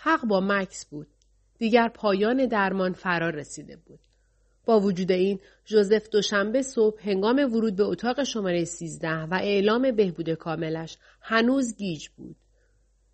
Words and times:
حق 0.00 0.24
با 0.24 0.40
مکس 0.40 0.86
بود. 0.86 1.06
دیگر 1.58 1.88
پایان 1.88 2.46
درمان 2.46 2.92
فرار 2.92 3.34
رسیده 3.34 3.76
بود. 3.76 4.00
با 4.64 4.80
وجود 4.80 5.12
این 5.12 5.40
جوزف 5.64 6.08
دوشنبه 6.08 6.62
صبح 6.62 7.10
هنگام 7.10 7.36
ورود 7.36 7.76
به 7.76 7.84
اتاق 7.84 8.22
شماره 8.22 8.64
13 8.64 9.08
و 9.08 9.34
اعلام 9.34 9.90
بهبود 9.90 10.30
کاملش 10.30 10.98
هنوز 11.20 11.76
گیج 11.76 12.08
بود. 12.08 12.36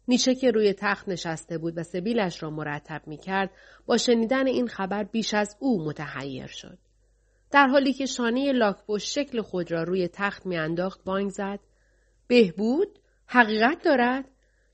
نیچه 0.08 0.34
که 0.34 0.50
روی 0.50 0.72
تخت 0.72 1.08
نشسته 1.08 1.58
بود 1.58 1.78
و 1.78 1.82
سبیلش 1.82 2.42
را 2.42 2.50
مرتب 2.50 3.02
می 3.06 3.16
کرد 3.16 3.50
با 3.86 3.96
شنیدن 3.96 4.46
این 4.46 4.68
خبر 4.68 5.04
بیش 5.04 5.34
از 5.34 5.56
او 5.60 5.84
متحیر 5.84 6.46
شد. 6.46 6.78
در 7.50 7.66
حالی 7.66 7.92
که 7.92 8.06
شانه 8.06 8.52
لاکپشت 8.52 9.12
شکل 9.12 9.42
خود 9.42 9.72
را 9.72 9.82
روی 9.82 10.08
تخت 10.08 10.46
میانداخت 10.46 11.04
بانگ 11.04 11.30
زد 11.30 11.60
بهبود 12.26 12.98
حقیقت 13.26 13.82
دارد 13.82 14.24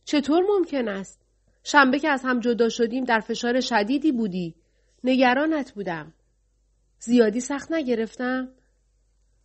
چطور 0.05 0.43
ممکن 0.49 0.89
است 0.89 1.20
شنبه 1.63 1.99
که 1.99 2.09
از 2.09 2.23
هم 2.25 2.41
جدا 2.41 2.69
شدیم 2.69 3.05
در 3.05 3.21
فشار 3.21 3.61
شدیدی 3.61 4.13
بودی. 4.13 4.55
نگرانت 5.05 5.73
بودم. 5.73 6.15
زیادی 6.99 7.41
سخت 7.41 7.73
نگرفتم. 7.73 8.49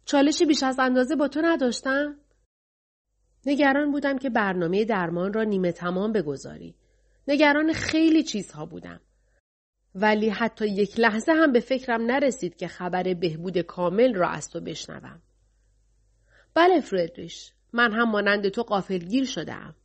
چالشی 0.06 0.46
بیش 0.46 0.64
از 0.64 0.80
اندازه 0.80 1.16
با 1.16 1.28
تو 1.28 1.42
نداشتم. 1.44 2.16
نگران 3.46 3.92
بودم 3.92 4.18
که 4.18 4.30
برنامه 4.30 4.86
درمان 4.86 5.34
را 5.34 5.44
نیمه 5.44 5.72
تمام 5.72 6.12
بگذاری. 6.12 6.76
نگران 7.28 7.74
خیلی 7.74 8.24
چیزها 8.24 8.66
بودم. 8.66 9.02
ولی 9.96 10.30
حتی 10.30 10.68
یک 10.68 11.00
لحظه 11.00 11.32
هم 11.32 11.52
به 11.52 11.60
فکرم 11.60 12.02
نرسید 12.02 12.56
که 12.56 12.68
خبر 12.68 13.14
بهبود 13.14 13.58
کامل 13.58 14.14
را 14.14 14.30
از 14.30 14.50
تو 14.50 14.62
بشنوم. 14.62 15.22
بله 16.54 16.80
فردریش، 16.80 17.52
من 17.74 17.94
هم 17.94 18.12
مانند 18.12 18.50
تو 18.50 18.64
قافلگیر 18.64 19.26
شدم. 19.26 19.76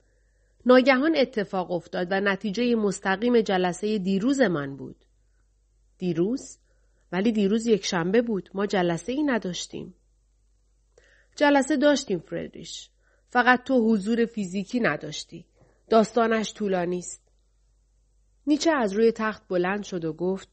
ناگهان 0.66 1.16
اتفاق 1.16 1.70
افتاد 1.70 2.08
و 2.10 2.20
نتیجه 2.20 2.74
مستقیم 2.74 3.40
جلسه 3.40 3.98
دیروز 3.98 4.40
من 4.40 4.76
بود. 4.76 5.04
دیروز؟ 5.98 6.58
ولی 7.12 7.32
دیروز 7.32 7.66
یک 7.66 7.84
شنبه 7.84 8.22
بود. 8.22 8.50
ما 8.54 8.66
جلسه 8.66 9.12
ای 9.12 9.22
نداشتیم. 9.22 9.94
جلسه 11.36 11.76
داشتیم 11.76 12.18
فردریش. 12.18 12.90
فقط 13.28 13.64
تو 13.64 13.92
حضور 13.92 14.26
فیزیکی 14.26 14.80
نداشتی. 14.80 15.46
داستانش 15.88 16.54
طولانی 16.54 16.98
است. 16.98 17.22
نیچه 18.46 18.70
از 18.70 18.92
روی 18.92 19.12
تخت 19.12 19.48
بلند 19.48 19.82
شد 19.82 20.04
و 20.04 20.12
گفت 20.12 20.48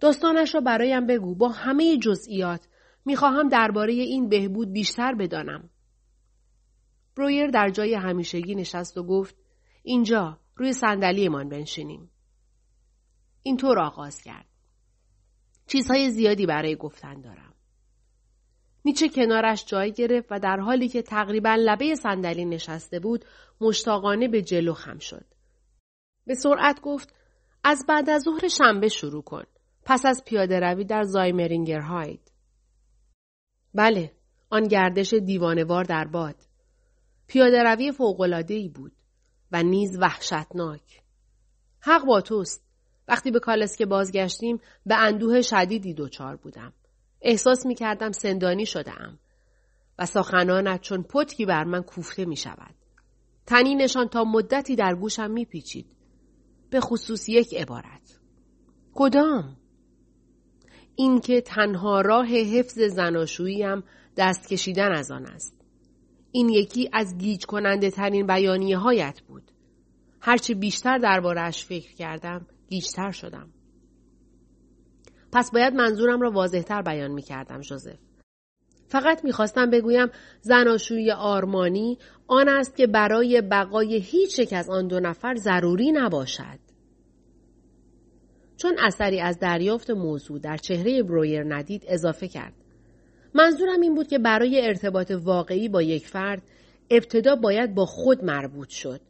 داستانش 0.00 0.54
را 0.54 0.60
برایم 0.60 1.06
بگو 1.06 1.34
با 1.34 1.48
همه 1.48 1.98
جزئیات 1.98 2.68
می‌خواهم 3.04 3.48
درباره 3.48 3.92
این 3.92 4.28
بهبود 4.28 4.72
بیشتر 4.72 5.14
بدانم. 5.14 5.70
برویر 7.16 7.46
در 7.46 7.70
جای 7.70 7.94
همیشگی 7.94 8.54
نشست 8.54 8.98
و 8.98 9.02
گفت 9.02 9.36
اینجا 9.82 10.38
روی 10.56 10.72
صندلیمان 10.72 11.48
بنشینیم. 11.48 12.10
اینطور 13.42 13.78
آغاز 13.78 14.22
کرد. 14.22 14.46
چیزهای 15.66 16.10
زیادی 16.10 16.46
برای 16.46 16.76
گفتن 16.76 17.20
دارم. 17.20 17.54
نیچه 18.84 19.08
کنارش 19.08 19.64
جای 19.66 19.92
گرفت 19.92 20.28
و 20.30 20.38
در 20.38 20.56
حالی 20.56 20.88
که 20.88 21.02
تقریبا 21.02 21.54
لبه 21.58 21.94
صندلی 21.94 22.44
نشسته 22.44 23.00
بود 23.00 23.24
مشتاقانه 23.60 24.28
به 24.28 24.42
جلو 24.42 24.74
خم 24.74 24.98
شد. 24.98 25.24
به 26.26 26.34
سرعت 26.34 26.80
گفت 26.80 27.14
از 27.64 27.84
بعد 27.88 28.10
از 28.10 28.22
ظهر 28.22 28.48
شنبه 28.48 28.88
شروع 28.88 29.22
کن. 29.22 29.44
پس 29.84 30.06
از 30.06 30.22
پیاده 30.26 30.60
روی 30.60 30.84
در 30.84 31.02
زایمرینگر 31.02 31.80
هاید. 31.80 32.32
بله، 33.74 34.12
آن 34.50 34.62
گردش 34.62 35.14
دیوانوار 35.14 35.84
در 35.84 36.04
باد. 36.04 36.36
پیاده 37.26 37.62
روی 37.62 37.92
ای 38.48 38.68
بود 38.68 38.92
و 39.52 39.62
نیز 39.62 39.98
وحشتناک. 40.00 41.02
حق 41.80 42.04
با 42.06 42.20
توست. 42.20 42.62
وقتی 43.08 43.30
به 43.30 43.38
کالسکه 43.38 43.86
بازگشتیم 43.86 44.60
به 44.86 44.96
اندوه 44.96 45.42
شدیدی 45.42 45.94
دچار 45.94 46.36
بودم. 46.36 46.72
احساس 47.20 47.66
می 47.66 47.74
کردم 47.74 48.12
سندانی 48.12 48.66
شده 48.66 48.92
و 49.98 50.06
سخنانت 50.06 50.80
چون 50.80 51.02
پتکی 51.02 51.46
بر 51.46 51.64
من 51.64 51.82
کوفته 51.82 52.24
می 52.24 52.36
شود. 52.36 52.74
تنینشان 53.46 54.08
تا 54.08 54.24
مدتی 54.24 54.76
در 54.76 54.94
گوشم 54.94 55.30
می 55.30 55.44
پیچید. 55.44 55.96
به 56.70 56.80
خصوص 56.80 57.28
یک 57.28 57.54
عبارت. 57.54 58.20
کدام؟ 58.94 59.56
اینکه 60.94 61.40
تنها 61.40 62.00
راه 62.00 62.26
حفظ 62.26 62.80
زناشوییم 62.80 63.84
دست 64.16 64.48
کشیدن 64.48 64.92
از 64.92 65.10
آن 65.10 65.26
است. 65.26 65.61
این 66.32 66.48
یکی 66.48 66.90
از 66.92 67.18
گیج 67.18 67.46
کننده 67.46 67.90
ترین 67.90 68.26
بیانیه 68.26 68.78
هایت 68.78 69.20
بود. 69.20 69.50
هرچه 70.20 70.54
بیشتر 70.54 70.98
دربارهش 70.98 71.64
فکر 71.64 71.94
کردم 71.94 72.46
گیجتر 72.68 73.10
شدم. 73.10 73.48
پس 75.32 75.50
باید 75.50 75.74
منظورم 75.74 76.20
را 76.20 76.30
واضحتر 76.30 76.82
بیان 76.82 77.10
می 77.10 77.22
کردم 77.22 77.60
جوزف. 77.60 77.98
فقط 78.86 79.24
می‌خواستم 79.24 79.70
بگویم 79.70 80.08
زناشویی 80.40 81.10
آرمانی 81.10 81.98
آن 82.26 82.48
است 82.48 82.76
که 82.76 82.86
برای 82.86 83.40
بقای 83.40 83.96
هیچ 83.96 84.38
یک 84.38 84.52
از 84.52 84.70
آن 84.70 84.86
دو 84.86 85.00
نفر 85.00 85.34
ضروری 85.34 85.92
نباشد. 85.92 86.58
چون 88.56 88.76
اثری 88.78 89.20
از 89.20 89.38
دریافت 89.38 89.90
موضوع 89.90 90.38
در 90.38 90.56
چهره 90.56 91.02
برویر 91.02 91.54
ندید 91.54 91.84
اضافه 91.88 92.28
کرد. 92.28 92.61
منظورم 93.34 93.80
این 93.80 93.94
بود 93.94 94.08
که 94.08 94.18
برای 94.18 94.66
ارتباط 94.66 95.10
واقعی 95.10 95.68
با 95.68 95.82
یک 95.82 96.06
فرد 96.06 96.42
ابتدا 96.90 97.36
باید 97.36 97.74
با 97.74 97.86
خود 97.86 98.24
مربوط 98.24 98.68
شد. 98.68 99.00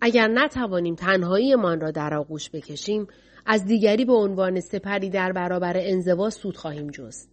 اگر 0.00 0.28
نتوانیم 0.28 0.94
تنهاییمان 0.94 1.80
را 1.80 1.90
در 1.90 2.14
آغوش 2.14 2.50
بکشیم 2.50 3.06
از 3.46 3.64
دیگری 3.64 4.04
به 4.04 4.12
عنوان 4.12 4.60
سپری 4.60 5.10
در 5.10 5.32
برابر 5.32 5.76
انزوا 5.76 6.30
سود 6.30 6.56
خواهیم 6.56 6.90
جست. 6.90 7.30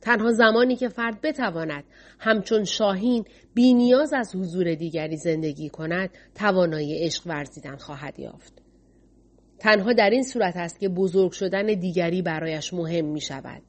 تنها 0.00 0.32
زمانی 0.32 0.76
که 0.76 0.88
فرد 0.88 1.20
بتواند 1.20 1.84
همچون 2.18 2.64
شاهین 2.64 3.24
بی 3.54 3.74
نیاز 3.74 4.12
از 4.12 4.36
حضور 4.36 4.74
دیگری 4.74 5.16
زندگی 5.16 5.68
کند 5.68 6.10
توانایی 6.34 7.04
عشق 7.04 7.26
ورزیدن 7.26 7.76
خواهد 7.76 8.18
یافت. 8.18 8.62
تنها 9.58 9.92
در 9.92 10.10
این 10.10 10.22
صورت 10.22 10.56
است 10.56 10.80
که 10.80 10.88
بزرگ 10.88 11.32
شدن 11.32 11.66
دیگری 11.66 12.22
برایش 12.22 12.74
مهم 12.74 13.04
می 13.04 13.20
شود. 13.20 13.62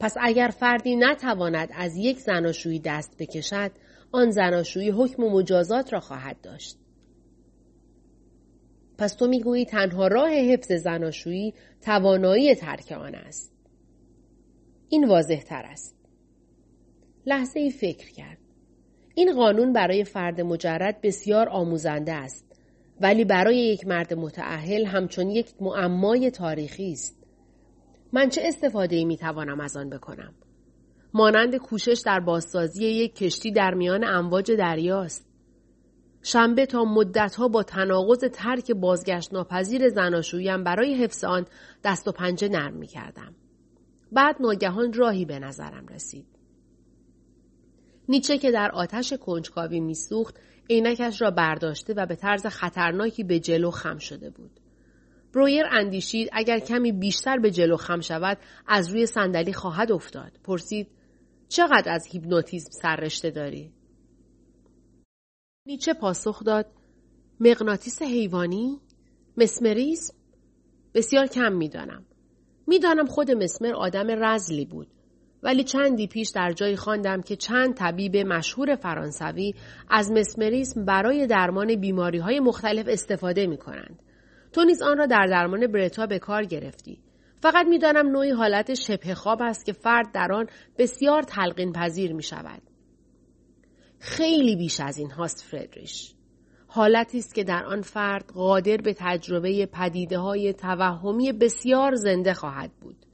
پس 0.00 0.16
اگر 0.20 0.48
فردی 0.48 0.96
نتواند 0.96 1.68
از 1.74 1.96
یک 1.96 2.18
زناشویی 2.18 2.78
دست 2.78 3.16
بکشد 3.18 3.70
آن 4.12 4.30
زناشویی 4.30 4.90
حکم 4.90 5.24
و 5.24 5.30
مجازات 5.30 5.92
را 5.92 6.00
خواهد 6.00 6.40
داشت. 6.40 6.76
پس 8.98 9.14
تو 9.14 9.26
می‌گویی 9.26 9.64
تنها 9.64 10.06
راه 10.06 10.30
حفظ 10.30 10.72
زناشویی 10.72 11.54
توانایی 11.80 12.54
ترک 12.54 12.92
آن 12.92 13.14
است. 13.14 13.52
این 14.88 15.08
واضح 15.08 15.42
تر 15.42 15.62
است. 15.66 15.96
لحظه 17.26 17.60
ای 17.60 17.70
فکر 17.70 18.12
کرد. 18.12 18.38
این 19.14 19.32
قانون 19.32 19.72
برای 19.72 20.04
فرد 20.04 20.40
مجرد 20.40 21.00
بسیار 21.00 21.48
آموزنده 21.48 22.12
است. 22.12 22.46
ولی 23.00 23.24
برای 23.24 23.58
یک 23.58 23.86
مرد 23.86 24.14
متعهل 24.14 24.84
همچون 24.84 25.30
یک 25.30 25.46
معمای 25.60 26.30
تاریخی 26.30 26.92
است. 26.92 27.15
من 28.12 28.28
چه 28.28 28.42
استفاده 28.44 28.96
ای 28.96 29.04
می 29.04 29.16
توانم 29.16 29.60
از 29.60 29.76
آن 29.76 29.90
بکنم؟ 29.90 30.34
مانند 31.14 31.56
کوشش 31.56 32.02
در 32.06 32.20
بازسازی 32.20 32.84
یک 32.84 33.14
کشتی 33.16 33.52
در 33.52 33.74
میان 33.74 34.04
امواج 34.04 34.52
دریاست. 34.52 35.26
شنبه 36.22 36.66
تا 36.66 36.84
مدتها 36.84 37.48
با 37.48 37.62
تناقض 37.62 38.24
ترک 38.32 38.70
بازگشت 38.70 39.32
ناپذیر 39.32 39.88
زناشویم 39.88 40.64
برای 40.64 40.94
حفظ 40.94 41.24
آن 41.24 41.46
دست 41.84 42.08
و 42.08 42.12
پنجه 42.12 42.48
نرم 42.48 42.74
می 42.74 42.86
کردم. 42.86 43.34
بعد 44.12 44.36
ناگهان 44.40 44.92
راهی 44.92 45.24
به 45.24 45.38
نظرم 45.38 45.86
رسید. 45.86 46.26
نیچه 48.08 48.38
که 48.38 48.50
در 48.50 48.70
آتش 48.70 49.12
کنجکاوی 49.12 49.80
میسوخت 49.80 50.40
عینکش 50.70 51.22
را 51.22 51.30
برداشته 51.30 51.94
و 51.94 52.06
به 52.06 52.16
طرز 52.16 52.46
خطرناکی 52.46 53.24
به 53.24 53.40
جلو 53.40 53.70
خم 53.70 53.98
شده 53.98 54.30
بود. 54.30 54.60
برویر 55.36 55.66
اندیشید 55.70 56.28
اگر 56.32 56.58
کمی 56.58 56.92
بیشتر 56.92 57.38
به 57.38 57.50
جلو 57.50 57.76
خم 57.76 58.00
شود 58.00 58.38
از 58.66 58.88
روی 58.88 59.06
صندلی 59.06 59.52
خواهد 59.52 59.92
افتاد. 59.92 60.32
پرسید 60.44 60.88
چقدر 61.48 61.92
از 61.92 62.06
هیپنوتیزم 62.06 62.70
سررشته 62.70 63.30
داری؟ 63.30 63.72
نیچه 65.66 65.94
پاسخ 65.94 66.44
داد 66.44 66.66
مغناطیس 67.40 68.02
حیوانی؟ 68.02 68.80
مسمریزم؟ 69.36 70.14
بسیار 70.94 71.26
کم 71.26 71.52
می‌دانم. 71.52 72.04
می‌دانم 72.66 73.06
خود 73.06 73.30
مسمر 73.30 73.74
آدم 73.74 74.24
رزلی 74.24 74.64
بود. 74.64 74.88
ولی 75.42 75.64
چندی 75.64 76.06
پیش 76.06 76.30
در 76.30 76.52
جایی 76.52 76.76
خواندم 76.76 77.22
که 77.22 77.36
چند 77.36 77.74
طبیب 77.74 78.16
مشهور 78.16 78.76
فرانسوی 78.76 79.54
از 79.88 80.12
مسمریسم 80.12 80.84
برای 80.84 81.26
درمان 81.26 81.74
بیماری 81.80 82.18
های 82.18 82.40
مختلف 82.40 82.86
استفاده 82.88 83.46
می 83.46 83.56
کنند. 83.56 84.02
تو 84.56 84.64
نیز 84.64 84.82
آن 84.82 84.98
را 84.98 85.06
در 85.06 85.26
درمان 85.26 85.66
برتا 85.66 86.06
به 86.06 86.18
کار 86.18 86.44
گرفتی. 86.44 86.98
فقط 87.42 87.66
می‌دانم 87.66 88.08
نوعی 88.08 88.30
حالت 88.30 88.74
شبه 88.74 89.14
خواب 89.14 89.42
است 89.42 89.66
که 89.66 89.72
فرد 89.72 90.12
در 90.12 90.32
آن 90.32 90.46
بسیار 90.78 91.22
تلقین 91.22 91.72
پذیر 91.72 92.12
می 92.12 92.22
شود. 92.22 92.62
خیلی 93.98 94.56
بیش 94.56 94.80
از 94.80 94.98
این 94.98 95.10
هاست 95.10 95.44
فردریش. 95.44 96.14
حالتی 96.66 97.18
است 97.18 97.34
که 97.34 97.44
در 97.44 97.64
آن 97.64 97.80
فرد 97.80 98.24
قادر 98.34 98.76
به 98.76 98.94
تجربه 98.98 99.66
پدیده 99.66 100.18
های 100.18 100.52
توهمی 100.52 101.32
بسیار 101.32 101.94
زنده 101.94 102.34
خواهد 102.34 102.70
بود. 102.80 103.06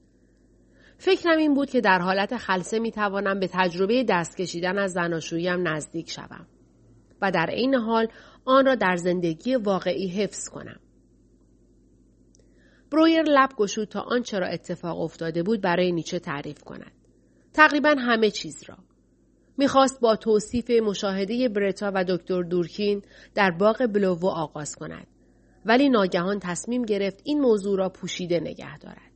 فکرم 0.98 1.38
این 1.38 1.54
بود 1.54 1.70
که 1.70 1.80
در 1.80 1.98
حالت 1.98 2.36
خلصه 2.36 2.78
می 2.78 2.92
توانم 2.92 3.40
به 3.40 3.48
تجربه 3.52 4.04
دست 4.08 4.36
کشیدن 4.36 4.78
از 4.78 4.92
زناشوییم 4.92 5.68
نزدیک 5.68 6.10
شوم 6.10 6.46
و 7.22 7.30
در 7.30 7.46
عین 7.50 7.74
حال 7.74 8.08
آن 8.44 8.66
را 8.66 8.74
در 8.74 8.96
زندگی 8.96 9.54
واقعی 9.54 10.08
حفظ 10.08 10.48
کنم. 10.48 10.80
برویر 12.92 13.22
لب 13.22 13.50
گشود 13.56 13.88
تا 13.88 14.00
آنچه 14.00 14.38
را 14.38 14.46
اتفاق 14.46 15.00
افتاده 15.00 15.42
بود 15.42 15.60
برای 15.60 15.92
نیچه 15.92 16.18
تعریف 16.18 16.64
کند. 16.64 16.92
تقریبا 17.54 17.94
همه 17.98 18.30
چیز 18.30 18.62
را. 18.68 18.76
می‌خواست 19.58 20.00
با 20.00 20.16
توصیف 20.16 20.70
مشاهده 20.70 21.48
برتا 21.48 21.92
و 21.94 22.04
دکتر 22.04 22.42
دورکین 22.42 23.02
در 23.34 23.50
باغ 23.50 23.86
بلوو 23.86 24.26
آغاز 24.26 24.76
کند. 24.76 25.06
ولی 25.66 25.88
ناگهان 25.88 26.38
تصمیم 26.38 26.82
گرفت 26.82 27.20
این 27.24 27.40
موضوع 27.40 27.78
را 27.78 27.88
پوشیده 27.88 28.40
نگه 28.40 28.78
دارد. 28.78 29.12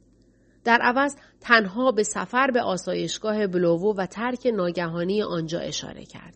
در 0.65 0.79
عوض 0.83 1.17
تنها 1.41 1.93
به 1.93 2.03
سفر 2.03 2.51
به 2.51 2.63
آسایشگاه 2.63 3.47
بلوو 3.47 3.97
و 3.97 4.07
ترک 4.07 4.47
ناگهانی 4.47 5.23
آنجا 5.23 5.59
اشاره 5.59 6.05
کرد. 6.05 6.35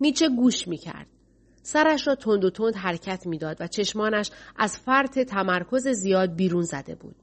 نیچه 0.00 0.28
گوش 0.28 0.68
می 0.68 0.78
کرد. 0.78 1.06
سرش 1.62 2.06
را 2.08 2.14
تند 2.14 2.44
و 2.44 2.50
تند 2.50 2.74
حرکت 2.74 3.26
می‌داد 3.26 3.56
و 3.60 3.66
چشمانش 3.66 4.30
از 4.56 4.78
فرط 4.78 5.18
تمرکز 5.18 5.88
زیاد 5.88 6.34
بیرون 6.34 6.62
زده 6.62 6.94
بود. 6.94 7.16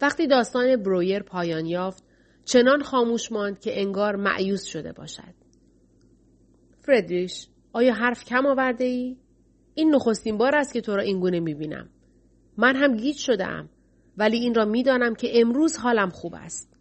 وقتی 0.00 0.26
داستان 0.26 0.76
برویر 0.76 1.22
پایان 1.22 1.66
یافت، 1.66 2.04
چنان 2.44 2.82
خاموش 2.82 3.32
ماند 3.32 3.60
که 3.60 3.80
انگار 3.80 4.16
معیوس 4.16 4.64
شده 4.64 4.92
باشد. 4.92 5.34
فردریش، 6.80 7.48
آیا 7.72 7.94
حرف 7.94 8.24
کم 8.24 8.46
آورده 8.46 8.84
ای؟ 8.84 9.16
این 9.74 9.94
نخستین 9.94 10.38
بار 10.38 10.56
است 10.56 10.72
که 10.72 10.80
تو 10.80 10.96
را 10.96 11.02
اینگونه 11.02 11.40
می 11.40 11.54
بینم. 11.54 11.88
من 12.56 12.76
هم 12.76 12.96
گیج 12.96 13.16
شده 13.16 13.46
ولی 14.16 14.36
این 14.36 14.54
را 14.54 14.64
می‌دانم 14.64 15.14
که 15.14 15.40
امروز 15.40 15.76
حالم 15.76 16.10
خوب 16.10 16.34
است. 16.34 16.76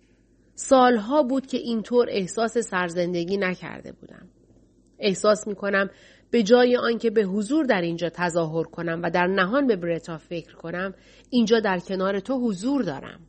سالها 0.56 1.24
بود 1.24 1.48
که 1.48 1.58
اینطور 1.58 2.08
احساس 2.10 2.58
سرزندگی 2.58 3.38
نکرده 3.38 3.92
بودم. 3.92 4.30
احساس 5.00 5.48
می 5.48 5.56
کنم 5.56 5.90
به 6.32 6.44
جای 6.44 6.78
آنکه 6.78 7.10
به 7.10 7.24
حضور 7.24 7.66
در 7.66 7.82
اینجا 7.82 8.10
تظاهر 8.10 8.64
کنم 8.64 9.02
و 9.04 9.10
در 9.10 9.28
نهان 9.28 9.68
به 9.68 9.76
برتا 9.76 10.18
فکر 10.18 10.56
کنم 10.56 10.94
اینجا 11.30 11.60
در 11.60 11.80
کنار 11.80 12.20
تو 12.20 12.34
حضور 12.34 12.84
دارم. 12.84 13.20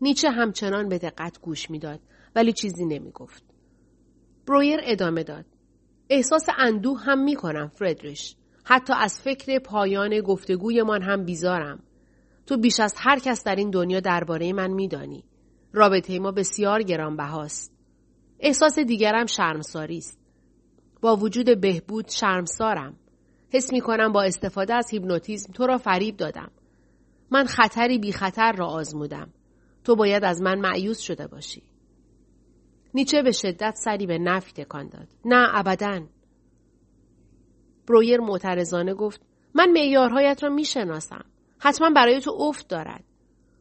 نیچه 0.00 0.30
همچنان 0.30 0.88
به 0.88 0.98
دقت 0.98 1.40
گوش 1.40 1.70
می‌داد 1.70 2.00
ولی 2.36 2.52
چیزی 2.52 2.84
نمی 2.84 3.10
گفت. 3.10 3.44
برویر 4.46 4.80
ادامه 4.82 5.22
داد. 5.22 5.44
احساس 6.10 6.46
اندوه 6.58 7.00
هم 7.00 7.24
می 7.24 7.36
کنم 7.36 7.68
فردریش. 7.68 8.36
حتی 8.64 8.92
از 8.96 9.20
فکر 9.20 9.58
پایان 9.58 10.20
گفتگویمان 10.20 11.02
هم 11.02 11.24
بیزارم. 11.24 11.82
تو 12.46 12.56
بیش 12.56 12.80
از 12.80 12.94
هر 12.96 13.18
کس 13.18 13.44
در 13.44 13.56
این 13.56 13.70
دنیا 13.70 14.00
درباره 14.00 14.52
من 14.52 14.70
میدانی. 14.70 15.24
رابطه 15.72 16.18
ما 16.18 16.32
بسیار 16.32 16.82
گرانبهاست. 16.82 17.72
احساس 18.40 18.78
دیگرم 18.78 19.26
شرمساری 19.26 19.98
است. 19.98 20.21
با 21.02 21.16
وجود 21.16 21.60
بهبود 21.60 22.08
شرمسارم. 22.08 22.96
حس 23.50 23.72
می 23.72 23.80
کنم 23.80 24.12
با 24.12 24.22
استفاده 24.22 24.74
از 24.74 24.90
هیپنوتیزم 24.90 25.52
تو 25.52 25.66
را 25.66 25.78
فریب 25.78 26.16
دادم. 26.16 26.50
من 27.30 27.44
خطری 27.44 27.98
بی 27.98 28.12
خطر 28.12 28.52
را 28.52 28.66
آزمودم. 28.66 29.30
تو 29.84 29.96
باید 29.96 30.24
از 30.24 30.42
من 30.42 30.58
معیوس 30.58 30.98
شده 30.98 31.26
باشی. 31.26 31.62
نیچه 32.94 33.22
به 33.22 33.32
شدت 33.32 33.74
سری 33.74 34.06
به 34.06 34.18
نفی 34.18 34.52
تکان 34.52 34.88
داد. 34.88 35.08
نه 35.24 35.48
ابدا. 35.54 36.06
برویر 37.88 38.20
معترضانه 38.20 38.94
گفت 38.94 39.20
من 39.54 39.70
معیارهایت 39.70 40.42
را 40.42 40.48
می‌شناسم. 40.48 41.24
حتما 41.58 41.90
برای 41.90 42.20
تو 42.20 42.30
افت 42.30 42.68
دارد. 42.68 43.04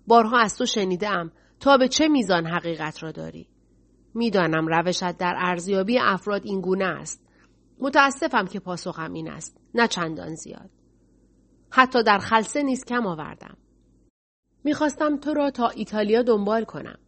بارها 0.07 0.39
از 0.39 0.57
تو 0.57 0.65
شنیدم 0.65 1.31
تا 1.59 1.77
به 1.77 1.87
چه 1.87 2.07
میزان 2.07 2.45
حقیقت 2.45 3.03
را 3.03 3.11
داری. 3.11 3.47
می‌دانم 4.13 4.67
روشت 4.67 5.17
در 5.17 5.33
ارزیابی 5.37 5.99
افراد 5.99 6.41
این 6.45 6.61
گونه 6.61 6.85
است. 6.85 7.30
متاسفم 7.81 8.45
که 8.45 8.59
پاسخم 8.59 9.13
این 9.13 9.29
است. 9.29 9.57
نه 9.75 9.87
چندان 9.87 10.35
زیاد. 10.35 10.69
حتی 11.69 12.03
در 12.03 12.17
خلصه 12.17 12.63
نیز 12.63 12.85
کم 12.85 13.07
آوردم. 13.07 13.57
می‌خواستم 14.63 15.17
تو 15.17 15.33
را 15.33 15.51
تا 15.51 15.69
ایتالیا 15.69 16.21
دنبال 16.21 16.63
کنم. 16.63 16.99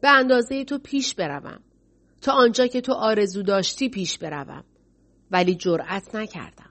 به 0.00 0.08
اندازه 0.08 0.64
تو 0.64 0.78
پیش 0.78 1.14
بروم. 1.14 1.60
تا 2.22 2.32
آنجا 2.32 2.66
که 2.66 2.80
تو 2.80 2.92
آرزو 2.92 3.42
داشتی 3.42 3.88
پیش 3.88 4.18
بروم. 4.18 4.64
ولی 5.30 5.54
جرأت 5.54 6.14
نکردم. 6.14 6.70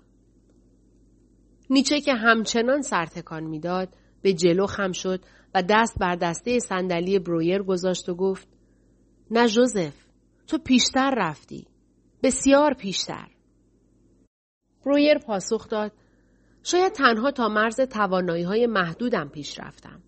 نیچه 1.70 2.02
که 2.02 2.14
همچنان 2.14 2.82
سرتکان 2.82 3.44
می‌داد 3.44 3.96
به 4.22 4.34
جلو 4.34 4.66
خم 4.66 4.92
شد 4.92 5.26
و 5.56 5.64
دست 5.70 6.00
بر 6.00 6.16
دسته 6.16 6.60
صندلی 6.60 7.20
برویر 7.20 7.64
گذاشت 7.64 8.10
و 8.10 8.16
گفت 8.16 8.48
نه 9.32 9.48
جوزف 9.48 9.94
تو 10.48 10.58
پیشتر 10.58 11.14
رفتی 11.18 11.68
بسیار 12.24 12.74
پیشتر 12.74 13.28
برویر 14.86 15.18
پاسخ 15.18 15.68
داد. 15.68 15.92
شاید 16.64 16.92
تنها 16.92 17.32
تا 17.32 17.50
مرز 17.50 17.82
توانایی 17.82 18.44
های 18.44 18.68
محدودم 18.68 19.30
پیش 19.30 19.60
رفتم. 19.60 20.02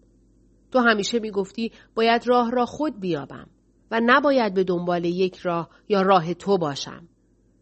تو 0.72 0.80
همیشه 0.80 1.20
می‌گفتی 1.20 1.72
باید 1.96 2.28
راه 2.28 2.52
را 2.52 2.66
خود 2.66 3.00
بیابم 3.00 3.48
و 3.92 4.02
نباید 4.06 4.54
به 4.54 4.64
دنبال 4.64 5.06
یک 5.06 5.38
راه 5.38 5.70
یا 5.90 6.02
راه 6.02 6.34
تو 6.34 6.58
باشم. 6.58 7.08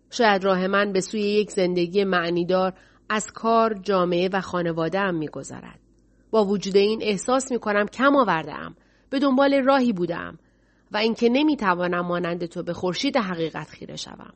شاید 0.10 0.44
راه 0.44 0.68
من 0.68 0.94
به 0.94 1.02
سوی 1.02 1.22
یک 1.22 1.52
زندگی 1.52 2.04
معنیدار 2.04 2.74
از 3.10 3.32
کار 3.32 3.74
جامعه 3.74 4.30
و 4.34 4.42
خانواده 4.42 5.00
هم 5.00 5.16
میگذرد. 5.16 5.80
با 6.32 6.46
وجود 6.46 6.78
این 6.78 7.00
احساس 7.04 7.52
می 7.52 7.60
کنم 7.60 7.86
کم 7.86 8.16
آورده 8.16 8.54
ام 8.54 8.76
به 9.10 9.20
دنبال 9.20 9.64
راهی 9.64 9.94
بودم 9.94 10.40
و 10.92 10.98
اینکه 10.98 11.30
نمی‌توانم 11.30 12.06
مانند 12.06 12.46
تو 12.46 12.64
به 12.64 12.74
خورشید 12.74 13.18
حقیقت 13.18 13.70
خیره 13.70 13.96
شوم. 13.96 14.34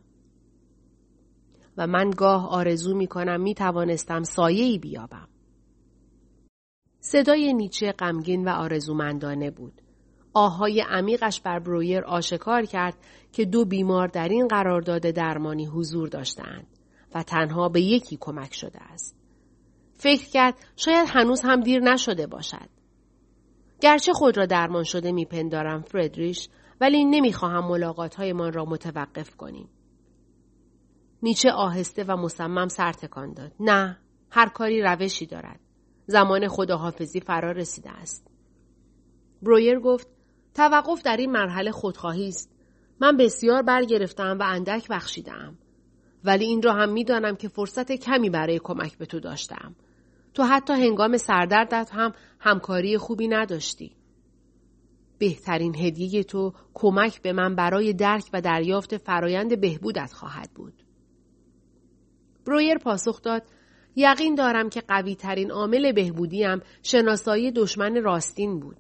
و 1.78 1.88
من 1.88 2.10
گاه 2.10 2.50
آرزو 2.50 2.96
می 2.96 3.08
کنم 3.08 3.42
می 3.42 3.54
توانستم 3.54 4.24
سایه 4.24 4.80
بیابم. 4.80 5.28
صدای 7.00 7.54
نیچه 7.54 7.92
غمگین 7.92 8.48
و 8.48 8.50
آرزومندانه 8.50 9.52
بود. 9.52 9.82
آهای 10.34 10.84
عمیقش 10.90 11.42
بر 11.42 11.60
برویر 11.60 12.04
آشکار 12.04 12.66
کرد 12.66 12.98
که 13.32 13.46
دو 13.46 13.66
بیمار 13.66 14.08
در 14.08 14.28
این 14.28 14.48
قرارداد 14.48 15.02
درمانی 15.02 15.66
حضور 15.66 16.08
داشتند 16.08 16.68
و 17.16 17.24
تنها 17.24 17.70
به 17.70 17.82
یکی 17.82 18.18
کمک 18.22 18.54
شده 18.54 18.84
است. 18.84 19.16
فکر 19.98 20.30
کرد 20.30 20.56
شاید 20.76 21.10
هنوز 21.10 21.42
هم 21.42 21.62
دیر 21.62 21.80
نشده 21.80 22.28
باشد. 22.28 22.70
گرچه 23.82 24.14
خود 24.14 24.38
را 24.38 24.46
درمان 24.46 24.84
شده 24.84 25.12
میپندارم 25.12 25.82
فردریش 25.82 26.50
ولی 26.82 27.06
نمی‌خواهم 27.06 27.68
ملاقات 27.68 28.20
من 28.20 28.54
را 28.54 28.66
متوقف 28.66 29.36
کنیم. 29.36 29.70
نیچه 31.24 31.52
آهسته 31.52 32.04
و 32.04 32.18
مصمم 32.18 32.68
سرتکان 32.68 33.34
داد. 33.34 33.52
نه، 33.60 33.98
هر 34.32 34.50
کاری 34.50 34.82
روشی 34.82 35.26
دارد. 35.26 35.60
زمان 36.06 36.48
خداحافظی 36.48 37.20
فرا 37.20 37.52
رسیده 37.52 37.92
است. 37.92 38.28
برویر 39.42 39.80
گفت 39.80 40.08
توقف 40.54 41.02
در 41.02 41.18
این 41.18 41.32
مرحله 41.32 41.72
خودخواهی 41.72 42.28
است. 42.28 42.56
من 43.00 43.18
بسیار 43.18 43.62
برگرفتم 43.62 44.38
و 44.40 44.44
اندک 44.44 44.88
بخشیدم. 44.88 45.58
ولی 46.24 46.46
این 46.46 46.62
را 46.62 46.74
هم 46.74 46.90
می‌دانم 46.90 47.36
که 47.36 47.48
فرصت 47.48 47.92
کمی 47.92 48.30
برای 48.30 48.60
کمک 48.64 48.98
به 48.98 49.06
تو 49.06 49.20
داشتم. 49.20 49.76
تو 50.34 50.44
حتی 50.44 50.74
هنگام 50.74 51.18
سردردت 51.18 51.90
هم 51.94 52.14
همکاری 52.40 52.98
خوبی 52.98 53.28
نداشتی. 53.28 53.96
بهترین 55.18 55.76
هدیه 55.76 56.24
تو 56.24 56.54
کمک 56.74 57.22
به 57.22 57.34
من 57.34 57.56
برای 57.56 57.94
درک 57.94 58.30
و 58.34 58.42
دریافت 58.42 58.98
فرایند 58.98 59.62
بهبودت 59.62 60.14
خواهد 60.14 60.50
بود. 60.56 60.83
برویر 62.46 62.78
پاسخ 62.78 63.22
داد 63.22 63.44
یقین 63.96 64.36
دارم 64.36 64.70
که 64.70 64.82
قوی 64.82 65.16
ترین 65.16 65.52
عامل 65.52 65.92
بهبودیم 65.92 66.60
شناسایی 66.84 67.52
دشمن 67.52 68.04
راستین 68.04 68.60
بود. 68.60 68.78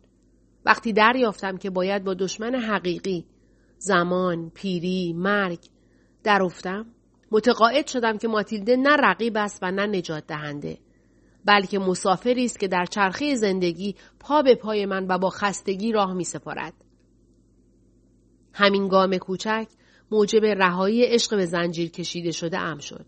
وقتی 0.65 0.93
دریافتم 0.93 1.57
که 1.57 1.69
باید 1.69 2.03
با 2.03 2.13
دشمن 2.13 2.55
حقیقی 2.55 3.25
زمان، 3.77 4.49
پیری، 4.49 5.13
مرگ 5.13 5.59
درافتم 6.23 6.85
متقاعد 7.31 7.87
شدم 7.87 8.17
که 8.17 8.27
ماتیلده 8.27 8.75
نه 8.75 8.95
رقیب 8.95 9.37
است 9.37 9.59
و 9.61 9.71
نه 9.71 9.85
نجات 9.85 10.27
دهنده 10.27 10.77
بلکه 11.45 11.79
مسافری 11.79 12.45
است 12.45 12.59
که 12.59 12.67
در 12.67 12.85
چرخه 12.85 13.35
زندگی 13.35 13.95
پا 14.19 14.41
به 14.41 14.55
پای 14.55 14.85
من 14.85 15.05
و 15.09 15.17
با 15.17 15.29
خستگی 15.29 15.91
راه 15.91 16.13
می 16.13 16.23
سپارد. 16.23 16.73
همین 18.53 18.87
گام 18.87 19.17
کوچک 19.17 19.67
موجب 20.11 20.45
رهایی 20.45 21.05
عشق 21.05 21.35
به 21.35 21.45
زنجیر 21.45 21.89
کشیده 21.89 22.31
شده 22.31 22.59
ام 22.59 22.79
شد. 22.79 23.05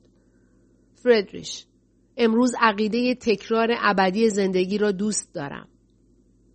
فردریش 1.05 1.65
امروز 2.17 2.55
عقیده 2.59 3.15
تکرار 3.15 3.69
ابدی 3.79 4.29
زندگی 4.29 4.77
را 4.77 4.91
دوست 4.91 5.33
دارم. 5.33 5.67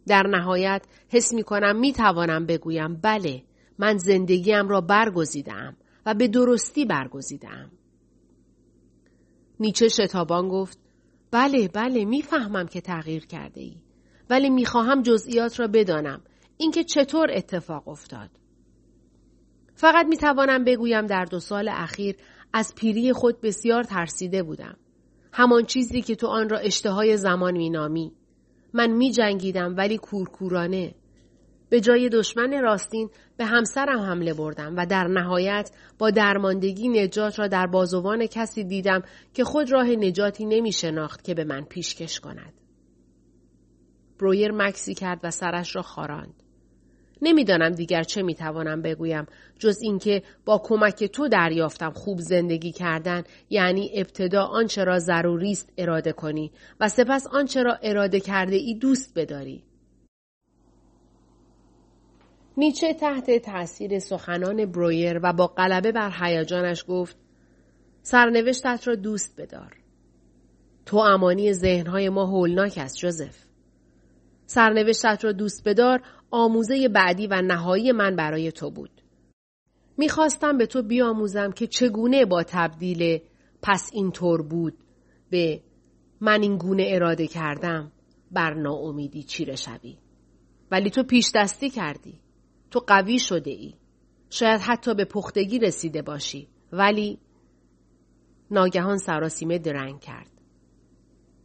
در 0.07 0.27
نهایت 0.27 0.87
حس 1.09 1.35
می 1.35 1.43
کنم 1.43 1.77
می 1.77 1.93
توانم 1.93 2.47
بگویم 2.47 2.97
بله 2.97 3.43
من 3.79 3.99
زندگیم 3.99 4.69
را 4.69 4.81
برگزیدم 4.81 5.77
و 6.07 6.15
به 6.15 6.29
درستی 6.29 6.85
برگزیدم. 6.85 7.71
نیچه 9.61 9.89
شتابان 9.89 10.49
گفت 10.49 10.79
بله 11.31 11.69
بله 11.69 12.05
می‌فهمم 12.05 12.67
که 12.67 12.81
تغییر 12.81 13.27
کرده 13.27 13.61
ای. 13.61 13.77
ولی 14.31 14.51
می‌خواهم 14.51 15.03
جزئیات 15.03 15.61
را 15.61 15.67
بدانم. 15.67 16.23
اینکه 16.57 16.85
چطور 16.85 17.31
اتفاق 17.31 17.89
افتاد. 17.89 18.31
فقط 19.75 20.07
می‌توانم 20.07 20.65
بگویم 20.65 21.07
در 21.07 21.25
دو 21.25 21.41
سال 21.41 21.69
اخیر 21.69 22.17
از 22.53 22.75
پیری 22.75 23.13
خود 23.13 23.41
بسیار 23.41 23.85
ترسیده 23.85 24.43
بودم. 24.43 24.77
همان 25.33 25.65
چیزی 25.65 26.03
که 26.03 26.15
تو 26.15 26.27
آن 26.27 26.49
را 26.49 26.59
اشتهای 26.59 27.17
زمان 27.17 27.57
مینامی. 27.57 28.13
من 28.73 28.91
می 28.91 29.11
جنگیدم 29.11 29.77
ولی 29.77 29.99
کورکورانه. 29.99 30.95
به 31.69 31.81
جای 31.81 32.09
دشمن 32.09 32.63
راستین 32.63 33.11
به 33.37 33.45
همسرم 33.45 33.99
حمله 33.99 34.35
بردم 34.35 34.75
و 34.77 34.87
در 34.87 35.09
نهایت 35.09 35.71
با 35.99 36.11
درماندگی 36.11 36.89
نجات 36.89 37.39
را 37.39 37.49
در 37.49 37.67
بازوان 37.67 38.27
کسی 38.27 38.65
دیدم 38.65 39.03
که 39.35 39.45
خود 39.45 39.73
راه 39.73 39.87
نجاتی 39.87 40.45
نمی 40.45 40.73
شناخت 40.73 41.25
که 41.25 41.35
به 41.35 41.45
من 41.45 41.65
پیشکش 41.65 42.21
کند. 42.21 42.53
برویر 44.19 44.53
مکسی 44.53 44.95
کرد 44.95 45.21
و 45.23 45.31
سرش 45.31 45.77
را 45.77 45.83
خاراند. 45.83 46.40
نمی‌دانم 47.23 47.71
دیگر 47.71 48.03
چه 48.03 48.23
می‌توانم 48.23 48.83
بگویم 48.83 49.27
جز 49.59 49.79
اینکه 49.83 50.23
با 50.45 50.61
کمک 50.65 51.05
تو 51.05 51.29
دریافتم 51.29 51.91
خوب 51.91 52.21
زندگی 52.21 52.73
کردن 52.73 53.23
یعنی 53.51 53.91
ابتدا 53.95 54.45
آنچه 54.45 54.85
را 54.85 54.99
ضروری 54.99 55.53
است 55.53 55.73
اراده 55.79 56.13
کنی 56.13 56.53
و 56.81 56.89
سپس 56.89 57.27
آنچه 57.27 57.63
را 57.63 57.79
اراده 57.83 58.21
کرده 58.21 58.57
ای 58.57 58.75
دوست 58.75 59.13
بداری. 59.17 59.65
نیچه 62.57 62.95
تحت 62.95 63.39
تاثیر 63.39 63.99
سخنان 63.99 64.67
برویر 64.67 65.21
و 65.23 65.33
با 65.33 65.47
غلبه 65.47 65.93
بر 65.93 66.13
هیجانش 66.21 66.85
گفت 66.89 67.17
سرنوشتت 68.03 68.89
را 68.89 68.95
دوست 68.95 69.41
بدار. 69.41 69.77
تو 70.87 70.97
امانی 70.97 71.53
ذهنهای 71.53 72.09
ما 72.09 72.27
هولناک 72.27 72.79
است 72.79 72.97
جوزف. 72.97 73.37
سرنوشتت 74.47 75.25
را 75.25 75.33
دوست 75.33 75.69
بدار 75.69 76.03
آموزه 76.31 76.89
بعدی 76.89 77.27
و 77.27 77.43
نهایی 77.43 77.93
من 77.93 78.17
برای 78.17 78.53
تو 78.53 78.71
بود. 78.71 78.91
می‌خواستم 79.99 80.59
به 80.59 80.67
تو 80.67 80.83
بیاموزم 80.83 81.53
که 81.53 81.67
چگونه 81.67 82.25
با 82.25 82.43
تبدیل 82.43 83.19
پس 83.63 83.91
اینطور 83.93 84.43
بود 84.43 84.75
به 85.31 85.61
من 86.21 86.43
این 86.43 86.57
گونه 86.57 86.85
اراده 86.89 87.27
کردم 87.27 87.93
بر 88.31 88.55
ناامیدی 88.55 89.23
چیره 89.23 89.57
شوی. 89.57 89.99
ولی 90.71 90.91
تو 90.91 91.03
پیش 91.03 91.31
دستی 91.35 91.71
کردی. 91.71 92.21
تو 92.71 92.81
قوی 92.87 93.19
شده 93.19 93.51
ای. 93.51 93.75
شاید 94.31 94.61
حتی 94.61 94.95
به 94.95 95.05
پختگی 95.05 95.59
رسیده 95.59 96.03
باشی. 96.03 96.49
ولی 96.73 97.19
ناگهان 98.51 98.99
سراسیمه 98.99 99.59
درنگ 99.59 100.01
کرد. 100.01 100.31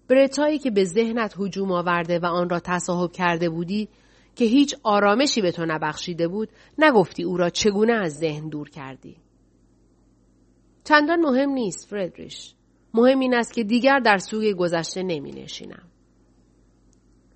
برتایی 0.07 0.59
که 0.59 0.71
به 0.71 0.83
ذهنت 0.83 1.35
هجوم 1.39 1.71
آورده 1.71 2.19
و 2.19 2.25
آن 2.25 2.49
را 2.49 2.59
تصاحب 2.59 3.11
کرده 3.11 3.49
بودی 3.49 3.89
که 4.35 4.45
هیچ 4.45 4.75
آرامشی 4.83 5.41
به 5.41 5.51
تو 5.51 5.65
نبخشیده 5.65 6.27
بود 6.27 6.49
نگفتی 6.77 7.23
او 7.23 7.37
را 7.37 7.49
چگونه 7.49 7.93
از 7.93 8.13
ذهن 8.13 8.49
دور 8.49 8.69
کردی. 8.69 9.17
چندان 10.83 11.19
مهم 11.19 11.49
نیست 11.49 11.87
فردریش. 11.87 12.55
مهم 12.93 13.19
این 13.19 13.33
است 13.33 13.53
که 13.53 13.63
دیگر 13.63 13.99
در 13.99 14.17
سوی 14.17 14.53
گذشته 14.53 15.03
نمی 15.03 15.31
نشینم. 15.31 15.83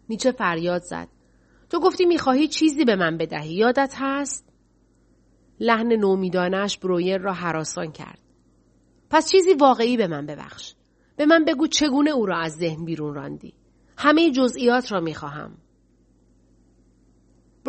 نیچه 0.09 0.31
فریاد 0.31 0.81
زد. 0.81 1.07
تو 1.69 1.79
گفتی 1.79 2.05
می‌خواهی 2.05 2.47
چیزی 2.47 2.85
به 2.85 2.95
من 2.95 3.17
بدهی 3.17 3.53
یادت 3.53 3.93
هست؟ 3.97 4.53
لحن 5.59 5.93
نومیدانش 5.93 6.77
برویر 6.77 7.17
را 7.17 7.33
حراسان 7.33 7.91
کرد. 7.91 8.19
پس 9.09 9.31
چیزی 9.31 9.53
واقعی 9.53 9.97
به 9.97 10.07
من 10.07 10.25
ببخش. 10.25 10.73
به 11.15 11.25
من 11.25 11.45
بگو 11.45 11.67
چگونه 11.67 12.11
او 12.11 12.25
را 12.25 12.37
از 12.37 12.51
ذهن 12.53 12.85
بیرون 12.85 13.15
راندی. 13.15 13.53
همه 13.97 14.31
جزئیات 14.31 14.91
را 14.91 14.99
می‌خواهم. 14.99 15.57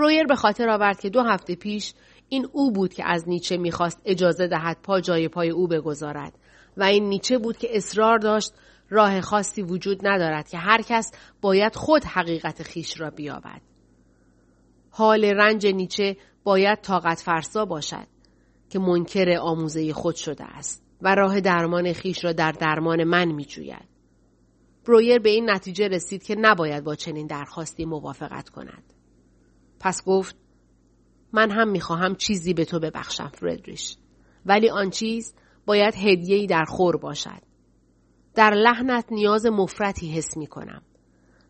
برویر 0.01 0.27
به 0.27 0.37
خاطر 0.37 0.69
آورد 0.69 1.01
که 1.01 1.11
دو 1.11 1.23
هفته 1.23 1.55
پیش 1.55 1.95
این 2.29 2.49
او 2.53 2.73
بود 2.73 2.95
که 2.95 3.05
از 3.07 3.29
نیچه 3.29 3.57
می‌خواست 3.57 4.01
اجازه 4.05 4.47
دهد 4.47 4.79
پا 4.83 5.01
جای 5.01 5.29
پای 5.29 5.51
او 5.51 5.69
بگذارد 5.69 6.33
و 6.77 6.83
این 6.83 7.09
نیچه 7.09 7.39
بود 7.39 7.57
که 7.57 7.77
اصرار 7.77 8.19
داشت 8.19 8.53
راه 8.91 9.21
خاصی 9.21 9.63
وجود 9.63 10.07
ندارد 10.07 10.49
که 10.49 10.59
هر 10.59 10.83
کس 10.83 11.13
باید 11.41 11.77
خود 11.77 12.05
حقیقت 12.05 12.63
خیش 12.63 13.01
را 13.01 13.11
بیابد. 13.11 13.61
حال 14.91 15.25
رنج 15.25 15.67
نیچه 15.67 16.17
باید 16.45 16.81
طاقت 16.81 17.21
فرسا 17.21 17.65
باشد 17.65 18.07
که 18.71 18.79
منکر 18.79 19.39
آموزه 19.41 19.93
خود 19.93 20.15
شده 20.15 20.45
است 20.45 20.83
و 21.03 21.15
راه 21.15 21.41
درمان 21.41 21.93
خیش 21.93 22.25
را 22.25 22.33
در 22.33 22.53
درمان 22.53 23.05
من 23.05 23.33
می 23.33 23.45
جوید. 23.45 23.89
برویر 24.87 25.19
به 25.19 25.31
این 25.31 25.51
نتیجه 25.51 25.89
رسید 25.89 26.23
که 26.23 26.35
نباید 26.39 26.85
با 26.85 26.95
چنین 26.95 27.27
درخواستی 27.27 27.85
موافقت 27.85 28.49
کند. 28.49 29.00
پس 29.81 30.05
گفت 30.05 30.37
من 31.33 31.51
هم 31.51 31.69
می‌خواهم 31.69 32.15
چیزی 32.15 32.55
به 32.55 32.65
تو 32.65 32.81
ببخشم 32.81 33.31
فردریش 33.35 33.97
ولی 34.47 34.71
آن 34.71 34.91
چیز 34.91 35.35
باید 35.67 35.95
هدیه‌ای 35.95 36.47
در 36.47 36.65
خور 36.65 36.97
باشد 36.97 37.43
در 38.35 38.51
لحنت 38.51 39.13
نیاز 39.13 39.47
مفرتی 39.47 40.11
حس 40.11 40.37
می 40.37 40.47
کنم. 40.47 40.83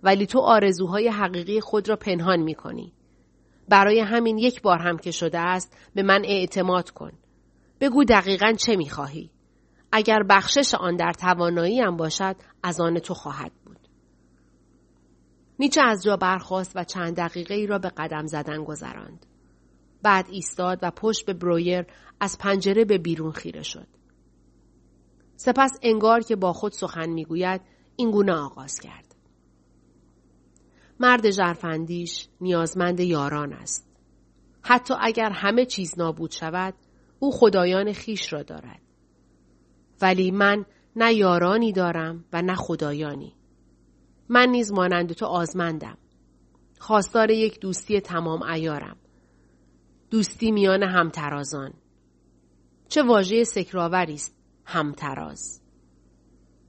ولی 0.02 0.26
تو 0.26 0.38
آرزوهای 0.38 1.08
حقیقی 1.08 1.60
خود 1.60 1.88
را 1.88 1.96
پنهان 1.96 2.40
می 2.40 2.54
کنی. 2.54 2.92
برای 3.68 4.00
همین 4.00 4.38
یک 4.38 4.62
بار 4.62 4.78
هم 4.78 4.98
که 4.98 5.10
شده 5.10 5.38
است 5.38 5.76
به 5.94 6.02
من 6.02 6.22
اعتماد 6.24 6.90
کن. 6.90 7.12
بگو 7.80 8.04
دقیقا 8.04 8.52
چه 8.52 8.76
می 8.76 8.90
خواهی. 8.90 9.30
اگر 9.92 10.22
بخشش 10.22 10.74
آن 10.74 10.96
در 10.96 11.12
توانایی 11.12 11.80
هم 11.80 11.96
باشد 11.96 12.36
از 12.62 12.80
آن 12.80 12.98
تو 12.98 13.14
خواهد 13.14 13.52
نیچه 15.60 15.82
از 15.82 16.02
جا 16.02 16.16
برخواست 16.16 16.72
و 16.74 16.84
چند 16.84 17.16
دقیقه 17.16 17.54
ای 17.54 17.66
را 17.66 17.78
به 17.78 17.88
قدم 17.88 18.26
زدن 18.26 18.64
گذراند. 18.64 19.26
بعد 20.02 20.26
ایستاد 20.30 20.78
و 20.82 20.90
پشت 20.90 21.26
به 21.26 21.32
برویر 21.32 21.86
از 22.20 22.38
پنجره 22.38 22.84
به 22.84 22.98
بیرون 22.98 23.32
خیره 23.32 23.62
شد. 23.62 23.86
سپس 25.36 25.78
انگار 25.82 26.20
که 26.20 26.36
با 26.36 26.52
خود 26.52 26.72
سخن 26.72 27.08
می‌گوید 27.08 27.60
این 27.96 28.10
گونه 28.10 28.32
آغاز 28.32 28.78
کرد. 28.78 29.14
مرد 31.00 31.30
جرفندیش 31.30 32.28
نیازمند 32.40 33.00
یاران 33.00 33.52
است. 33.52 33.90
حتی 34.62 34.94
اگر 35.00 35.30
همه 35.30 35.64
چیز 35.64 35.98
نابود 35.98 36.30
شود 36.30 36.74
او 37.18 37.32
خدایان 37.32 37.92
خیش 37.92 38.32
را 38.32 38.42
دارد. 38.42 38.80
ولی 40.02 40.30
من 40.30 40.64
نه 40.96 41.14
یارانی 41.14 41.72
دارم 41.72 42.24
و 42.32 42.42
نه 42.42 42.54
خدایانی. 42.54 43.39
من 44.32 44.48
نیز 44.48 44.72
مانند 44.72 45.12
تو 45.12 45.26
آزمندم. 45.26 45.98
خواستار 46.78 47.30
یک 47.30 47.60
دوستی 47.60 48.00
تمام 48.00 48.42
ایارم. 48.42 48.96
دوستی 50.10 50.50
میان 50.50 50.82
همترازان. 50.82 51.72
چه 52.88 53.02
واژه 53.02 53.44
سکراوری 53.44 54.14
است 54.14 54.36
همتراز. 54.64 55.60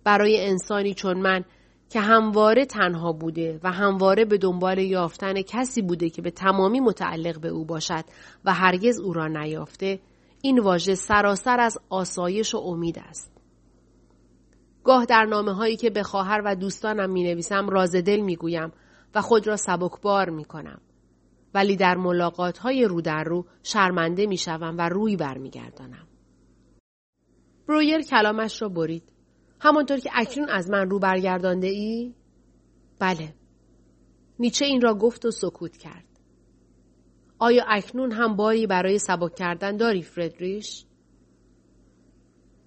برای 0.03 0.45
انسانی 0.45 0.93
چون 0.93 1.21
من 1.21 1.45
که 1.89 1.99
همواره 1.99 2.65
تنها 2.65 3.13
بوده 3.13 3.59
و 3.63 3.71
همواره 3.71 4.25
به 4.25 4.37
دنبال 4.37 4.77
یافتن 4.77 5.41
کسی 5.41 5.81
بوده 5.81 6.09
که 6.09 6.21
به 6.21 6.31
تمامی 6.31 6.79
متعلق 6.79 7.39
به 7.39 7.47
او 7.47 7.65
باشد 7.65 8.05
و 8.45 8.53
هرگز 8.53 8.99
او 8.99 9.13
را 9.13 9.27
نیافته 9.27 9.99
این 10.41 10.59
واژه 10.59 10.95
سراسر 10.95 11.59
از 11.59 11.77
آسایش 11.89 12.55
و 12.55 12.57
امید 12.57 12.99
است. 12.99 13.40
گاه 14.83 15.05
در 15.05 15.25
نامه 15.25 15.53
هایی 15.53 15.77
که 15.77 15.89
به 15.89 16.03
خواهر 16.03 16.41
و 16.45 16.55
دوستانم 16.55 17.09
می 17.09 17.23
نویسم 17.23 17.69
راز 17.69 17.95
دل 17.95 18.19
می 18.19 18.35
گویم 18.35 18.71
و 19.15 19.21
خود 19.21 19.47
را 19.47 19.55
سبکبار 19.55 20.29
می 20.29 20.45
کنم. 20.45 20.81
ولی 21.53 21.75
در 21.75 21.97
ملاقات 21.97 22.57
های 22.57 22.85
رو 22.85 23.01
در 23.01 23.23
رو 23.23 23.45
شرمنده 23.63 24.25
می 24.25 24.37
شوم 24.37 24.75
و 24.77 24.89
روی 24.89 25.15
برمیگردانم. 25.15 26.07
برویر 27.67 28.01
کلامش 28.01 28.61
را 28.61 28.69
برید. 28.69 29.11
همانطور 29.59 29.97
که 29.97 30.09
اکنون 30.13 30.49
از 30.49 30.69
من 30.69 30.89
رو 30.89 30.99
برگردانده 30.99 31.67
ای؟ 31.67 32.15
بله. 32.99 33.33
نیچه 34.39 34.65
این 34.65 34.81
را 34.81 34.93
گفت 34.93 35.25
و 35.25 35.31
سکوت 35.31 35.77
کرد. 35.77 36.05
آیا 37.39 37.65
اکنون 37.67 38.11
هم 38.11 38.35
باری 38.35 38.67
برای 38.67 38.99
سبک 38.99 39.35
کردن 39.35 39.77
داری 39.77 40.01
فردریش؟ 40.01 40.85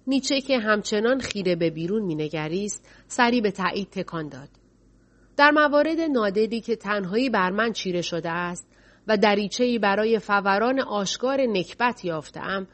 نیچه 0.07 0.41
که 0.41 0.59
همچنان 0.59 1.19
خیره 1.19 1.55
به 1.55 1.69
بیرون 1.69 2.01
مینگریست 2.01 2.89
سری 3.07 3.41
به 3.41 3.51
تایید 3.51 3.89
تکان 3.89 4.29
داد. 4.29 4.49
در 5.37 5.51
موارد 5.51 5.99
نادری 5.99 6.61
که 6.61 6.75
تنهایی 6.75 7.29
بر 7.29 7.49
من 7.49 7.71
چیره 7.71 8.01
شده 8.01 8.29
است 8.29 8.67
و 9.07 9.17
دریچهی 9.17 9.79
برای 9.79 10.19
فوران 10.19 10.79
آشکار 10.79 11.41
نکبت 11.41 12.05
یافتم 12.05 12.67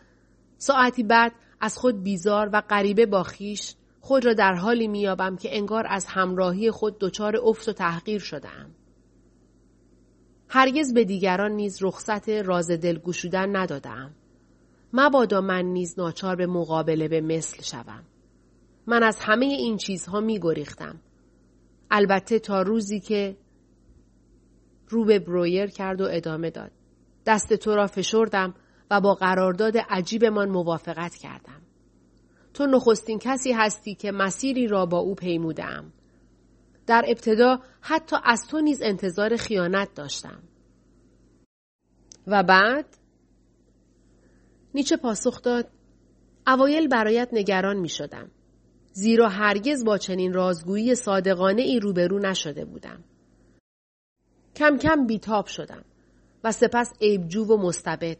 ساعتی 0.57 1.03
بعد 1.03 1.31
از 1.61 1.77
خود 1.77 2.03
بیزار 2.03 2.49
و 2.53 2.61
غریبه 2.61 3.05
با 3.05 3.23
خیش 3.23 3.75
خود 3.99 4.25
را 4.25 4.33
در 4.33 4.53
حالی 4.53 4.87
میابم 4.87 5.35
که 5.35 5.57
انگار 5.57 5.85
از 5.89 6.05
همراهی 6.05 6.71
خود 6.71 6.97
دچار 6.99 7.37
افت 7.43 7.69
و 7.69 7.73
تحقیر 7.73 8.19
شدهام. 8.19 8.75
هرگز 10.49 10.93
به 10.93 11.03
دیگران 11.03 11.51
نیز 11.51 11.83
رخصت 11.83 12.29
راز 12.29 12.71
دل 12.71 12.99
گشودن 12.99 13.55
ندادم. 13.55 14.15
مبادا 14.93 15.41
من 15.41 15.65
نیز 15.65 15.99
ناچار 15.99 16.35
به 16.35 16.47
مقابله 16.47 17.07
به 17.07 17.21
مثل 17.21 17.61
شوم. 17.61 18.03
من 18.87 19.03
از 19.03 19.17
همه 19.19 19.45
این 19.45 19.77
چیزها 19.77 20.19
می 20.19 20.39
گریختم. 20.39 20.99
البته 21.91 22.39
تا 22.39 22.61
روزی 22.61 22.99
که 22.99 23.37
رو 24.89 25.05
به 25.05 25.19
برویر 25.19 25.67
کرد 25.67 26.01
و 26.01 26.07
ادامه 26.11 26.49
داد. 26.49 26.71
دست 27.25 27.53
تو 27.53 27.75
را 27.75 27.87
فشردم 27.87 28.53
و 28.91 29.01
با 29.01 29.13
قرارداد 29.13 29.77
عجیبمان 29.77 30.49
موافقت 30.49 31.15
کردم. 31.15 31.61
تو 32.53 32.65
نخستین 32.65 33.19
کسی 33.19 33.51
هستی 33.51 33.95
که 33.95 34.11
مسیری 34.11 34.67
را 34.67 34.85
با 34.85 34.97
او 34.97 35.15
پیمودم. 35.15 35.93
در 36.87 37.05
ابتدا 37.07 37.59
حتی 37.81 38.15
از 38.23 38.47
تو 38.47 38.61
نیز 38.61 38.81
انتظار 38.81 39.37
خیانت 39.37 39.93
داشتم. 39.95 40.43
و 42.27 42.43
بعد؟ 42.43 42.85
نیچه 44.75 44.97
پاسخ 44.97 45.41
داد 45.41 45.67
اوایل 46.47 46.87
برایت 46.87 47.29
نگران 47.31 47.77
می 47.77 47.89
شدم. 47.89 48.31
زیرا 48.91 49.29
هرگز 49.29 49.85
با 49.85 49.97
چنین 49.97 50.33
رازگویی 50.33 50.95
صادقانه 50.95 51.61
ای 51.61 51.79
روبرو 51.79 52.19
نشده 52.19 52.65
بودم. 52.65 53.03
کم 54.55 54.77
کم 54.77 55.07
بیتاب 55.07 55.45
شدم 55.45 55.83
و 56.43 56.51
سپس 56.51 56.93
عیبجو 57.01 57.43
و 57.45 57.57
مستبد. 57.57 58.17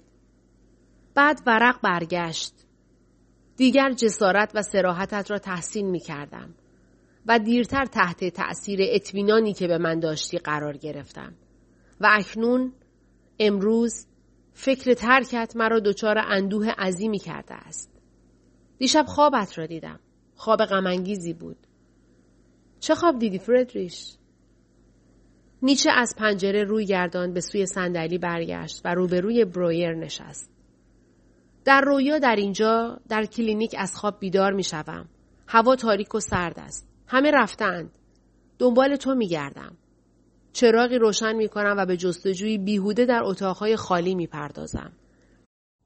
بعد 1.16 1.42
ورق 1.48 1.82
برگشت. 1.84 2.54
دیگر 3.58 3.92
جسارت 3.92 4.52
و 4.56 4.62
سراحتت 4.62 5.32
را 5.32 5.40
تحسین 5.40 5.90
می 5.90 6.00
کردم 6.00 6.56
و 7.26 7.40
دیرتر 7.40 7.86
تحت 7.86 8.26
تأثیر 8.26 8.80
اطمینانی 8.82 9.54
که 9.54 9.68
به 9.68 9.78
من 9.78 10.00
داشتی 10.00 10.38
قرار 10.38 10.78
گرفتم. 10.78 11.34
و 12.02 12.08
اکنون 12.12 12.74
امروز 13.40 14.08
فکر 14.64 14.94
ترکت 14.94 15.54
مرا 15.56 15.80
دچار 15.80 16.18
اندوه 16.18 16.70
عظیمی 16.70 17.20
کرده 17.20 17.54
است. 17.54 17.92
دیشب 18.78 19.06
خوابت 19.08 19.58
را 19.58 19.66
دیدم. 19.66 20.00
خواب 20.36 20.66
غمانگیزی 20.66 21.34
بود. 21.34 21.58
چه 22.80 22.96
خواب 22.96 23.20
دیدی 23.20 23.40
فردریش؟ 23.40 24.18
نیچه 25.62 25.92
از 25.92 26.16
پنجره 26.18 26.64
روی 26.64 26.86
گرداند 26.86 27.34
به 27.34 27.42
سوی 27.42 27.66
صندلی 27.66 28.18
برگشت 28.18 28.82
و 28.86 28.94
روبروی 28.94 29.46
برویر 29.46 29.94
نشست. 29.94 30.52
در 31.66 31.82
رویا 31.82 32.20
در 32.20 32.36
اینجا 32.36 33.00
در 33.10 33.26
کلینیک 33.26 33.76
از 33.78 33.96
خواب 33.96 34.20
بیدار 34.20 34.54
می 34.54 34.64
شوم. 34.64 35.10
هوا 35.48 35.76
تاریک 35.76 36.16
و 36.16 36.20
سرد 36.20 36.60
است. 36.60 36.88
همه 37.08 37.32
رفتند. 37.32 37.92
دنبال 38.60 38.96
تو 38.96 39.16
می 39.16 39.28
گردم. 39.28 39.78
چراغی 40.54 40.98
روشن 40.98 41.36
می 41.36 41.48
کنم 41.48 41.76
و 41.78 41.86
به 41.86 41.98
جستجوی 41.98 42.58
بیهوده 42.58 43.06
در 43.06 43.22
اتاقهای 43.24 43.76
خالی 43.76 44.16
می 44.16 44.28
پردازم. 44.28 44.92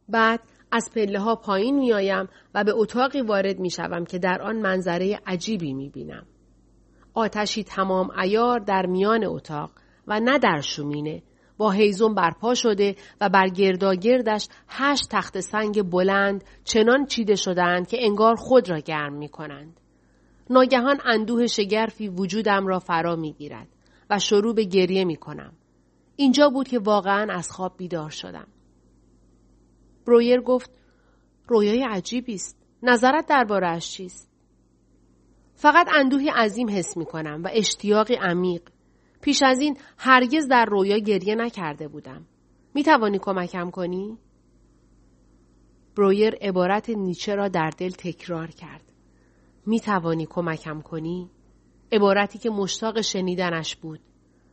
بعد 0.10 0.39
از 0.72 0.91
پله 0.95 1.19
ها 1.19 1.36
پایین 1.36 1.79
می 1.79 1.93
آیم 1.93 2.29
و 2.53 2.63
به 2.63 2.74
اتاقی 2.75 3.22
وارد 3.22 3.60
می 3.60 3.69
شوم 3.69 4.05
که 4.05 4.19
در 4.19 4.41
آن 4.41 4.55
منظره 4.55 5.19
عجیبی 5.25 5.74
می 5.74 5.89
بینم. 5.89 6.25
آتشی 7.13 7.63
تمام 7.63 8.10
ایار 8.19 8.60
در 8.60 8.86
میان 8.86 9.25
اتاق 9.25 9.72
و 10.07 10.19
نه 10.19 10.39
در 10.39 10.62
شومینه 10.62 11.24
با 11.57 11.72
هیزم 11.72 12.13
برپا 12.13 12.53
شده 12.55 12.95
و 13.22 13.29
بر 13.29 13.48
گرداگردش 13.48 14.48
هشت 14.67 15.07
تخت 15.12 15.39
سنگ 15.39 15.89
بلند 15.89 16.43
چنان 16.63 17.05
چیده 17.05 17.36
شدند 17.36 17.88
که 17.88 17.98
انگار 18.05 18.36
خود 18.36 18.69
را 18.69 18.79
گرم 18.79 19.13
می 19.13 19.29
کنند. 19.29 19.79
ناگهان 20.50 21.00
اندوه 21.05 21.48
شگرفی 21.48 22.10
وجودم 22.10 22.67
را 22.67 22.79
فرا 22.79 23.15
می 23.15 23.34
گیرد 23.34 23.67
و 24.09 24.19
شروع 24.19 24.55
به 24.55 24.63
گریه 24.63 25.05
می 25.05 25.15
کنم. 25.15 25.53
اینجا 26.15 26.50
بود 26.50 26.67
که 26.67 26.79
واقعا 26.79 27.33
از 27.33 27.51
خواب 27.51 27.77
بیدار 27.77 28.09
شدم. 28.09 28.47
برویر 30.07 30.41
گفت 30.41 30.71
رویای 31.47 31.83
عجیبی 31.89 32.33
است. 32.33 32.57
نظرت 32.83 33.25
دربارهاش 33.25 33.91
چیست؟ 33.91 34.29
فقط 35.55 35.88
اندوهی 35.95 36.29
عظیم 36.29 36.69
حس 36.69 36.97
می 36.97 37.05
کنم 37.05 37.41
و 37.43 37.50
اشتیاقی 37.53 38.15
عمیق. 38.15 38.62
پیش 39.21 39.43
از 39.43 39.59
این 39.59 39.77
هرگز 39.98 40.48
در 40.48 40.65
رویا 40.65 40.98
گریه 40.98 41.35
نکرده 41.35 41.87
بودم. 41.87 42.25
می 42.74 42.83
توانی 42.83 43.20
کمکم 43.20 43.70
کنی؟ 43.70 44.18
برویر 45.98 46.35
عبارت 46.41 46.89
نیچه 46.89 47.35
را 47.35 47.48
در 47.48 47.70
دل 47.77 47.89
تکرار 47.89 48.48
کرد. 48.48 48.83
می 49.65 49.79
توانی 49.79 50.25
کمکم 50.25 50.81
کنی؟ 50.81 51.29
عبارتی 51.96 52.40
که 52.40 52.50
مشتاق 52.50 53.01
شنیدنش 53.01 53.75
بود. 53.75 54.00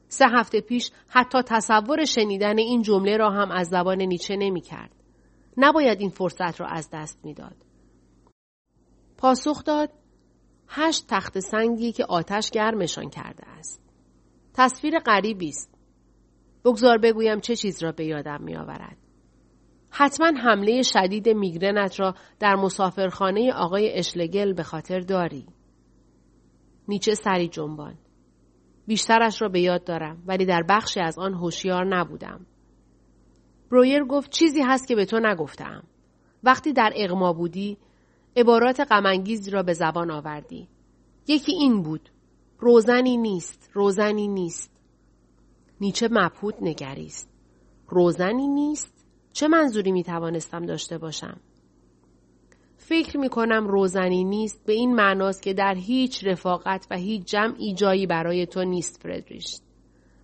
سه 0.08 0.26
هفته 0.28 0.60
پیش 0.60 0.90
حتی 1.08 1.42
تصور 1.42 2.04
شنیدن 2.04 2.58
این 2.58 2.82
جمله 2.82 3.16
را 3.16 3.30
هم 3.30 3.50
از 3.50 3.68
زبان 3.68 4.02
نیچه 4.02 4.36
نمی 4.36 4.60
کرد. 4.60 4.90
نباید 5.56 6.00
این 6.00 6.10
فرصت 6.10 6.60
را 6.60 6.66
از 6.66 6.90
دست 6.92 7.24
می‌داد. 7.24 7.56
پاسخ 9.18 9.64
داد 9.64 9.90
هشت 10.68 11.04
تخت 11.08 11.38
سنگی 11.38 11.92
که 11.92 12.04
آتش 12.04 12.50
گرمشان 12.50 13.10
کرده 13.10 13.48
است. 13.48 13.82
تصویر 14.54 14.98
غریبی 14.98 15.48
است. 15.48 15.74
بگذار 16.64 16.98
بگویم 16.98 17.40
چه 17.40 17.56
چیز 17.56 17.82
را 17.82 17.92
به 17.92 18.04
یادم 18.04 18.42
می 18.42 18.56
آورد. 18.56 18.96
حتما 19.90 20.26
حمله 20.26 20.82
شدید 20.82 21.28
میگرنت 21.28 22.00
را 22.00 22.14
در 22.38 22.54
مسافرخانه 22.54 23.52
آقای 23.52 23.92
اشلگل 23.98 24.52
به 24.52 24.62
خاطر 24.62 25.00
داری. 25.00 25.46
نیچه 26.92 27.14
سری 27.14 27.48
جنبان. 27.48 27.94
بیشترش 28.86 29.42
را 29.42 29.48
به 29.48 29.60
یاد 29.60 29.84
دارم 29.84 30.22
ولی 30.26 30.46
در 30.46 30.62
بخشی 30.68 31.00
از 31.00 31.18
آن 31.18 31.34
هوشیار 31.34 31.96
نبودم. 31.96 32.46
برویر 33.70 34.04
گفت 34.04 34.30
چیزی 34.30 34.60
هست 34.60 34.88
که 34.88 34.94
به 34.94 35.04
تو 35.04 35.20
نگفتم. 35.20 35.84
وقتی 36.44 36.72
در 36.72 36.92
اغما 36.96 37.32
بودی 37.32 37.78
عبارات 38.36 38.80
غمانگیزی 38.80 39.50
را 39.50 39.62
به 39.62 39.72
زبان 39.72 40.10
آوردی. 40.10 40.68
یکی 41.26 41.52
این 41.52 41.82
بود. 41.82 42.08
روزنی 42.58 43.16
نیست. 43.16 43.70
روزنی 43.72 44.28
نیست. 44.28 44.70
نیچه 45.80 46.08
مبهوت 46.10 46.54
نگریست. 46.60 47.30
روزنی 47.88 48.48
نیست؟ 48.48 49.04
چه 49.32 49.48
منظوری 49.48 49.92
می 49.92 50.02
توانستم 50.02 50.66
داشته 50.66 50.98
باشم؟ 50.98 51.40
فکر 52.84 53.18
می 53.18 53.28
کنم 53.28 53.68
روزنی 53.68 54.24
نیست 54.24 54.66
به 54.66 54.72
این 54.72 54.94
معناست 54.94 55.42
که 55.42 55.54
در 55.54 55.74
هیچ 55.74 56.24
رفاقت 56.24 56.86
و 56.90 56.96
هیچ 56.96 57.24
جمعی 57.24 57.74
جایی 57.74 58.06
برای 58.06 58.46
تو 58.46 58.64
نیست 58.64 59.02
فردریش. 59.02 59.60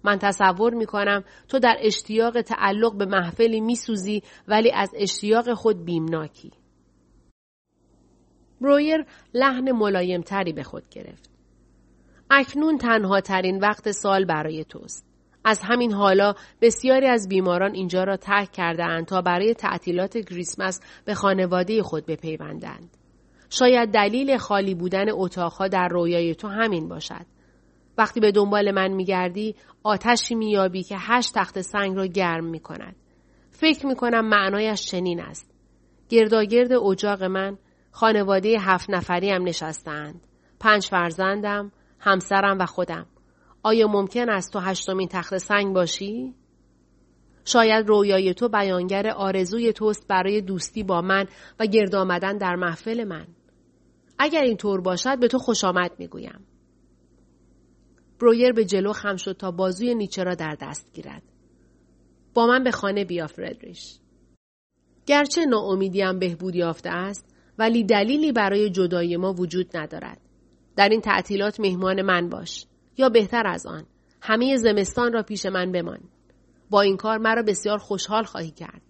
من 0.05 0.18
تصور 0.18 0.75
می 0.75 0.87
کنم 0.87 1.25
تو 1.49 1.59
در 1.59 1.77
اشتیاق 1.81 2.40
تعلق 2.40 2.97
به 2.97 3.07
محفلی 3.07 3.61
می 3.61 3.77
سوزی 3.77 4.23
ولی 4.49 4.73
از 4.73 4.90
اشتیاق 4.97 5.55
خود 5.55 5.85
بیمناکی. 5.85 6.53
برویر 8.61 9.07
لحن 9.35 9.73
ملایمتری 9.73 10.53
به 10.53 10.62
خود 10.62 10.88
گرفت. 10.88 11.31
اکنون 12.31 12.79
تنها 12.79 13.21
ترین 13.21 13.59
وقت 13.59 13.90
سال 13.90 14.25
برای 14.25 14.64
توست. 14.64 15.08
از 15.49 15.61
همین 15.63 15.93
حالا 15.93 16.35
بسیاری 16.61 17.07
از 17.07 17.29
بیماران 17.29 17.75
اینجا 17.75 18.05
را 18.05 18.17
ترک 18.17 18.53
کرده 18.53 19.05
تا 19.05 19.23
برای 19.23 19.55
تعطیلات 19.55 20.19
کریسمس 20.19 20.81
به 21.05 21.15
خانواده 21.15 21.83
خود 21.83 22.07
بپیوندند. 22.07 22.97
شاید 23.51 23.91
دلیل 23.91 24.37
خالی 24.37 24.75
بودن 24.75 25.07
اتاقها 25.11 25.69
در 25.69 25.89
رویای 25.89 26.35
تو 26.35 26.49
همین 26.49 26.89
باشد. 26.89 27.27
وقتی 27.99 28.21
به 28.21 28.33
دنبال 28.33 28.71
من 28.71 28.89
میگردی 28.89 29.55
آتشی 29.83 30.35
میابی 30.35 30.83
که 30.83 30.97
هشت 30.99 31.35
تخت 31.35 31.61
سنگ 31.61 31.97
را 31.97 32.07
گرم 32.07 32.45
می 32.45 32.61
کند. 32.61 32.97
فکر 33.51 33.87
می 33.87 33.97
کنم 33.97 34.29
معنایش 34.29 34.83
چنین 34.83 35.21
است. 35.21 35.51
گرداگرد 36.09 36.73
اجاق 36.73 37.23
من 37.23 37.59
خانواده 37.91 38.57
هفت 38.61 38.91
نفری 38.91 39.31
هم 39.31 39.43
نشستند. 39.43 40.21
پنج 40.61 40.87
فرزندم، 40.87 41.73
همسرم 41.99 42.59
و 42.59 42.67
خودم. 42.67 43.07
آیا 43.62 43.88
ممکن 43.88 44.31
است 44.31 44.53
تو 44.53 44.59
هشتمین 44.59 45.09
تخت 45.09 45.38
سنگ 45.38 45.75
باشی؟ 45.75 46.35
شاید 47.44 47.88
رویای 47.88 48.35
تو 48.35 48.49
بیانگر 48.49 49.09
آرزوی 49.09 49.73
توست 49.73 50.09
برای 50.09 50.40
دوستی 50.40 50.83
با 50.83 51.01
من 51.01 51.27
و 51.61 51.66
گرد 51.66 51.94
آمدن 51.94 52.38
در 52.38 52.57
محفل 52.57 53.05
من. 53.05 53.27
اگر 54.18 54.42
این 54.42 54.57
طور 54.57 54.81
باشد 54.81 55.18
به 55.21 55.29
تو 55.29 55.38
خوش 55.38 55.64
آمد 55.64 55.90
می‌گویم. 55.99 56.47
برویر 58.21 58.53
به 58.53 58.64
جلو 58.64 58.92
خم 58.92 59.16
شد 59.16 59.37
تا 59.37 59.51
بازوی 59.51 59.94
نیچه 59.94 60.25
را 60.25 60.35
در 60.35 60.57
دست 60.61 60.92
گیرد. 60.94 61.23
با 62.35 62.47
من 62.47 62.64
به 62.64 62.71
خانه 62.71 63.05
بیا 63.05 63.27
فردریش. 63.27 63.99
گرچه 65.07 65.47
ناامیدیم 65.47 66.18
بهبود 66.18 66.55
یافته 66.55 66.90
است 66.90 67.35
ولی 67.59 67.85
دلیلی 67.85 68.33
برای 68.33 68.71
جدای 68.71 69.16
ما 69.16 69.33
وجود 69.33 69.77
ندارد. 69.77 70.21
در 70.77 70.88
این 70.88 71.01
تعطیلات 71.01 71.61
مهمان 71.61 72.03
من 72.03 72.29
باش 72.29 72.66
یا 72.99 73.09
بهتر 73.09 73.47
از 73.47 73.67
آن 73.67 73.87
همه 74.23 74.57
زمستان 74.57 75.13
را 75.13 75.23
پیش 75.23 75.47
من 75.47 75.73
بمان. 75.73 76.01
با 76.71 76.81
این 76.81 76.97
کار 76.97 77.19
مرا 77.19 77.43
بسیار 77.43 77.79
خوشحال 77.79 78.25
خواهی 78.25 78.51
کرد. 78.51 78.83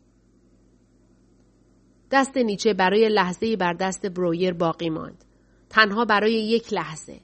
دست 2.11 2.37
نیچه 2.37 2.75
برای 2.75 3.09
لحظه 3.09 3.57
بر 3.57 3.73
دست 3.73 4.07
برویر 4.07 4.53
باقی 4.53 4.91
ماند. 4.91 5.25
تنها 5.71 6.05
برای 6.05 6.33
یک 6.33 6.73
لحظه. 6.73 7.21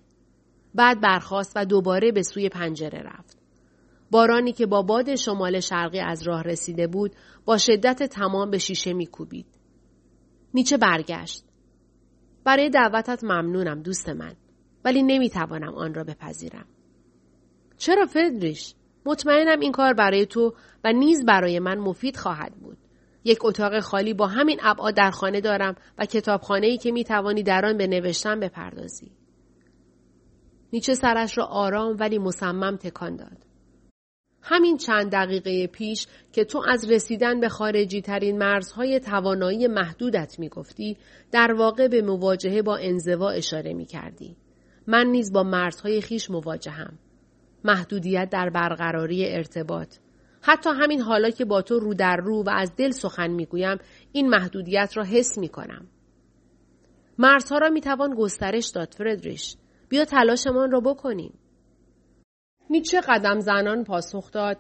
بعد 0.75 1.01
برخاست 1.01 1.53
و 1.57 1.65
دوباره 1.65 2.13
به 2.13 2.23
سوی 2.23 2.49
پنجره 2.49 3.03
رفت. 3.03 3.39
بارانی 4.11 4.53
که 4.53 4.67
با 4.67 4.83
باد 4.83 5.15
شمال 5.15 5.61
شرقی 5.61 6.01
از 6.01 6.23
راه 6.23 6.43
رسیده 6.43 6.87
بود 6.87 7.17
با 7.45 7.59
شدت 7.59 8.03
تمام 8.03 8.51
به 8.51 8.59
شیشه 8.59 8.93
میکوبید. 8.93 9.47
نیچه 10.55 10.77
برگشت. 10.77 11.45
برای 12.45 12.71
دعوتت 12.71 13.25
ممنونم 13.25 13.83
دوست 13.83 14.09
من 14.09 14.37
ولی 14.85 15.03
نمی‌توانم 15.03 15.75
آن 15.75 15.95
را 15.95 16.05
بپذیرم. 16.05 16.67
چرا 17.79 18.07
فدریش؟ 18.07 18.75
مطمئنم 19.07 19.61
این 19.61 19.73
کار 19.73 19.95
برای 19.95 20.27
تو 20.27 20.55
و 20.85 20.93
نیز 20.93 21.25
برای 21.25 21.59
من 21.59 21.79
مفید 21.79 22.17
خواهد 22.17 22.55
بود. 22.55 22.79
یک 23.25 23.45
اتاق 23.45 23.81
خالی 23.81 24.15
با 24.15 24.27
همین 24.27 24.61
ابعاد 24.63 24.95
در 24.95 25.11
خانه 25.11 25.41
دارم 25.41 25.77
و 25.99 26.07
کتابخانه 26.07 26.67
ای 26.67 26.79
که 26.79 26.93
می 26.93 27.05
توانی 27.05 27.43
در 27.43 27.67
آن 27.67 27.77
به 27.77 27.87
نوشتن 27.87 28.41
بپردازی. 28.41 29.13
نیچه 30.73 30.95
سرش 30.95 31.39
را 31.39 31.45
آرام 31.45 31.97
ولی 32.01 32.19
مصمم 32.19 32.77
تکان 32.77 33.17
داد. 33.17 33.45
همین 34.43 34.77
چند 34.77 35.13
دقیقه 35.13 35.67
پیش 35.67 36.07
که 36.33 36.45
تو 36.45 36.63
از 36.69 36.91
رسیدن 36.91 37.41
به 37.41 37.49
خارجی 37.49 38.01
ترین 38.03 38.39
مرزهای 38.39 39.01
توانایی 39.01 39.67
محدودت 39.67 40.39
می 40.39 40.49
گفتی، 40.49 40.97
در 41.33 41.53
واقع 41.53 41.89
به 41.89 42.03
مواجهه 42.03 42.63
با 42.63 42.77
انزوا 42.77 43.31
اشاره 43.31 43.73
می 43.73 43.85
کردی. 43.85 44.37
من 44.87 45.07
نیز 45.07 45.33
با 45.33 45.43
مرزهای 45.43 46.01
خیش 46.01 46.31
مواجهم. 46.31 46.99
محدودیت 47.65 48.29
در 48.31 48.51
برقراری 48.51 49.35
ارتباط. 49.35 49.97
حتی 50.43 50.71
همین 50.71 51.01
حالا 51.01 51.31
که 51.31 51.45
با 51.45 51.63
تو 51.63 51.79
رو 51.79 51.95
در 51.95 52.17
رو 52.17 52.43
و 52.43 52.51
از 52.51 52.77
دل 52.77 52.91
سخن 52.91 53.31
می‌گویم 53.31 53.79
این 54.13 54.29
محدودیت 54.29 54.93
را 54.97 55.05
حس 55.05 55.39
می 55.39 55.49
کنم. 55.49 55.87
مرزها 57.19 57.59
را 57.59 57.69
می 57.69 57.81
توان 57.81 58.15
گسترش 58.15 58.69
داد 58.69 58.95
فردریش. 58.99 59.57
بیا 59.89 60.05
تلاشمان 60.05 60.71
را 60.71 60.81
بکنیم. 60.81 61.39
نیچه 62.71 63.01
قدم 63.01 63.41
زنان 63.41 63.85
پاسخ 63.85 64.31
داد 64.31 64.59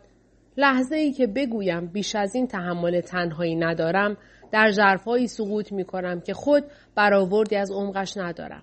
لحظه 0.57 0.97
ای 0.97 1.13
که 1.13 1.27
بگویم 1.27 1.87
بیش 1.87 2.15
از 2.17 2.35
این 2.35 2.47
تحمل 2.47 3.01
تنهایی 3.01 3.57
ندارم 3.57 4.17
در 4.53 4.71
جرفهایی 4.71 5.29
سقوط 5.29 5.73
می 5.73 5.85
کنم 5.85 6.21
که 6.21 6.35
خود 6.35 6.65
برآوردی 6.95 7.57
از 7.57 7.71
عمقش 7.71 8.17
ندارم. 8.17 8.63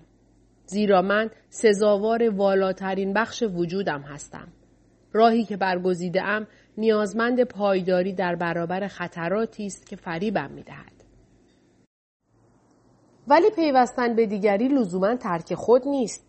زیرا 0.72 1.02
من 1.02 1.30
سزاوار 1.48 2.30
والاترین 2.30 3.12
بخش 3.12 3.42
وجودم 3.42 4.00
هستم. 4.00 4.48
راهی 5.12 5.44
که 5.44 5.56
برگزیده 5.56 6.22
ام 6.22 6.46
نیازمند 6.78 7.44
پایداری 7.44 8.12
در 8.12 8.34
برابر 8.34 8.88
خطراتی 8.88 9.66
است 9.66 9.86
که 9.86 9.96
فریبم 9.96 10.50
می 10.50 10.62
دهد. 10.62 10.92
ولی 13.28 13.50
پیوستن 13.56 14.16
به 14.16 14.26
دیگری 14.26 14.68
لزوما 14.68 15.16
ترک 15.16 15.54
خود 15.54 15.88
نیست. 15.88 16.26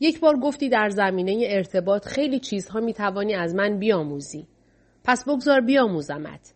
یک 0.00 0.20
بار 0.20 0.36
گفتی 0.36 0.68
در 0.68 0.88
زمینه 0.88 1.46
ارتباط 1.50 2.06
خیلی 2.06 2.40
چیزها 2.40 2.80
می 2.80 2.94
توانی 2.94 3.34
از 3.34 3.54
من 3.54 3.78
بیاموزی. 3.78 4.48
پس 5.04 5.24
بگذار 5.28 5.60
بیاموزمت. 5.60 6.54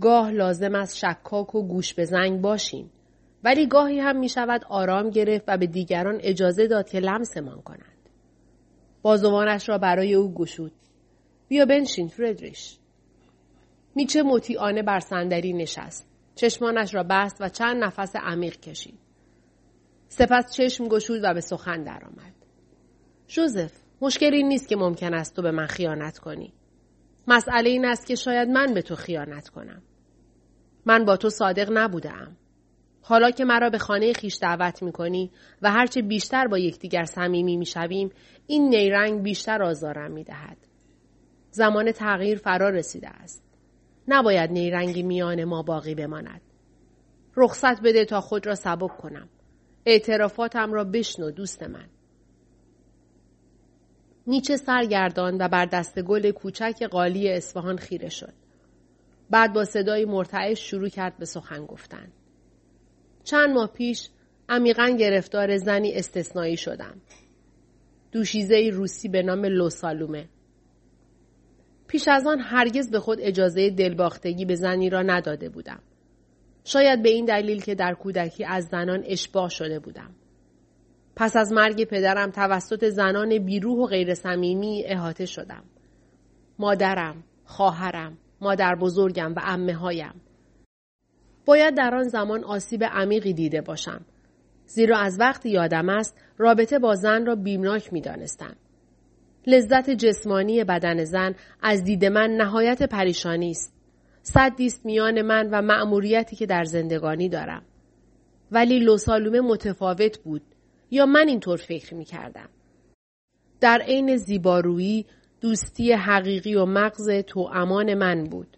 گاه 0.00 0.30
لازم 0.30 0.74
است 0.74 0.96
شکاک 0.96 1.54
و 1.54 1.62
گوش 1.62 1.94
به 1.94 2.04
زنگ 2.04 2.40
باشیم. 2.40 2.90
ولی 3.46 3.66
گاهی 3.66 4.00
هم 4.00 4.18
می 4.18 4.28
شود 4.28 4.64
آرام 4.68 5.10
گرفت 5.10 5.44
و 5.48 5.58
به 5.58 5.66
دیگران 5.66 6.18
اجازه 6.22 6.66
داد 6.66 6.88
که 6.88 7.00
لمسمان 7.00 7.62
کنند. 7.62 8.08
بازوانش 9.02 9.68
را 9.68 9.78
برای 9.78 10.14
او 10.14 10.34
گشود. 10.34 10.72
بیا 11.48 11.64
بنشین 11.64 12.08
فردریش. 12.08 12.78
میچه 13.94 14.22
مطیعانه 14.22 14.82
بر 14.82 15.00
صندلی 15.00 15.52
نشست. 15.52 16.08
چشمانش 16.34 16.94
را 16.94 17.02
بست 17.02 17.36
و 17.40 17.48
چند 17.48 17.84
نفس 17.84 18.16
عمیق 18.16 18.60
کشید. 18.60 18.98
سپس 20.08 20.52
چشم 20.52 20.88
گشود 20.88 21.20
و 21.24 21.34
به 21.34 21.40
سخن 21.40 21.82
درآمد. 21.82 22.34
جوزف، 23.26 23.72
مشکلی 24.00 24.42
نیست 24.42 24.68
که 24.68 24.76
ممکن 24.76 25.14
است 25.14 25.36
تو 25.36 25.42
به 25.42 25.50
من 25.50 25.66
خیانت 25.66 26.18
کنی. 26.18 26.52
مسئله 27.28 27.70
این 27.70 27.84
است 27.84 28.06
که 28.06 28.14
شاید 28.14 28.48
من 28.48 28.74
به 28.74 28.82
تو 28.82 28.94
خیانت 28.94 29.48
کنم. 29.48 29.82
من 30.86 31.04
با 31.04 31.16
تو 31.16 31.30
صادق 31.30 31.68
نبودم. 31.72 32.36
حالا 33.08 33.30
که 33.30 33.44
مرا 33.44 33.70
به 33.70 33.78
خانه 33.78 34.12
خیش 34.12 34.38
دعوت 34.42 34.82
می 34.82 34.92
کنی 34.92 35.30
و 35.62 35.70
هرچه 35.70 36.02
بیشتر 36.02 36.46
با 36.46 36.58
یکدیگر 36.58 37.04
صمیمی 37.04 37.56
می 37.56 37.66
شویم 37.66 38.10
این 38.46 38.68
نیرنگ 38.68 39.22
بیشتر 39.22 39.62
آزارم 39.62 40.10
می 40.10 40.24
دهد. 40.24 40.56
زمان 41.50 41.92
تغییر 41.92 42.38
فرا 42.38 42.68
رسیده 42.68 43.08
است. 43.08 43.42
نباید 44.08 44.50
نیرنگی 44.50 45.02
میان 45.02 45.44
ما 45.44 45.62
باقی 45.62 45.94
بماند. 45.94 46.40
رخصت 47.36 47.82
بده 47.82 48.04
تا 48.04 48.20
خود 48.20 48.46
را 48.46 48.54
سبک 48.54 48.96
کنم. 48.96 49.28
اعترافاتم 49.86 50.72
را 50.72 50.84
بشنو 50.84 51.30
دوست 51.30 51.62
من. 51.62 51.88
نیچه 54.26 54.56
سرگردان 54.56 55.36
و 55.40 55.48
بر 55.48 55.66
دست 55.66 56.02
گل 56.02 56.30
کوچک 56.30 56.82
قالی 56.90 57.32
اصفهان 57.32 57.76
خیره 57.76 58.08
شد. 58.08 58.32
بعد 59.30 59.52
با 59.52 59.64
صدای 59.64 60.04
مرتعش 60.04 60.70
شروع 60.70 60.88
کرد 60.88 61.18
به 61.18 61.24
سخن 61.24 61.66
گفتن. 61.66 62.12
چند 63.26 63.50
ماه 63.50 63.72
پیش 63.72 64.08
عمیقا 64.48 64.88
گرفتار 64.88 65.56
زنی 65.56 65.92
استثنایی 65.92 66.56
شدم. 66.56 67.00
دوشیزه 68.12 68.70
روسی 68.72 69.08
به 69.08 69.22
نام 69.22 69.44
لوسالومه. 69.44 70.28
پیش 71.88 72.08
از 72.08 72.26
آن 72.26 72.40
هرگز 72.40 72.90
به 72.90 73.00
خود 73.00 73.18
اجازه 73.20 73.70
دلباختگی 73.70 74.44
به 74.44 74.54
زنی 74.54 74.90
را 74.90 75.02
نداده 75.02 75.48
بودم. 75.48 75.78
شاید 76.64 77.02
به 77.02 77.08
این 77.08 77.24
دلیل 77.24 77.62
که 77.62 77.74
در 77.74 77.94
کودکی 77.94 78.44
از 78.44 78.64
زنان 78.64 79.02
اشباه 79.06 79.48
شده 79.48 79.78
بودم. 79.78 80.14
پس 81.16 81.36
از 81.36 81.52
مرگ 81.52 81.84
پدرم 81.84 82.30
توسط 82.30 82.88
زنان 82.88 83.38
بیروح 83.38 83.78
و 83.78 83.86
غیر 83.86 84.14
صمیمی 84.14 84.84
احاطه 84.86 85.26
شدم. 85.26 85.64
مادرم، 86.58 87.24
خواهرم، 87.44 88.18
مادر 88.40 88.74
بزرگم 88.74 89.34
و 89.34 89.40
امه 89.44 89.74
هایم. 89.74 90.20
باید 91.46 91.74
در 91.76 91.94
آن 91.94 92.08
زمان 92.08 92.44
آسیب 92.44 92.84
عمیقی 92.84 93.32
دیده 93.32 93.60
باشم. 93.60 94.04
زیرا 94.66 94.98
از 94.98 95.20
وقتی 95.20 95.50
یادم 95.50 95.88
است 95.88 96.16
رابطه 96.38 96.78
با 96.78 96.94
زن 96.94 97.26
را 97.26 97.34
بیمناک 97.34 97.92
می 97.92 98.00
دانستم. 98.00 98.56
لذت 99.46 99.90
جسمانی 99.90 100.64
بدن 100.64 101.04
زن 101.04 101.34
از 101.62 101.84
دید 101.84 102.04
من 102.04 102.30
نهایت 102.30 102.82
پریشانی 102.82 103.50
است. 103.50 103.72
صدی 104.22 104.66
است 104.66 104.86
میان 104.86 105.22
من 105.22 105.48
و 105.50 105.62
مأموریتی 105.62 106.36
که 106.36 106.46
در 106.46 106.64
زندگانی 106.64 107.28
دارم. 107.28 107.62
ولی 108.50 108.78
لوسالومه 108.78 109.40
متفاوت 109.40 110.18
بود 110.18 110.42
یا 110.90 111.06
من 111.06 111.28
اینطور 111.28 111.56
فکر 111.56 111.94
می 111.94 112.04
کردم. 112.04 112.48
در 113.60 113.82
عین 113.86 114.16
زیبارویی 114.16 115.06
دوستی 115.40 115.92
حقیقی 115.92 116.54
و 116.54 116.66
مغز 116.66 117.10
تو 117.26 117.50
امان 117.54 117.94
من 117.94 118.24
بود. 118.24 118.56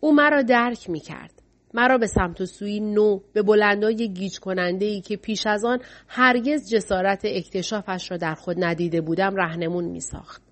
او 0.00 0.14
مرا 0.14 0.42
درک 0.42 0.90
می 0.90 1.00
کرد. 1.00 1.35
مرا 1.74 1.98
به 1.98 2.06
سمت 2.06 2.40
و 2.40 2.46
سوی 2.46 2.80
نو 2.80 3.20
به 3.32 3.42
بلندای 3.42 4.08
گیج 4.08 4.38
کننده 4.38 4.86
ای 4.86 5.00
که 5.00 5.16
پیش 5.16 5.46
از 5.46 5.64
آن 5.64 5.78
هرگز 6.08 6.70
جسارت 6.70 7.20
اکتشافش 7.24 8.10
را 8.10 8.16
در 8.16 8.34
خود 8.34 8.64
ندیده 8.64 9.00
بودم 9.00 9.36
رهنمون 9.36 9.84
می 9.84 10.00
ساخت. 10.00 10.42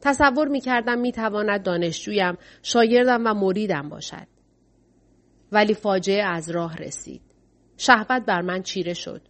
تصور 0.00 0.48
می 0.48 0.60
کردم 0.60 0.98
می 0.98 1.12
تواند 1.12 1.62
دانشجویم، 1.62 2.38
شاگردم 2.62 3.26
و 3.26 3.34
مریدم 3.34 3.88
باشد. 3.88 4.26
ولی 5.52 5.74
فاجعه 5.74 6.22
از 6.22 6.50
راه 6.50 6.76
رسید. 6.76 7.22
شهوت 7.76 8.22
بر 8.26 8.40
من 8.40 8.62
چیره 8.62 8.94
شد. 8.94 9.22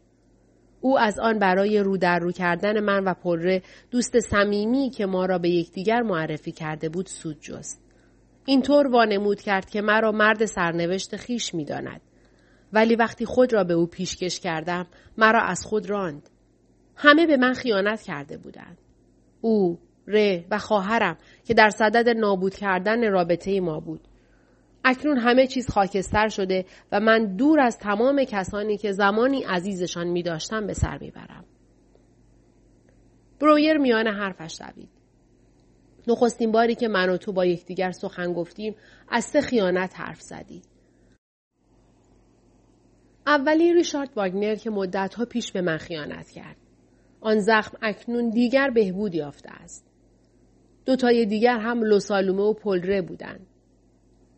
او 0.81 0.99
از 0.99 1.19
آن 1.19 1.39
برای 1.39 1.79
رو 1.79 1.97
در 1.97 2.19
رو 2.19 2.33
کردن 2.33 2.81
من 2.81 3.05
و 3.05 3.15
پره 3.15 3.63
دوست 3.91 4.21
صمیمی 4.21 4.91
که 4.91 5.07
ما 5.07 5.27
را 5.27 5.39
به 5.39 5.49
یکدیگر 5.49 6.03
معرفی 6.03 6.53
کرده 6.53 6.89
بود 6.89 7.07
سود 7.07 7.41
جست. 7.41 7.86
اینطور 8.47 8.87
وانمود 8.87 9.41
کرد 9.41 9.71
که 9.71 9.81
مرا 9.81 10.13
مرد 10.13 10.45
سرنوشت 10.45 11.17
خیش 11.17 11.55
می 11.55 11.65
داند. 11.65 12.01
ولی 12.73 12.97
وقتی 12.97 13.25
خود 13.25 13.53
را 13.53 13.65
به 13.65 13.75
او 13.75 13.87
پیشکش 13.87 14.41
کردم 14.41 14.87
مرا 15.19 15.43
از 15.43 15.65
خود 15.65 15.91
راند. 15.91 16.31
همه 16.97 17.27
به 17.27 17.37
من 17.37 17.53
خیانت 17.53 18.03
کرده 18.03 18.37
بودند. 18.37 18.79
او، 19.41 19.79
ره 20.07 20.45
و 20.51 20.59
خواهرم 20.59 21.17
که 21.45 21.55
در 21.55 21.71
صدد 21.71 22.09
نابود 22.09 22.55
کردن 22.55 23.11
رابطه 23.11 23.61
ما 23.61 23.81
بود. 23.81 24.09
اکنون 24.85 25.19
همه 25.19 25.47
چیز 25.47 25.71
خاکستر 25.71 26.29
شده 26.29 26.65
و 26.93 27.01
من 27.01 27.37
دور 27.37 27.61
از 27.61 27.79
تمام 27.79 28.25
کسانی 28.25 28.77
که 28.77 28.93
زمانی 28.93 29.43
عزیزشان 29.43 30.07
می 30.07 30.23
داشتم 30.23 30.67
به 30.67 30.75
سر 30.75 30.99
می 30.99 31.11
برم. 31.11 31.45
برویر 33.41 33.79
میان 33.79 34.07
حرفش 34.07 34.61
دوید. 34.61 34.96
نخستین 36.07 36.53
باری 36.53 36.75
که 36.75 36.89
من 36.89 37.09
و 37.11 37.17
تو 37.17 37.33
با 37.33 37.45
یکدیگر 37.45 37.91
سخن 37.91 38.33
گفتیم 38.33 38.77
از 39.09 39.25
سه 39.25 39.41
خیانت 39.41 40.01
حرف 40.01 40.21
زدی. 40.21 40.63
اولی 43.27 43.75
ریشارد 43.75 44.11
واگنر 44.17 44.55
که 44.55 44.71
مدتها 44.71 45.25
پیش 45.25 45.53
به 45.53 45.61
من 45.61 45.77
خیانت 45.77 46.31
کرد. 46.31 46.57
آن 47.21 47.39
زخم 47.39 47.79
اکنون 47.83 48.31
دیگر 48.31 48.71
بهبود 48.71 49.15
یافته 49.15 49.51
است. 49.51 49.87
دوتای 50.87 51.27
دیگر 51.27 51.59
هم 51.59 51.83
لوسالومه 51.83 52.43
و 52.43 52.53
پلره 52.53 53.03
بودند. 53.03 53.47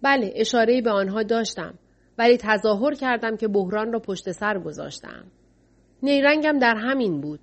بله 0.02 0.32
اشاره 0.36 0.80
به 0.80 0.90
آنها 0.90 1.22
داشتم 1.22 1.74
ولی 2.18 2.36
تظاهر 2.36 2.94
کردم 2.94 3.36
که 3.36 3.48
بحران 3.48 3.92
را 3.92 3.98
پشت 3.98 4.32
سر 4.32 4.58
گذاشتم. 4.58 5.24
نیرنگم 6.02 6.58
در 6.58 6.74
همین 6.76 7.20
بود. 7.20 7.40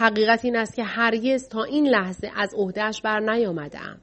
حقیقت 0.00 0.44
این 0.44 0.56
است 0.56 0.74
که 0.74 0.84
هرگز 0.84 1.48
تا 1.48 1.64
این 1.64 1.88
لحظه 1.88 2.30
از 2.36 2.54
عهدهش 2.54 3.00
بر 3.00 3.20
نیامدم. 3.20 4.00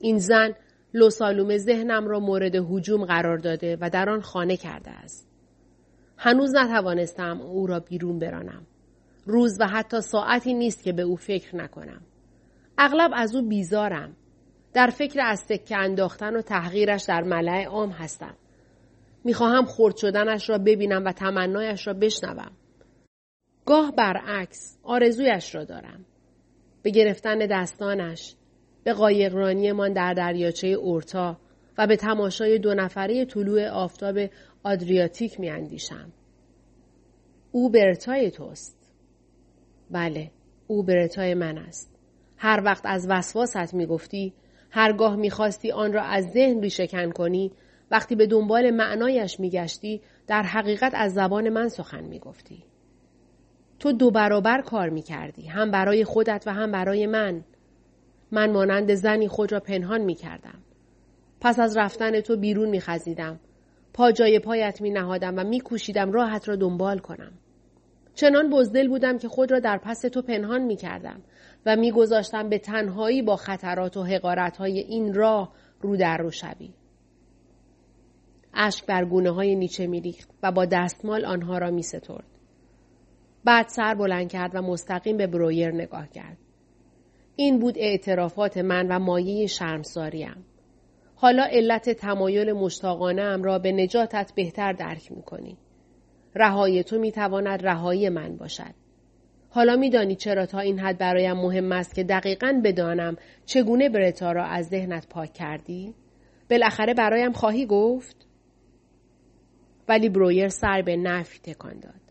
این 0.00 0.18
زن 0.18 0.54
لوسالوم 0.94 1.56
ذهنم 1.56 2.08
را 2.08 2.20
مورد 2.20 2.56
حجوم 2.56 3.04
قرار 3.04 3.38
داده 3.38 3.78
و 3.80 3.90
در 3.90 4.10
آن 4.10 4.20
خانه 4.20 4.56
کرده 4.56 4.90
است. 4.90 5.28
هنوز 6.16 6.54
نتوانستم 6.54 7.40
او 7.40 7.66
را 7.66 7.80
بیرون 7.80 8.18
برانم. 8.18 8.66
روز 9.26 9.60
و 9.60 9.66
حتی 9.66 10.00
ساعتی 10.00 10.54
نیست 10.54 10.82
که 10.82 10.92
به 10.92 11.02
او 11.02 11.16
فکر 11.16 11.56
نکنم. 11.56 12.00
اغلب 12.78 13.10
از 13.14 13.34
او 13.34 13.48
بیزارم. 13.48 14.16
در 14.72 14.86
فکر 14.86 15.20
از 15.22 15.40
سکه 15.40 15.76
انداختن 15.76 16.36
و 16.36 16.42
تحقیرش 16.42 17.04
در 17.04 17.22
ملع 17.22 17.64
عام 17.64 17.90
هستم. 17.90 18.34
می‌خواهم 19.24 19.64
خرد 19.64 19.96
شدنش 19.96 20.50
را 20.50 20.58
ببینم 20.58 21.04
و 21.04 21.12
تمنایش 21.12 21.86
را 21.86 21.92
بشنوم. 21.92 22.50
گاه 23.66 23.92
برعکس 23.96 24.78
آرزویش 24.82 25.54
را 25.54 25.64
دارم. 25.64 26.04
به 26.82 26.90
گرفتن 26.90 27.38
دستانش، 27.38 28.34
به 28.84 28.92
قایقرانیمان 28.92 29.92
در 29.92 30.14
دریاچه 30.14 30.68
اورتا 30.68 31.36
و 31.78 31.86
به 31.86 31.96
تماشای 31.96 32.58
دو 32.58 32.74
نفره 32.74 33.24
طلوع 33.24 33.68
آفتاب 33.68 34.18
آدریاتیک 34.62 35.40
می 35.40 35.50
اندیشم. 35.50 36.12
او 37.52 37.70
برتای 37.70 38.30
توست. 38.30 38.90
بله، 39.90 40.30
او 40.66 40.82
برتای 40.82 41.34
من 41.34 41.58
است. 41.58 41.98
هر 42.36 42.62
وقت 42.64 42.82
از 42.86 43.06
وسواست 43.10 43.74
می 43.74 43.86
گفتی، 43.86 44.34
هرگاه 44.70 45.16
می 45.16 45.30
خواستی 45.30 45.72
آن 45.72 45.92
را 45.92 46.02
از 46.02 46.24
ذهن 46.24 46.60
ریشکن 46.60 47.10
کنی، 47.10 47.52
وقتی 47.90 48.16
به 48.16 48.26
دنبال 48.26 48.70
معنایش 48.70 49.40
می 49.40 49.50
گشتی، 49.50 50.02
در 50.26 50.42
حقیقت 50.42 50.92
از 50.94 51.14
زبان 51.14 51.48
من 51.48 51.68
سخن 51.68 52.04
می 52.04 52.18
گفتی. 52.18 52.64
تو 53.78 53.92
دو 53.92 54.10
برابر 54.10 54.60
کار 54.60 54.88
می 54.88 55.02
کردی. 55.02 55.46
هم 55.46 55.70
برای 55.70 56.04
خودت 56.04 56.44
و 56.46 56.52
هم 56.52 56.72
برای 56.72 57.06
من. 57.06 57.44
من 58.30 58.52
مانند 58.52 58.94
زنی 58.94 59.28
خود 59.28 59.52
را 59.52 59.60
پنهان 59.60 60.00
می 60.00 60.14
کردم. 60.14 60.58
پس 61.40 61.58
از 61.58 61.76
رفتن 61.76 62.20
تو 62.20 62.36
بیرون 62.36 62.68
می 62.68 62.80
خزیدم. 62.80 63.40
پا 63.94 64.12
جای 64.12 64.38
پایت 64.38 64.80
می 64.80 64.90
نهادم 64.90 65.34
و 65.36 65.44
می 65.44 65.60
کوشیدم 65.60 66.12
راحت 66.12 66.48
را 66.48 66.56
دنبال 66.56 66.98
کنم. 66.98 67.32
چنان 68.14 68.50
بزدل 68.50 68.88
بودم 68.88 69.18
که 69.18 69.28
خود 69.28 69.52
را 69.52 69.60
در 69.60 69.78
پس 69.78 70.00
تو 70.00 70.22
پنهان 70.22 70.62
می 70.62 70.76
کردم 70.76 71.20
و 71.66 71.76
می 71.76 71.92
گذاشتم 71.92 72.48
به 72.48 72.58
تنهایی 72.58 73.22
با 73.22 73.36
خطرات 73.36 73.96
و 73.96 74.02
حقارت 74.02 74.56
های 74.56 74.78
این 74.78 75.14
راه 75.14 75.52
رو 75.80 75.96
در 75.96 76.16
رو 76.16 76.30
شوی. 76.30 76.70
اشک 78.54 78.86
بر 78.86 79.04
گونه 79.04 79.30
های 79.30 79.54
نیچه 79.54 79.86
می 79.86 80.00
ریخت 80.00 80.30
و 80.42 80.52
با 80.52 80.64
دستمال 80.64 81.24
آنها 81.24 81.58
را 81.58 81.70
می 81.70 81.82
سترد. 81.82 82.35
بعد 83.46 83.68
سر 83.68 83.94
بلند 83.94 84.28
کرد 84.28 84.50
و 84.54 84.62
مستقیم 84.62 85.16
به 85.16 85.26
برویر 85.26 85.70
نگاه 85.70 86.08
کرد. 86.08 86.36
این 87.36 87.58
بود 87.58 87.78
اعترافات 87.78 88.58
من 88.58 88.88
و 88.88 88.98
مایه 88.98 89.46
شرمساریم. 89.46 90.44
حالا 91.14 91.44
علت 91.44 91.90
تمایل 91.90 92.52
مشتاقانه 92.52 93.36
را 93.36 93.58
به 93.58 93.72
نجاتت 93.72 94.32
بهتر 94.34 94.72
درک 94.72 95.12
می‌کنی. 95.12 95.56
رهایی 96.34 96.82
تو 96.82 96.98
می‌تواند 96.98 97.66
رهایی 97.66 98.08
من 98.08 98.36
باشد. 98.36 98.74
حالا 99.50 99.76
میدانی 99.76 100.14
چرا 100.14 100.46
تا 100.46 100.58
این 100.58 100.78
حد 100.78 100.98
برایم 100.98 101.36
مهم 101.36 101.72
است 101.72 101.94
که 101.94 102.04
دقیقا 102.04 102.60
بدانم 102.64 103.16
چگونه 103.44 103.88
برتا 103.88 104.32
را 104.32 104.44
از 104.44 104.66
ذهنت 104.66 105.08
پاک 105.08 105.32
کردی؟ 105.32 105.94
بالاخره 106.50 106.94
برایم 106.94 107.32
خواهی 107.32 107.66
گفت؟ 107.66 108.26
ولی 109.88 110.08
برویر 110.08 110.48
سر 110.48 110.82
به 110.82 110.96
نفی 110.96 111.38
تکان 111.38 111.80
داد. 111.80 112.05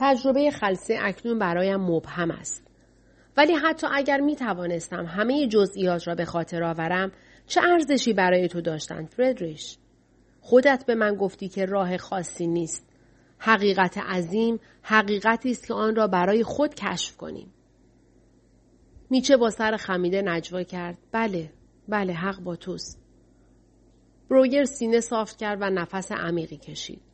تجربه 0.00 0.50
خلصه 0.50 0.98
اکنون 1.00 1.38
برایم 1.38 1.80
مبهم 1.80 2.30
است. 2.30 2.64
ولی 3.36 3.52
حتی 3.52 3.86
اگر 3.92 4.20
می 4.20 4.36
توانستم 4.36 5.06
همه 5.06 5.46
جزئیات 5.46 6.08
را 6.08 6.14
به 6.14 6.24
خاطر 6.24 6.62
آورم 6.62 7.12
چه 7.46 7.60
ارزشی 7.62 8.12
برای 8.12 8.48
تو 8.48 8.60
داشتند 8.60 9.08
فردریش؟ 9.08 9.78
خودت 10.40 10.84
به 10.86 10.94
من 10.94 11.14
گفتی 11.14 11.48
که 11.48 11.66
راه 11.66 11.96
خاصی 11.96 12.46
نیست. 12.46 12.88
حقیقت 13.38 13.98
عظیم 13.98 14.60
حقیقتی 14.82 15.50
است 15.50 15.66
که 15.66 15.74
آن 15.74 15.96
را 15.96 16.06
برای 16.06 16.42
خود 16.42 16.74
کشف 16.74 17.16
کنیم. 17.16 17.54
نیچه 19.10 19.36
با 19.36 19.50
سر 19.50 19.76
خمیده 19.76 20.22
نجوا 20.22 20.62
کرد. 20.62 20.98
بله، 21.12 21.52
بله 21.88 22.12
حق 22.12 22.40
با 22.40 22.56
توست. 22.56 23.02
بروگر 24.30 24.64
سینه 24.64 25.00
صاف 25.00 25.36
کرد 25.36 25.58
و 25.60 25.70
نفس 25.70 26.12
عمیقی 26.12 26.56
کشید. 26.56 27.07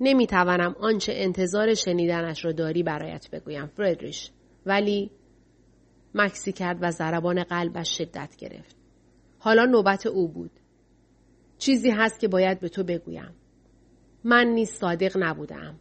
نمی‌توانم 0.00 0.76
آنچه 0.80 1.12
انتظار 1.16 1.74
شنیدنش 1.74 2.44
را 2.44 2.52
داری 2.52 2.82
برایت 2.82 3.30
بگویم 3.30 3.66
فردریش. 3.66 4.30
ولی 4.66 5.10
مکسی 6.14 6.52
کرد 6.52 6.78
و 6.80 6.90
ضربان 6.90 7.42
قلبش 7.42 7.98
شدت 7.98 8.36
گرفت. 8.36 8.76
حالا 9.38 9.64
نوبت 9.64 10.06
او 10.06 10.28
بود. 10.28 10.50
چیزی 11.58 11.90
هست 11.90 12.20
که 12.20 12.28
باید 12.28 12.60
به 12.60 12.68
تو 12.68 12.84
بگویم. 12.84 13.34
من 14.24 14.46
نیز 14.46 14.70
صادق 14.70 15.16
نبودم 15.18 15.78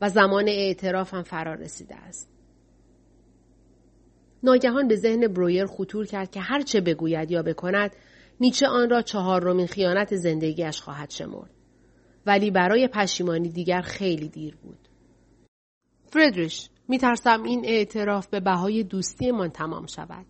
و 0.00 0.08
زمان 0.08 0.48
اعترافم 0.48 1.22
فرا 1.22 1.54
رسیده 1.54 1.94
است. 1.94 2.28
ناگهان 4.42 4.88
به 4.88 4.96
ذهن 4.96 5.28
برویر 5.28 5.66
خطور 5.66 6.06
کرد 6.06 6.30
که 6.30 6.40
هر 6.40 6.60
چه 6.60 6.80
بگوید 6.80 7.30
یا 7.30 7.42
بکند 7.42 7.96
نیچه 8.40 8.66
آن 8.66 8.90
را 8.90 9.02
چهارمین 9.02 9.66
خیانت 9.66 10.16
زندگیش 10.16 10.80
خواهد 10.80 11.10
شمرد. 11.10 11.50
ولی 12.26 12.50
برای 12.50 12.88
پشیمانی 12.88 13.48
دیگر 13.48 13.80
خیلی 13.80 14.28
دیر 14.28 14.56
بود. 14.56 14.88
فردریش 16.06 16.68
میترسم 16.88 17.42
این 17.42 17.64
اعتراف 17.64 18.26
به 18.26 18.40
بهای 18.40 18.82
دوستیمان 18.82 19.48
تمام 19.48 19.86
شود. 19.86 20.26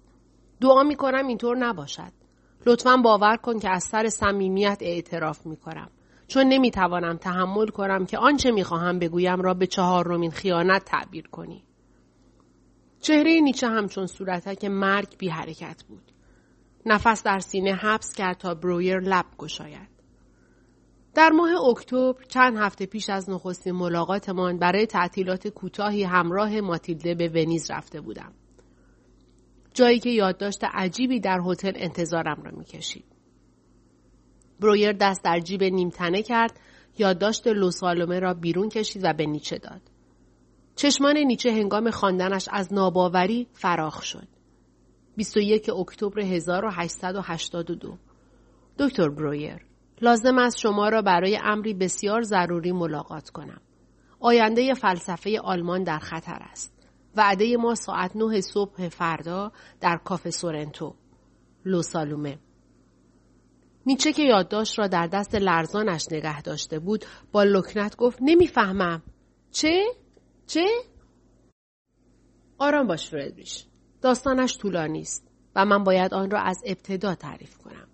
دعا 0.60 0.82
می‌کنم 0.82 1.26
اینطور 1.26 1.56
نباشد. 1.56 2.12
لطفا 2.66 2.96
باور 2.96 3.36
کن 3.36 3.58
که 3.58 3.70
از 3.70 3.84
سر 3.84 4.08
صمیمیت 4.08 4.78
اعتراف 4.80 5.46
می‌کنم. 5.46 5.90
چون 6.28 6.46
نمی‌توانم 6.46 7.16
تحمل 7.16 7.66
کنم 7.66 8.06
که 8.06 8.18
آنچه 8.18 8.50
می‌خواهم 8.50 8.98
بگویم 8.98 9.40
را 9.40 9.54
به 9.54 9.66
چهار 9.66 10.06
رومین 10.06 10.30
خیانت 10.30 10.84
تعبیر 10.84 11.28
کنی. 11.28 11.64
چهره 13.00 13.40
نیچه 13.40 13.68
همچون 13.68 14.06
صورتک 14.06 14.64
مرگ 14.64 15.16
بی 15.18 15.28
حرکت 15.28 15.84
بود. 15.88 16.12
نفس 16.86 17.22
در 17.22 17.38
سینه 17.38 17.74
حبس 17.74 18.14
کرد 18.14 18.38
تا 18.38 18.54
برویر 18.54 19.00
لب 19.00 19.26
گشاید. 19.38 19.91
در 21.14 21.30
ماه 21.30 21.50
اکتبر 21.68 22.24
چند 22.28 22.56
هفته 22.56 22.86
پیش 22.86 23.10
از 23.10 23.30
نخستین 23.30 23.72
ملاقاتمان 23.72 24.58
برای 24.58 24.86
تعطیلات 24.86 25.48
کوتاهی 25.48 26.04
همراه 26.04 26.60
ماتیلده 26.60 27.14
به 27.14 27.28
ونیز 27.28 27.70
رفته 27.70 28.00
بودم. 28.00 28.32
جایی 29.74 29.98
که 29.98 30.10
یادداشت 30.10 30.64
عجیبی 30.64 31.20
در 31.20 31.40
هتل 31.46 31.72
انتظارم 31.76 32.42
را 32.42 32.50
می‌کشید. 32.50 33.04
برویر 34.60 34.92
دست 34.92 35.24
در 35.24 35.40
جیب 35.40 35.64
نیمتنه 35.64 36.22
کرد، 36.22 36.60
یادداشت 36.98 37.46
لوسالومه 37.46 38.20
را 38.20 38.34
بیرون 38.34 38.68
کشید 38.68 39.04
و 39.04 39.12
به 39.12 39.26
نیچه 39.26 39.58
داد. 39.58 39.80
چشمان 40.76 41.18
نیچه 41.18 41.52
هنگام 41.52 41.90
خواندنش 41.90 42.48
از 42.52 42.72
ناباوری 42.72 43.48
فراخ 43.52 44.02
شد. 44.02 44.28
21 45.16 45.70
اکتبر 45.70 46.20
1882 46.20 47.98
دکتر 48.78 49.08
برویر 49.08 49.71
لازم 50.02 50.38
است 50.38 50.58
شما 50.58 50.88
را 50.88 51.02
برای 51.02 51.38
امری 51.44 51.74
بسیار 51.74 52.22
ضروری 52.22 52.72
ملاقات 52.72 53.30
کنم. 53.30 53.60
آینده 54.20 54.74
فلسفه 54.74 55.40
آلمان 55.40 55.82
در 55.82 55.98
خطر 55.98 56.38
است. 56.50 56.72
وعده 57.16 57.56
ما 57.56 57.74
ساعت 57.74 58.16
نه 58.16 58.40
صبح 58.40 58.88
فردا 58.88 59.52
در 59.80 59.96
کافه 59.96 60.30
سورنتو. 60.30 60.94
لوسالومه. 61.64 62.38
نیچه 63.86 64.12
که 64.12 64.22
یادداشت 64.22 64.78
را 64.78 64.86
در 64.86 65.06
دست 65.06 65.34
لرزانش 65.34 66.06
نگه 66.10 66.42
داشته 66.42 66.78
بود 66.78 67.04
با 67.32 67.42
لکنت 67.42 67.96
گفت 67.96 68.18
نمی‌فهمم. 68.20 69.02
چه؟ 69.50 69.84
چه؟ 70.46 70.66
آرام 72.58 72.86
باش 72.86 73.10
فردریش. 73.10 73.66
داستانش 74.02 74.58
طولانی 74.58 75.00
است 75.00 75.28
و 75.56 75.64
من 75.64 75.84
باید 75.84 76.14
آن 76.14 76.30
را 76.30 76.40
از 76.40 76.62
ابتدا 76.66 77.14
تعریف 77.14 77.58
کنم. 77.58 77.88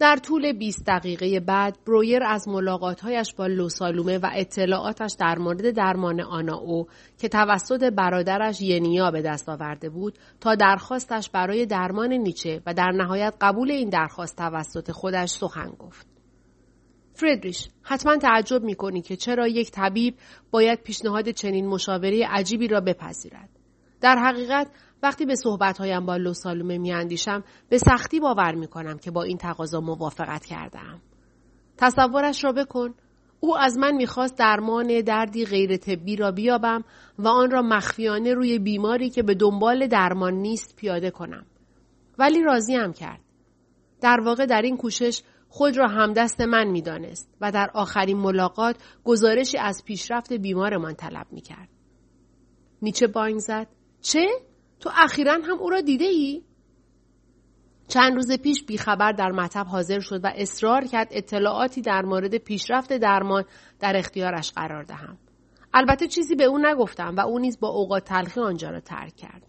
در 0.00 0.16
طول 0.16 0.52
20 0.52 0.84
دقیقه 0.86 1.40
بعد 1.40 1.78
برویر 1.86 2.22
از 2.24 2.48
ملاقاتهایش 2.48 3.34
با 3.34 3.46
لوسالومه 3.46 4.18
و 4.18 4.30
اطلاعاتش 4.32 5.16
در 5.18 5.38
مورد 5.38 5.70
درمان 5.70 6.20
او 6.50 6.86
که 7.18 7.28
توسط 7.28 7.92
برادرش 7.92 8.60
ینیا 8.60 9.10
به 9.10 9.22
دست 9.22 9.48
آورده 9.48 9.90
بود 9.90 10.18
تا 10.40 10.54
درخواستش 10.54 11.30
برای 11.30 11.66
درمان 11.66 12.12
نیچه 12.12 12.62
و 12.66 12.74
در 12.74 12.90
نهایت 12.90 13.34
قبول 13.40 13.70
این 13.70 13.88
درخواست 13.88 14.36
توسط 14.36 14.90
خودش 14.90 15.30
سخن 15.30 15.70
گفت. 15.78 16.06
فردریش 17.14 17.68
حتما 17.82 18.16
تعجب 18.16 18.62
می 18.62 18.74
کنی 18.74 19.02
که 19.02 19.16
چرا 19.16 19.48
یک 19.48 19.70
طبیب 19.70 20.14
باید 20.50 20.82
پیشنهاد 20.82 21.28
چنین 21.30 21.66
مشاوره 21.66 22.26
عجیبی 22.30 22.68
را 22.68 22.80
بپذیرد. 22.80 23.48
در 24.00 24.16
حقیقت 24.16 24.70
وقتی 25.02 25.26
به 25.26 25.34
صحبتهایم 25.34 26.06
با 26.06 26.16
لوسالومه 26.16 26.78
میاندیشم 26.78 27.44
به 27.68 27.78
سختی 27.78 28.20
باور 28.20 28.54
می‌کنم 28.54 28.98
که 28.98 29.10
با 29.10 29.22
این 29.22 29.38
تقاضا 29.38 29.80
موافقت 29.80 30.44
کردم. 30.46 31.00
تصورش 31.76 32.44
را 32.44 32.52
بکن 32.52 32.94
او 33.40 33.58
از 33.58 33.78
من 33.78 33.94
می‌خواست 33.94 34.38
درمان 34.38 35.00
دردی 35.00 35.44
غیر 35.44 35.76
طبی 35.76 36.16
را 36.16 36.30
بیابم 36.30 36.84
و 37.18 37.28
آن 37.28 37.50
را 37.50 37.62
مخفیانه 37.62 38.34
روی 38.34 38.58
بیماری 38.58 39.10
که 39.10 39.22
به 39.22 39.34
دنبال 39.34 39.86
درمان 39.86 40.34
نیست 40.34 40.76
پیاده 40.76 41.10
کنم. 41.10 41.46
ولی 42.18 42.42
راضیم 42.42 42.92
کرد. 42.92 43.20
در 44.00 44.20
واقع 44.20 44.46
در 44.46 44.62
این 44.62 44.76
کوشش 44.76 45.22
خود 45.48 45.76
را 45.76 45.88
همدست 45.88 46.40
من 46.40 46.68
می‌دانست 46.68 47.34
و 47.40 47.52
در 47.52 47.70
آخرین 47.74 48.16
ملاقات 48.16 48.76
گزارشی 49.04 49.58
از 49.58 49.84
پیشرفت 49.84 50.32
بیمارمان 50.32 50.94
طلب 50.94 51.26
می 51.30 51.40
کرد. 51.40 51.68
نیچه 52.82 53.06
بانگ 53.06 53.38
زد. 53.38 53.66
چه؟ 54.00 54.28
تو 54.80 54.90
اخیرا 54.96 55.32
هم 55.32 55.58
او 55.58 55.70
را 55.70 55.80
دیده 55.80 56.04
ای؟ 56.04 56.42
چند 57.88 58.14
روز 58.14 58.32
پیش 58.32 58.64
بیخبر 58.64 59.12
در 59.12 59.30
مطب 59.30 59.66
حاضر 59.66 60.00
شد 60.00 60.24
و 60.24 60.32
اصرار 60.34 60.84
کرد 60.84 61.08
اطلاعاتی 61.10 61.82
در 61.82 62.02
مورد 62.02 62.38
پیشرفت 62.38 62.92
درمان 62.92 63.44
در 63.80 63.96
اختیارش 63.96 64.52
قرار 64.52 64.82
دهم. 64.82 65.18
البته 65.74 66.06
چیزی 66.06 66.34
به 66.34 66.44
او 66.44 66.58
نگفتم 66.58 67.14
و 67.16 67.20
او 67.20 67.38
نیز 67.38 67.60
با 67.60 67.68
اوقات 67.68 68.04
تلخی 68.04 68.40
آنجا 68.40 68.70
را 68.70 68.80
ترک 68.80 69.16
کرد. 69.16 69.42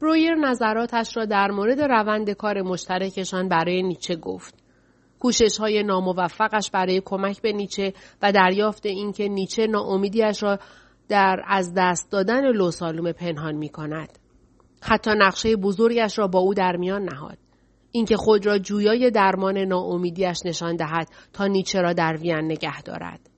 برویر 0.00 0.34
نظراتش 0.34 1.16
را 1.16 1.24
در 1.24 1.50
مورد 1.50 1.80
روند 1.80 2.30
کار 2.30 2.62
مشترکشان 2.62 3.48
برای 3.48 3.82
نیچه 3.82 4.16
گفت. 4.16 4.54
کوشش 5.18 5.58
های 5.58 5.82
ناموفقش 5.82 6.70
برای 6.70 7.02
کمک 7.04 7.42
به 7.42 7.52
نیچه 7.52 7.92
و 8.22 8.32
دریافت 8.32 8.86
اینکه 8.86 9.28
نیچه 9.28 9.66
ناامیدیش 9.66 10.42
را 10.42 10.58
در 11.10 11.42
از 11.46 11.74
دست 11.76 12.10
دادن 12.10 12.52
لوسالوم 12.52 13.12
پنهان 13.12 13.54
می 13.54 13.68
کند. 13.68 14.18
حتی 14.82 15.10
نقشه 15.16 15.56
بزرگش 15.56 16.18
را 16.18 16.26
با 16.26 16.38
او 16.38 16.54
در 16.54 16.76
میان 16.76 17.02
نهاد. 17.02 17.38
اینکه 17.92 18.16
خود 18.16 18.46
را 18.46 18.58
جویای 18.58 19.10
درمان 19.10 19.58
ناامیدیش 19.58 20.38
نشان 20.44 20.76
دهد 20.76 21.08
تا 21.32 21.46
نیچه 21.46 21.80
را 21.80 21.92
در 21.92 22.16
وین 22.16 22.44
نگه 22.44 22.82
دارد. 22.82 23.30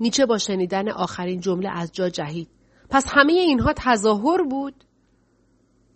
نیچه 0.00 0.26
با 0.26 0.38
شنیدن 0.38 0.88
آخرین 0.88 1.40
جمله 1.40 1.70
از 1.70 1.92
جا 1.92 2.08
جهید. 2.08 2.48
پس 2.90 3.06
همه 3.08 3.32
اینها 3.32 3.72
تظاهر 3.76 4.42
بود؟ 4.42 4.84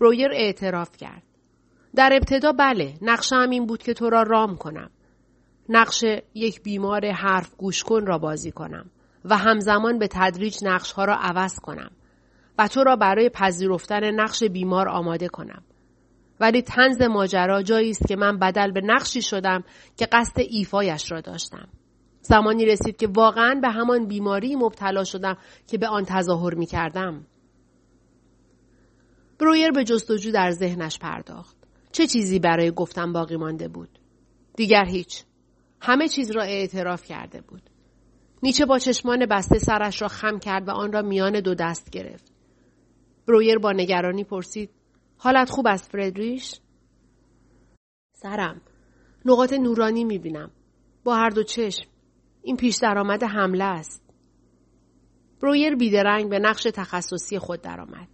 برویر 0.00 0.30
اعتراف 0.32 0.96
کرد. 0.96 1.22
در 1.94 2.10
ابتدا 2.12 2.52
بله، 2.52 2.94
نقشه 3.02 3.36
هم 3.36 3.50
این 3.50 3.66
بود 3.66 3.82
که 3.82 3.94
تو 3.94 4.10
را 4.10 4.22
رام 4.22 4.56
کنم. 4.56 4.90
نقش 5.68 6.04
یک 6.34 6.62
بیمار 6.62 7.10
حرف 7.10 7.56
گوش 7.56 7.82
کن 7.82 8.06
را 8.06 8.18
بازی 8.18 8.52
کنم 8.52 8.90
و 9.24 9.36
همزمان 9.36 9.98
به 9.98 10.08
تدریج 10.08 10.58
نقشها 10.62 11.04
را 11.04 11.14
عوض 11.14 11.58
کنم 11.58 11.90
و 12.58 12.68
تو 12.68 12.84
را 12.84 12.96
برای 12.96 13.28
پذیرفتن 13.28 14.20
نقش 14.20 14.44
بیمار 14.44 14.88
آماده 14.88 15.28
کنم. 15.28 15.62
ولی 16.40 16.62
تنز 16.62 17.02
ماجرا 17.02 17.62
جایی 17.62 17.90
است 17.90 18.08
که 18.08 18.16
من 18.16 18.38
بدل 18.38 18.70
به 18.70 18.80
نقشی 18.84 19.22
شدم 19.22 19.64
که 19.96 20.06
قصد 20.06 20.40
ایفایش 20.40 21.12
را 21.12 21.20
داشتم. 21.20 21.68
زمانی 22.22 22.66
رسید 22.66 22.96
که 22.96 23.06
واقعا 23.06 23.58
به 23.62 23.68
همان 23.68 24.06
بیماری 24.06 24.56
مبتلا 24.56 25.04
شدم 25.04 25.36
که 25.66 25.78
به 25.78 25.88
آن 25.88 26.04
تظاهر 26.04 26.54
می 26.54 26.66
کردم. 26.66 27.26
برویر 29.38 29.70
به 29.70 29.84
جستجو 29.84 30.30
در 30.30 30.50
ذهنش 30.50 30.98
پرداخت. 30.98 31.56
چه 31.92 32.06
چیزی 32.06 32.38
برای 32.38 32.70
گفتن 32.70 33.12
باقی 33.12 33.36
مانده 33.36 33.68
بود؟ 33.68 33.98
دیگر 34.56 34.84
هیچ. 34.84 35.24
همه 35.80 36.08
چیز 36.08 36.30
را 36.30 36.42
اعتراف 36.42 37.04
کرده 37.04 37.40
بود. 37.40 37.70
نیچه 38.42 38.66
با 38.66 38.78
چشمان 38.78 39.26
بسته 39.26 39.58
سرش 39.58 40.02
را 40.02 40.08
خم 40.08 40.38
کرد 40.38 40.68
و 40.68 40.70
آن 40.70 40.92
را 40.92 41.02
میان 41.02 41.40
دو 41.40 41.54
دست 41.54 41.90
گرفت. 41.90 42.32
برویر 43.28 43.58
با 43.58 43.72
نگرانی 43.72 44.24
پرسید 44.24 44.70
حالت 45.16 45.50
خوب 45.50 45.66
است 45.66 45.90
فردریش؟ 45.92 46.60
سرم. 48.12 48.60
نقاط 49.24 49.52
نورانی 49.52 50.04
می‌بینم. 50.04 50.50
با 51.04 51.16
هر 51.16 51.30
دو 51.30 51.42
چشم. 51.42 51.88
این 52.42 52.56
پیش 52.56 52.76
درآمد 52.76 53.22
حمله 53.22 53.64
است. 53.64 54.02
برویر 55.42 55.74
بیدرنگ 55.74 56.30
به 56.30 56.38
نقش 56.38 56.62
تخصصی 56.62 57.38
خود 57.38 57.62
درآمد. 57.62 58.08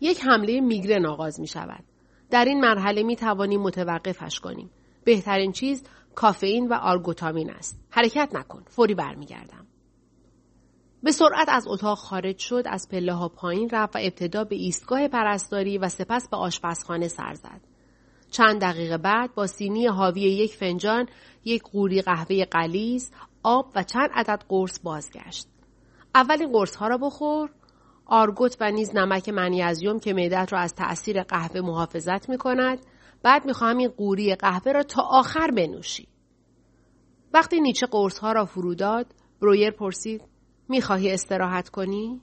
یک 0.00 0.20
حمله 0.24 0.60
میگرن 0.60 1.06
آغاز 1.06 1.40
می 1.40 1.46
شود. 1.46 1.84
در 2.30 2.44
این 2.44 2.60
مرحله 2.60 3.02
می 3.02 3.16
توانیم 3.16 3.60
متوقفش 3.60 4.40
کنیم. 4.40 4.70
بهترین 5.04 5.52
چیز 5.52 5.82
کافئین 6.14 6.68
و 6.68 6.74
آرگوتامین 6.74 7.50
است. 7.50 7.80
حرکت 7.90 8.28
نکن. 8.34 8.62
فوری 8.66 8.94
برمیگردم. 8.94 9.66
به 11.02 11.12
سرعت 11.12 11.48
از 11.48 11.68
اتاق 11.68 11.98
خارج 11.98 12.38
شد 12.38 12.62
از 12.66 12.88
پله 12.88 13.12
ها 13.12 13.28
پایین 13.28 13.70
رفت 13.72 13.96
و 13.96 13.98
ابتدا 14.02 14.44
به 14.44 14.56
ایستگاه 14.56 15.08
پرستاری 15.08 15.78
و 15.78 15.88
سپس 15.88 16.28
به 16.28 16.36
آشپزخانه 16.36 17.08
سر 17.08 17.34
زد. 17.34 17.60
چند 18.30 18.60
دقیقه 18.60 18.98
بعد 18.98 19.34
با 19.34 19.46
سینی 19.46 19.86
حاوی 19.86 20.20
یک 20.20 20.54
فنجان، 20.56 21.08
یک 21.44 21.62
قوری 21.62 22.02
قهوه 22.02 22.44
قلیز، 22.44 23.12
آب 23.42 23.72
و 23.74 23.82
چند 23.82 24.10
عدد 24.14 24.44
قرص 24.48 24.80
بازگشت. 24.82 25.46
اولین 26.14 26.52
قرص 26.52 26.76
ها 26.76 26.88
را 26.88 26.98
بخور، 26.98 27.50
آرگوت 28.06 28.56
و 28.60 28.70
نیز 28.70 28.96
نمک 28.96 29.28
منیزیم 29.28 30.00
که 30.00 30.12
معدت 30.12 30.52
را 30.52 30.58
از 30.58 30.74
تأثیر 30.74 31.22
قهوه 31.22 31.60
محافظت 31.60 32.28
می 32.28 32.38
کند. 32.38 32.78
بعد 33.22 33.46
می‌خواهم 33.46 33.78
این 33.78 33.88
قوری 33.88 34.34
قهوه 34.34 34.72
را 34.72 34.82
تا 34.82 35.02
آخر 35.02 35.50
بنوشی. 35.50 36.08
وقتی 37.34 37.60
نیچه 37.60 37.86
قرص 37.86 38.18
ها 38.18 38.32
را 38.32 38.44
فرو 38.44 38.74
داد، 38.74 39.14
برویر 39.40 39.70
پرسید 39.70 40.22
می‌خواهی 40.68 41.12
استراحت 41.12 41.68
کنی؟ 41.68 42.20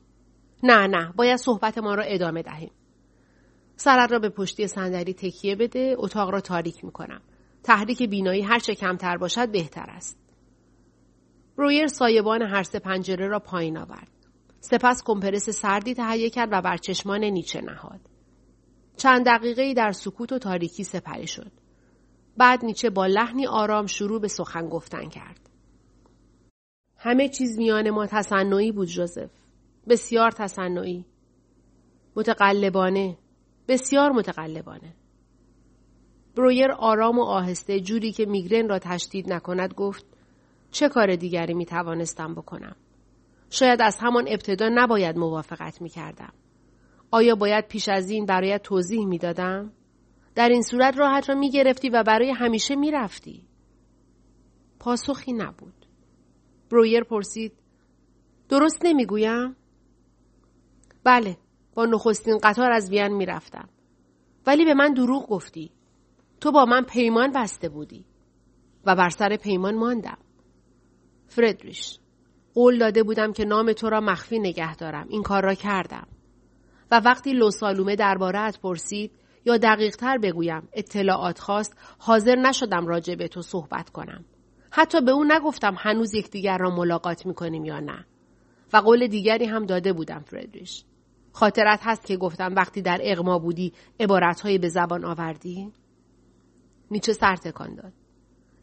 نه 0.63 0.87
نه 0.87 1.13
باید 1.15 1.37
صحبت 1.37 1.77
ما 1.77 1.95
را 1.95 2.03
ادامه 2.03 2.41
دهیم. 2.41 2.71
سرت 3.75 4.11
را 4.11 4.19
به 4.19 4.29
پشتی 4.29 4.67
صندلی 4.67 5.13
تکیه 5.13 5.55
بده 5.55 5.95
اتاق 5.97 6.29
را 6.29 6.41
تاریک 6.41 6.85
می‌کنم. 6.85 7.21
تحریک 7.63 8.03
بینایی 8.03 8.41
هرچه 8.41 8.75
کمتر 8.75 9.17
باشد 9.17 9.51
بهتر 9.51 9.85
است. 9.87 10.19
رویر 11.55 11.87
سایبان 11.87 12.41
هر 12.41 12.63
سه 12.63 12.79
پنجره 12.79 13.27
را 13.27 13.39
پایین 13.39 13.77
آورد. 13.77 14.07
سپس 14.59 15.03
کمپرس 15.05 15.49
سردی 15.49 15.93
تهیه 15.93 16.29
کرد 16.29 16.49
و 16.51 16.61
بر 16.61 16.77
چشمان 16.77 17.23
نیچه 17.23 17.61
نهاد. 17.61 18.08
چند 18.99 19.25
دقیقه 19.25 19.73
در 19.73 19.91
سکوت 19.91 20.31
و 20.31 20.37
تاریکی 20.37 20.83
سپری 20.83 21.27
شد. 21.27 21.51
بعد 22.37 22.65
نیچه 22.65 22.89
با 22.89 23.05
لحنی 23.05 23.47
آرام 23.47 23.85
شروع 23.85 24.21
به 24.21 24.27
سخن 24.27 24.69
گفتن 24.69 25.09
کرد. 25.09 25.49
همه 26.97 27.29
چیز 27.29 27.57
میان 27.57 27.89
ما 27.89 28.05
تصنعی 28.05 28.71
بود 28.71 28.87
جوزف. 28.87 29.31
بسیار 29.89 30.31
تصنعی. 30.31 31.05
متقلبانه. 32.15 33.17
بسیار 33.67 34.11
متقلبانه. 34.11 34.95
برویر 36.35 36.71
آرام 36.71 37.19
و 37.19 37.23
آهسته 37.23 37.79
جوری 37.79 38.11
که 38.11 38.25
میگرن 38.25 38.69
را 38.69 38.79
تشدید 38.79 39.33
نکند 39.33 39.73
گفت 39.73 40.05
چه 40.71 40.89
کار 40.89 41.15
دیگری 41.15 41.53
می 41.53 41.65
توانستم 41.65 42.35
بکنم؟ 42.35 42.75
شاید 43.49 43.81
از 43.81 43.97
همان 43.99 44.25
ابتدا 44.27 44.69
نباید 44.73 45.17
موافقت 45.17 45.81
می 45.81 45.89
کردم. 45.89 46.33
آیا 47.11 47.35
باید 47.35 47.67
پیش 47.67 47.89
از 47.89 48.09
این 48.09 48.25
برایت 48.25 48.63
توضیح 48.63 49.05
می 49.05 49.17
دادم؟ 49.17 49.73
در 50.35 50.49
این 50.49 50.61
صورت 50.61 50.97
راحت 50.97 51.29
را 51.29 51.35
می 51.35 51.51
گرفتی 51.51 51.89
و 51.89 52.03
برای 52.03 52.31
همیشه 52.31 52.75
می 52.75 52.91
رفتی. 52.91 53.47
پاسخی 54.79 55.33
نبود. 55.33 55.85
برویر 56.71 57.03
پرسید 57.03 57.53
درست 58.49 58.85
نمی‌گویم؟ 58.85 59.55
بله 61.03 61.37
با 61.75 61.85
نخستین 61.85 62.37
قطار 62.43 62.71
از 62.71 62.89
وین 62.89 63.07
می‌رفتم 63.07 63.69
ولی 64.47 64.65
به 64.65 64.73
من 64.73 64.93
دروغ 64.93 65.27
گفتی 65.27 65.71
تو 66.41 66.51
با 66.51 66.65
من 66.65 66.83
پیمان 66.83 67.31
بسته 67.31 67.69
بودی 67.69 68.05
و 68.85 68.95
بر 68.95 69.09
سر 69.09 69.37
پیمان 69.37 69.75
ماندم 69.75 70.17
فردریش 71.27 71.99
قول 72.53 72.77
داده 72.77 73.03
بودم 73.03 73.33
که 73.33 73.45
نام 73.45 73.73
تو 73.73 73.89
را 73.89 74.01
مخفی 74.01 74.39
نگه 74.39 74.75
دارم 74.75 75.07
این 75.09 75.23
کار 75.23 75.43
را 75.43 75.53
کردم 75.53 76.07
و 76.91 77.01
وقتی 77.05 77.33
لوسالومه 77.33 77.95
دربارهت 77.95 78.59
پرسید 78.59 79.11
یا 79.45 79.57
دقیق 79.57 79.95
تر 79.95 80.17
بگویم 80.17 80.69
اطلاعات 80.73 81.39
خواست 81.39 81.77
حاضر 81.99 82.35
نشدم 82.35 82.87
راجع 82.87 83.15
به 83.15 83.27
تو 83.27 83.41
صحبت 83.41 83.89
کنم 83.89 84.25
حتی 84.71 85.01
به 85.01 85.11
او 85.11 85.23
نگفتم 85.23 85.75
هنوز 85.77 86.13
یکدیگر 86.13 86.57
را 86.57 86.69
ملاقات 86.69 87.25
می‌کنیم 87.25 87.65
یا 87.65 87.79
نه 87.79 88.05
و 88.73 88.77
قول 88.77 89.07
دیگری 89.07 89.45
هم 89.45 89.65
داده 89.65 89.93
بودم 89.93 90.19
فردریش 90.19 90.83
خاطرت 91.31 91.79
هست 91.83 92.05
که 92.05 92.17
گفتم 92.17 92.55
وقتی 92.55 92.81
در 92.81 92.99
اغما 93.03 93.39
بودی 93.39 93.73
عبارتهایی 93.99 94.57
به 94.57 94.69
زبان 94.69 95.05
آوردی؟ 95.05 95.73
نیچه 96.91 97.13
سر 97.13 97.35
تکان 97.35 97.75
داد. 97.75 97.93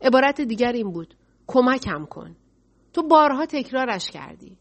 عبارت 0.00 0.40
دیگر 0.40 0.72
این 0.72 0.92
بود. 0.92 1.14
کمکم 1.46 2.04
کن. 2.04 2.36
تو 2.92 3.02
بارها 3.02 3.46
تکرارش 3.46 4.10
کردی. 4.10 4.58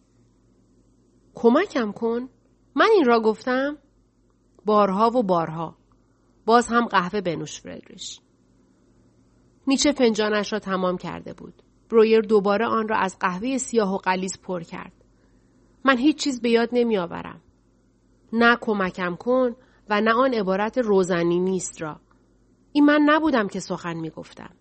کمکم 1.36 1.92
کن؟ 1.92 2.30
من 2.76 2.88
این 2.94 3.06
را 3.06 3.20
گفتم؟ 3.20 3.78
بارها 4.66 5.10
و 5.10 5.24
بارها. 5.24 5.76
باز 6.46 6.68
هم 6.68 6.86
قهوه 6.86 7.22
بنوش 7.22 7.62
فردریش. 7.62 8.20
نیچه 9.68 9.92
فنجانش 9.92 10.54
را 10.54 10.60
تمام 10.60 10.98
کرده 10.98 11.34
بود. 11.34 11.54
برویر 11.90 12.22
دوباره 12.22 12.66
آن 12.66 12.88
را 12.88 12.98
از 12.98 13.20
قهوه 13.20 13.58
سیاه 13.58 13.94
و 13.94 13.98
قلیز 13.98 14.40
پر 14.42 14.64
کرد. 14.64 14.92
من 15.86 15.98
هیچ 15.98 16.24
چیز 16.24 16.42
به 16.42 16.50
یاد 16.50 16.70
نمی 16.72 16.98
آورم. 16.98 17.42
نه 18.34 18.58
کمکم 18.62 19.16
کن 19.16 19.56
و 19.90 20.02
نه 20.02 20.14
آن 20.14 20.34
عبارت 20.34 20.78
روزنی 20.78 21.40
نیست 21.40 21.82
را. 21.82 22.00
این 22.72 22.86
من 22.86 23.02
نبودم 23.06 23.48
که 23.48 23.60
سخن 23.60 23.94
می 23.94 24.10
گفتم. 24.10 24.56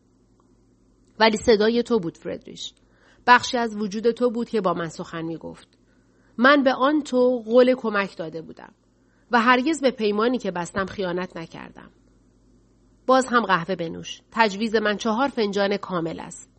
ولی 1.18 1.36
صدای 1.36 1.82
تو 1.82 2.00
بود 2.00 2.18
فردریش. 2.18 2.74
بخشی 3.26 3.56
از 3.56 3.76
وجود 3.76 4.10
تو 4.10 4.30
بود 4.30 4.48
که 4.48 4.60
با 4.60 4.74
من 4.74 4.88
سخن 4.88 5.22
می 5.22 5.36
گفت. 5.36 5.68
من 6.38 6.62
به 6.62 6.74
آن 6.74 7.02
تو 7.02 7.42
قول 7.46 7.74
کمک 7.74 8.16
داده 8.16 8.42
بودم 8.42 8.72
و 9.30 9.40
هرگز 9.40 9.80
به 9.80 9.90
پیمانی 9.90 10.38
که 10.38 10.50
بستم 10.50 10.86
خیانت 10.86 11.36
نکردم. 11.36 11.90
باز 13.06 13.26
هم 13.26 13.42
قهوه 13.42 13.76
بنوش. 13.76 14.20
تجویز 14.32 14.74
من 14.76 14.96
چهار 14.96 15.28
فنجان 15.28 15.76
کامل 15.76 16.20
است. 16.20 16.50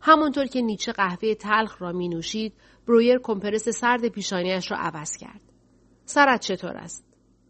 همونطور 0.00 0.46
که 0.46 0.62
نیچه 0.62 0.92
قهوه 0.92 1.34
تلخ 1.34 1.82
را 1.82 1.92
می 1.92 2.08
نوشید، 2.08 2.52
برویر 2.86 3.18
کمپرس 3.18 3.68
سرد 3.68 4.08
پیشانیش 4.08 4.70
را 4.70 4.76
عوض 4.76 5.16
کرد. 5.16 5.40
سرت 6.04 6.40
چطور 6.40 6.76
است؟ 6.76 7.04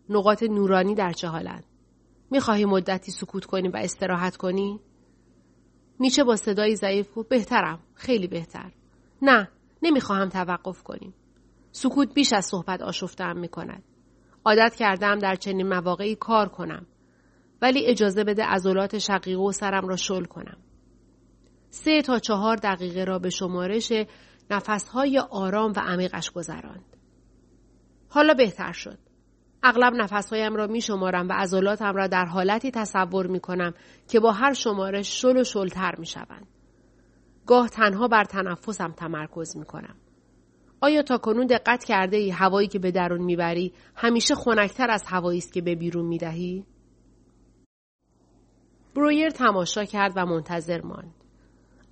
نقاط 0.09 0.43
نورانی 0.43 0.95
در 0.95 1.13
چه 1.13 1.29
حالند؟ 1.29 1.65
می‌خواهی 2.31 2.65
مدتی 2.65 3.13
سکوت 3.13 3.45
کنی 3.45 3.69
و 3.69 3.77
استراحت 3.77 4.37
کنی؟ 4.37 4.81
نیچه 6.01 6.25
با 6.25 6.37
صدایی 6.37 6.77
ضعیف 6.77 7.09
گفت 7.17 7.29
بهترم 7.29 7.79
خیلی 7.95 8.27
بهتر 8.27 8.73
نه 9.23 9.49
نمی‌خواهم 9.83 10.29
توقف 10.29 10.83
کنیم 10.83 11.15
سکوت 11.73 12.15
بیش 12.15 12.33
از 12.33 12.47
صحبت 12.47 12.83
آشفتم 12.83 13.37
می 13.37 13.49
کند. 13.49 13.83
عادت 14.45 14.75
کردم 14.75 15.19
در 15.19 15.35
چنین 15.35 15.69
مواقعی 15.69 16.15
کار 16.15 16.49
کنم 16.49 16.87
ولی 17.63 17.87
اجازه 17.87 18.25
بده 18.25 18.45
عضلات 18.45 18.99
شقیقه 18.99 19.41
و 19.41 19.53
سرم 19.53 19.89
را 19.89 19.97
شل 19.97 20.25
کنم. 20.25 20.57
سه 21.71 22.03
تا 22.03 22.19
چهار 22.19 22.57
دقیقه 22.57 23.05
را 23.05 23.19
به 23.19 23.31
شمارش 23.31 23.93
نفسهای 24.51 25.19
آرام 25.19 25.73
و 25.77 25.81
عمیقش 25.81 26.31
گذراند. 26.31 26.97
حالا 28.09 28.35
بهتر 28.35 28.73
شد. 28.73 28.99
اغلب 29.63 29.95
نفسهایم 29.95 30.57
را 30.57 30.67
می 30.67 30.81
شمارم 30.81 31.29
و 31.29 31.33
عضلاتم 31.33 31.97
را 31.97 32.07
در 32.07 32.25
حالتی 32.25 32.71
تصور 32.71 33.27
می 33.27 33.41
کنم 33.41 33.75
که 34.09 34.21
با 34.21 34.33
هر 34.33 34.53
شمارش 34.53 35.21
شل 35.21 35.37
و 35.37 35.45
شلتر 35.45 35.95
می 35.99 36.07
شوند. 36.07 36.47
گاه 37.47 37.69
تنها 37.69 38.09
بر 38.09 38.25
تنفسم 38.25 38.93
تمرکز 38.93 39.57
می 39.57 39.65
کنم. 39.65 39.97
آیا 40.81 41.03
تا 41.03 41.19
کنون 41.19 41.47
دقت 41.47 41.85
کرده 41.85 42.17
ای 42.17 42.31
هوایی 42.31 42.69
که 42.69 42.79
به 42.79 42.91
درون 42.91 43.23
می‌بری 43.23 43.73
همیشه 43.95 44.35
خنکتر 44.35 44.91
از 44.91 45.05
هوایی 45.07 45.39
است 45.39 45.53
که 45.53 45.61
به 45.61 45.75
بیرون 45.75 46.07
می‌دهی؟ 46.07 46.67
برویر 48.95 49.31
تماشا 49.31 49.85
کرد 49.85 50.13
و 50.17 50.27
منتظر 50.27 50.81
ماند. 50.81 51.15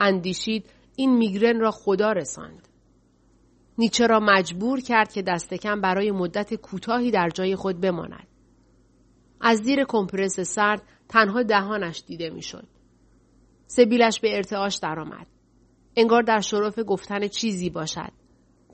اندیشید 0.01 0.71
این 0.97 1.17
میگرن 1.17 1.61
را 1.61 1.71
خدا 1.71 2.13
رساند. 2.13 2.69
نیچه 3.79 4.07
را 4.07 4.21
مجبور 4.21 4.81
کرد 4.81 5.13
که 5.13 5.23
دست 5.23 5.55
کم 5.55 5.81
برای 5.81 6.11
مدت 6.11 6.55
کوتاهی 6.55 7.11
در 7.11 7.29
جای 7.29 7.57
خود 7.57 7.81
بماند. 7.81 8.27
از 9.41 9.59
زیر 9.59 9.85
کمپرس 9.89 10.41
سرد 10.41 10.83
تنها 11.09 11.43
دهانش 11.43 12.03
دیده 12.07 12.31
می‌شد. 12.31 12.69
سبیلش 13.67 14.21
به 14.21 14.37
ارتعاش 14.37 14.77
درآمد. 14.77 15.27
انگار 15.97 16.23
در 16.23 16.41
شرف 16.41 16.79
گفتن 16.87 17.29
چیزی 17.29 17.71
باشد 17.71 18.13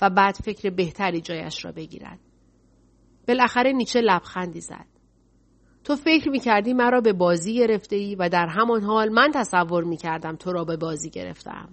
و 0.02 0.10
بعد 0.10 0.34
فکر 0.34 0.70
بهتری 0.70 1.20
جایش 1.20 1.64
را 1.64 1.72
بگیرد. 1.72 2.18
بالاخره 3.28 3.72
نیچه 3.72 4.00
لبخندی 4.00 4.60
زد. 4.60 4.86
تو 5.84 5.96
فکر 5.96 6.28
می‌کردی 6.28 6.72
مرا 6.72 7.00
به 7.00 7.12
بازی 7.12 7.54
گرفته 7.54 7.96
ای 7.96 8.14
و 8.14 8.28
در 8.28 8.46
همان 8.46 8.82
حال 8.82 9.08
من 9.08 9.30
تصور 9.34 9.84
می‌کردم 9.84 10.36
تو 10.36 10.52
را 10.52 10.64
به 10.64 10.76
بازی 10.76 11.10
گرفتم. 11.10 11.68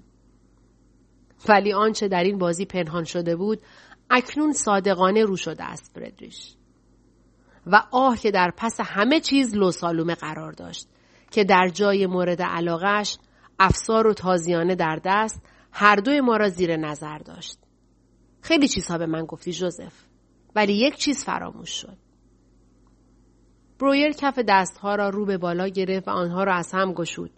ولی 1.49 1.73
آنچه 1.73 2.07
در 2.07 2.23
این 2.23 2.37
بازی 2.37 2.65
پنهان 2.65 3.03
شده 3.03 3.35
بود 3.35 3.61
اکنون 4.09 4.51
صادقانه 4.51 5.23
رو 5.23 5.35
شده 5.35 5.63
است 5.63 5.91
فردریش. 5.95 6.55
و 7.67 7.83
آه 7.91 8.17
که 8.17 8.31
در 8.31 8.53
پس 8.57 8.77
همه 8.83 9.19
چیز 9.19 9.55
لوسالومه 9.55 10.15
قرار 10.15 10.51
داشت 10.51 10.87
که 11.31 11.43
در 11.43 11.67
جای 11.73 12.07
مورد 12.07 12.41
علاقش 12.41 13.17
افسار 13.59 14.07
و 14.07 14.13
تازیانه 14.13 14.75
در 14.75 14.99
دست 15.05 15.41
هر 15.71 15.95
دوی 15.95 16.21
ما 16.21 16.37
را 16.37 16.49
زیر 16.49 16.77
نظر 16.77 17.17
داشت. 17.17 17.57
خیلی 18.41 18.67
چیزها 18.67 18.97
به 18.97 19.05
من 19.05 19.25
گفتی 19.25 19.51
جوزف 19.51 19.93
ولی 20.55 20.73
یک 20.73 20.95
چیز 20.95 21.23
فراموش 21.23 21.69
شد. 21.69 21.97
برویر 23.79 24.11
کف 24.11 24.39
دستها 24.39 24.95
را 24.95 25.09
رو 25.09 25.25
به 25.25 25.37
بالا 25.37 25.67
گرفت 25.67 26.07
و 26.07 26.11
آنها 26.11 26.43
را 26.43 26.53
از 26.53 26.71
هم 26.71 26.93
گشود. 26.93 27.31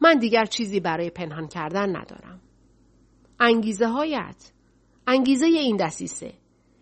من 0.00 0.18
دیگر 0.18 0.44
چیزی 0.44 0.80
برای 0.80 1.10
پنهان 1.10 1.48
کردن 1.48 1.96
ندارم. 1.96 2.40
انگیزه 3.40 3.86
هایت. 3.86 4.52
انگیزه 5.06 5.46
این 5.46 5.76
دسیسه. 5.76 6.32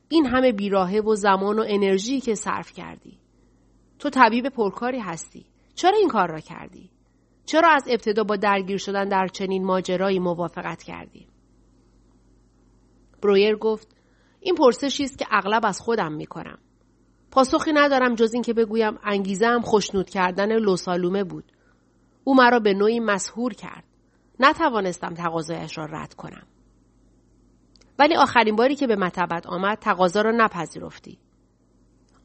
این 0.09 0.27
همه 0.27 0.53
بیراهه 0.53 1.01
و 1.01 1.15
زمان 1.15 1.59
و 1.59 1.65
انرژی 1.69 2.21
که 2.21 2.35
صرف 2.35 2.73
کردی. 2.73 3.19
تو 3.99 4.11
طبیب 4.11 4.49
پرکاری 4.49 4.99
هستی. 4.99 5.47
چرا 5.75 5.97
این 5.99 6.09
کار 6.09 6.31
را 6.31 6.41
کردی؟ 6.41 6.91
چرا 7.47 7.71
از 7.71 7.85
ابتدا 7.89 8.25
با 8.25 8.37
درگیر 8.37 8.79
شدن 8.79 9.09
در 9.09 9.27
چنین 9.27 9.65
ماجرایی 9.65 10.19
موافقت 10.19 10.83
کردی؟ 10.83 11.29
برویر 13.23 13.57
گفت 13.57 13.97
این 14.41 14.55
پرسشی 14.55 15.05
است 15.05 15.19
که 15.19 15.27
اغلب 15.31 15.67
از 15.67 15.81
خودم 15.81 16.13
می 16.13 16.27
کنم. 16.27 16.59
پاسخی 17.31 17.73
ندارم 17.73 18.15
جز 18.15 18.35
اینکه 18.35 18.53
بگویم 18.53 18.99
انگیزه 19.05 19.47
هم 19.47 19.61
خوشنود 19.61 20.11
کردن 20.11 20.59
لوسالومه 20.59 21.25
بود. 21.25 21.53
او 22.25 22.35
مرا 22.35 22.59
به 22.59 22.75
نوعی 22.75 23.01
مسهور 23.01 23.55
کرد. 23.55 23.85
نتوانستم 24.41 25.15
تقاضایش 25.15 25.79
را 25.79 25.85
رد 25.85 26.15
کنم. 26.15 26.47
ولی 27.99 28.17
آخرین 28.17 28.57
باری 28.57 28.77
که 28.77 28.87
به 28.87 28.97
مطبت 28.97 29.47
آمد 29.47 29.79
تقاضا 29.79 30.23
را 30.23 30.31
نپذیرفتی. 30.31 31.19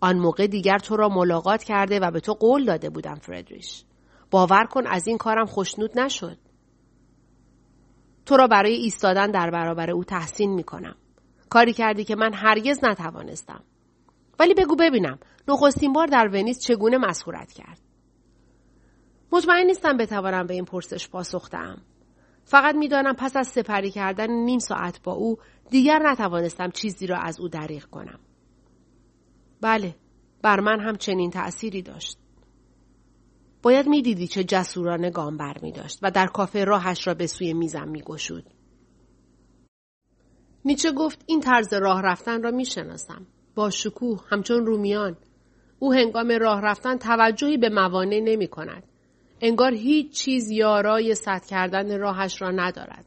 آن 0.02 0.18
موقع 0.18 0.48
دیگر 0.48 0.78
تو 0.78 0.96
را 0.96 1.10
ملاقات 1.10 1.64
کرده 1.64 2.00
و 2.00 2.12
به 2.12 2.20
تو 2.20 2.34
قول 2.34 2.66
داده 2.66 2.90
بودم 2.90 3.16
فردریش. 3.16 3.84
باور 4.32 4.66
کن 4.66 4.88
از 4.88 5.08
این 5.08 5.18
کارم 5.18 5.46
خوشنود 5.46 6.00
نشد. 6.00 6.38
تو 8.26 8.38
را 8.38 8.48
برای 8.48 8.74
ایستادن 8.74 9.32
در 9.32 9.50
برابر 9.52 9.92
او 9.92 10.04
تحسین 10.04 10.54
می 10.54 10.64
کنم. 10.64 10.96
کاری 11.50 11.74
کردی 11.74 12.04
که 12.04 12.16
من 12.16 12.34
هرگز 12.34 12.80
نتوانستم. 12.84 13.64
ولی 14.40 14.54
بگو 14.54 14.76
ببینم 14.76 15.20
نخستین 15.48 15.94
بار 15.94 16.08
در 16.08 16.28
ونیز 16.28 16.60
چگونه 16.60 16.98
مسخورت 16.98 17.52
کرد. 17.52 17.80
مطمئن 19.32 19.66
نیستم 19.66 19.98
بتوانم 19.98 20.48
به 20.48 20.54
این 20.54 20.66
پرسش 20.66 21.10
پاسخ 21.10 21.50
دهم. 21.50 21.82
فقط 22.44 22.76
می‌دانم 22.76 23.14
پس 23.14 23.38
از 23.38 23.48
سپری 23.48 23.92
کردن 23.92 24.32
نیم 24.32 24.60
ساعت 24.60 25.04
با 25.04 25.14
او 25.14 25.38
دیگر 25.70 26.00
نتوانستم 26.04 26.70
چیزی 26.70 27.08
را 27.08 27.18
از 27.18 27.40
او 27.40 27.48
دریغ 27.48 27.84
کنم. 27.84 28.20
بله، 29.62 29.96
بر 30.42 30.60
من 30.60 30.80
هم 30.80 30.96
چنین 30.96 31.30
تأثیری 31.30 31.82
داشت. 31.82 32.18
باید 33.62 33.88
می‌دیدی 33.88 34.28
چه 34.28 34.44
جسورانه 34.44 35.10
گام 35.10 35.38
بر 35.38 35.58
می 35.62 35.72
داشت 35.72 36.00
و 36.02 36.12
در 36.12 36.28
کافه 36.28 36.64
راهش 36.64 37.08
را 37.08 37.14
به 37.14 37.28
سوی 37.28 37.54
میزم 37.54 37.88
می 37.88 38.02
گشود. 38.02 38.46
نیچه 40.66 40.92
گفت 40.92 41.24
این 41.26 41.40
طرز 41.40 41.74
راه 41.74 42.02
رفتن 42.02 42.44
را 42.44 42.52
می 42.52 42.66
شناسم. 42.66 43.28
با 43.56 43.70
شکوه 43.70 44.24
همچون 44.30 44.66
رومیان. 44.66 45.18
او 45.80 45.94
هنگام 45.94 46.32
راه 46.32 46.62
رفتن 46.62 46.98
توجهی 46.98 47.58
به 47.58 47.70
موانع 47.70 48.20
نمی 48.20 48.48
کند. 48.48 48.84
انگار 49.42 49.74
هیچ 49.74 50.12
چیز 50.12 50.50
یارای 50.50 51.16
سد 51.16 51.46
کردن 51.46 52.00
راهش 52.00 52.42
را 52.42 52.52
ندارد. 52.52 53.06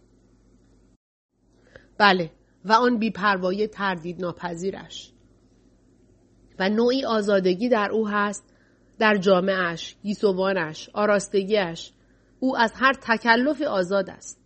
بله 1.98 2.30
و 2.64 2.72
آن 2.72 2.98
بیپروایی 2.98 3.66
تردید 3.66 4.20
ناپذیرش. 4.20 5.12
و 6.58 6.68
نوعی 6.68 7.04
آزادگی 7.04 7.68
در 7.68 7.90
او 7.92 8.08
هست 8.08 8.51
در 9.02 9.16
جامعش، 9.16 9.96
گیسوانش، 10.02 10.90
آراستگیش 10.92 11.92
او 12.40 12.56
از 12.56 12.72
هر 12.76 12.92
تکلف 12.92 13.62
آزاد 13.62 14.10
است. 14.10 14.40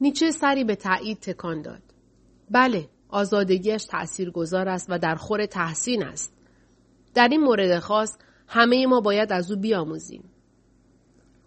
نیچه 0.00 0.30
سری 0.30 0.64
به 0.64 0.76
تایید 0.76 1.20
تکان 1.20 1.62
داد. 1.62 1.82
بله، 2.50 2.88
آزادگیش 3.08 3.84
تأثیر 3.84 4.30
گذار 4.30 4.68
است 4.68 4.86
و 4.90 4.98
در 4.98 5.14
خور 5.14 5.46
تحسین 5.46 6.04
است. 6.04 6.34
در 7.14 7.28
این 7.28 7.40
مورد 7.40 7.78
خاص 7.78 8.18
همه 8.48 8.86
ما 8.86 9.00
باید 9.00 9.32
از 9.32 9.52
او 9.52 9.60
بیاموزیم. 9.60 10.30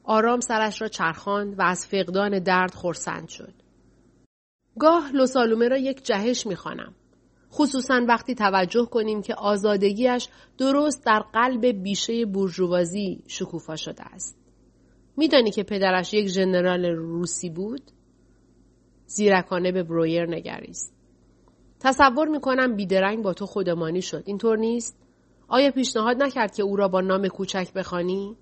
آرام 0.03 0.39
سرش 0.39 0.81
را 0.81 0.87
چرخاند 0.87 1.59
و 1.59 1.61
از 1.61 1.87
فقدان 1.87 2.39
درد 2.39 2.73
خورسند 2.73 3.27
شد. 3.29 3.53
گاه 4.79 5.11
لوسالومه 5.11 5.67
را 5.67 5.77
یک 5.77 6.05
جهش 6.05 6.47
می‌خوانم. 6.47 6.95
خصوصا 7.51 8.05
وقتی 8.07 8.35
توجه 8.35 8.85
کنیم 8.85 9.21
که 9.21 9.35
آزادگیش 9.35 10.27
درست 10.57 11.05
در 11.05 11.19
قلب 11.19 11.65
بیشه 11.65 12.25
بورژوازی 12.25 13.23
شکوفا 13.27 13.75
شده 13.75 14.03
است. 14.03 14.37
میدانی 15.17 15.51
که 15.51 15.63
پدرش 15.63 16.13
یک 16.13 16.27
ژنرال 16.27 16.85
روسی 16.85 17.49
بود؟ 17.49 17.81
زیرکانه 19.05 19.71
به 19.71 19.83
برویر 19.83 20.25
نگریست. 20.25 20.93
تصور 21.79 22.27
می‌کنم 22.27 22.75
بیدرنگ 22.75 23.23
با 23.23 23.33
تو 23.33 23.45
خودمانی 23.45 24.01
شد. 24.01 24.23
اینطور 24.25 24.57
نیست؟ 24.57 24.97
آیا 25.47 25.71
پیشنهاد 25.71 26.23
نکرد 26.23 26.55
که 26.55 26.63
او 26.63 26.75
را 26.75 26.87
با 26.87 27.01
نام 27.01 27.27
کوچک 27.27 27.73
بخوانی؟ 27.73 28.37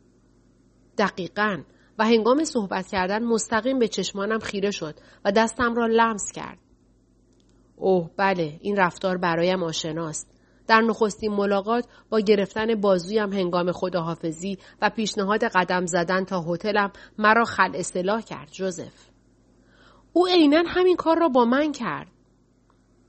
دقیقا 0.97 1.61
و 1.99 2.05
هنگام 2.05 2.43
صحبت 2.43 2.87
کردن 2.87 3.23
مستقیم 3.23 3.79
به 3.79 3.87
چشمانم 3.87 4.39
خیره 4.39 4.71
شد 4.71 4.95
و 5.25 5.31
دستم 5.31 5.75
را 5.75 5.87
لمس 5.87 6.31
کرد. 6.31 6.59
اوه 7.79 8.09
بله 8.17 8.57
این 8.61 8.75
رفتار 8.77 9.17
برایم 9.17 9.63
آشناست. 9.63 10.31
در 10.67 10.81
نخستین 10.81 11.31
ملاقات 11.31 11.85
با 12.09 12.19
گرفتن 12.19 12.75
بازویم 12.75 13.33
هنگام 13.33 13.71
خداحافظی 13.71 14.57
و 14.81 14.89
پیشنهاد 14.89 15.43
قدم 15.43 15.85
زدن 15.85 16.23
تا 16.25 16.41
هتلم 16.41 16.91
مرا 17.17 17.43
خل 17.43 17.71
اصلاح 17.75 18.21
کرد 18.21 18.49
جوزف. 18.51 19.09
او 20.13 20.27
عینا 20.27 20.63
همین 20.67 20.95
کار 20.95 21.19
را 21.19 21.29
با 21.29 21.45
من 21.45 21.71
کرد. 21.71 22.07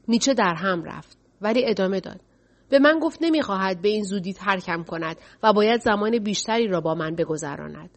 نیچه 0.08 0.34
در 0.34 0.54
هم 0.54 0.84
رفت 0.84 1.18
ولی 1.40 1.66
ادامه 1.66 2.00
داد. 2.00 2.20
به 2.68 2.78
من 2.78 2.98
گفت 2.98 3.18
نمی‌خواهد 3.20 3.82
به 3.82 3.88
این 3.88 4.04
زودی 4.04 4.32
ترکم 4.32 4.82
کند 4.82 5.16
و 5.42 5.52
باید 5.52 5.80
زمان 5.80 6.18
بیشتری 6.18 6.68
را 6.68 6.80
با 6.80 6.94
من 6.94 7.14
بگذراند. 7.14 7.90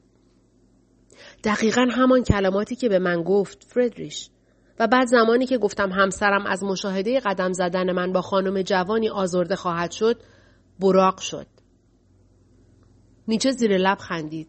دقیقا 1.44 1.88
همان 1.92 2.24
کلماتی 2.24 2.76
که 2.76 2.90
به 2.90 3.00
من 3.00 3.24
گفت 3.24 3.64
فردریش 3.64 4.30
و 4.80 4.88
بعد 4.88 5.08
زمانی 5.08 5.46
که 5.46 5.58
گفتم 5.58 5.92
همسرم 5.92 6.46
از 6.46 6.64
مشاهده 6.64 7.20
قدم 7.20 7.54
زدن 7.54 7.92
من 7.92 8.14
با 8.14 8.22
خانم 8.22 8.62
جوانی 8.62 9.10
آزرده 9.10 9.56
خواهد 9.56 9.92
شد 9.92 10.22
براق 10.80 11.20
شد. 11.20 11.48
نیچه 13.28 13.52
زیر 13.52 13.78
لب 13.78 13.98
خندید. 13.98 14.48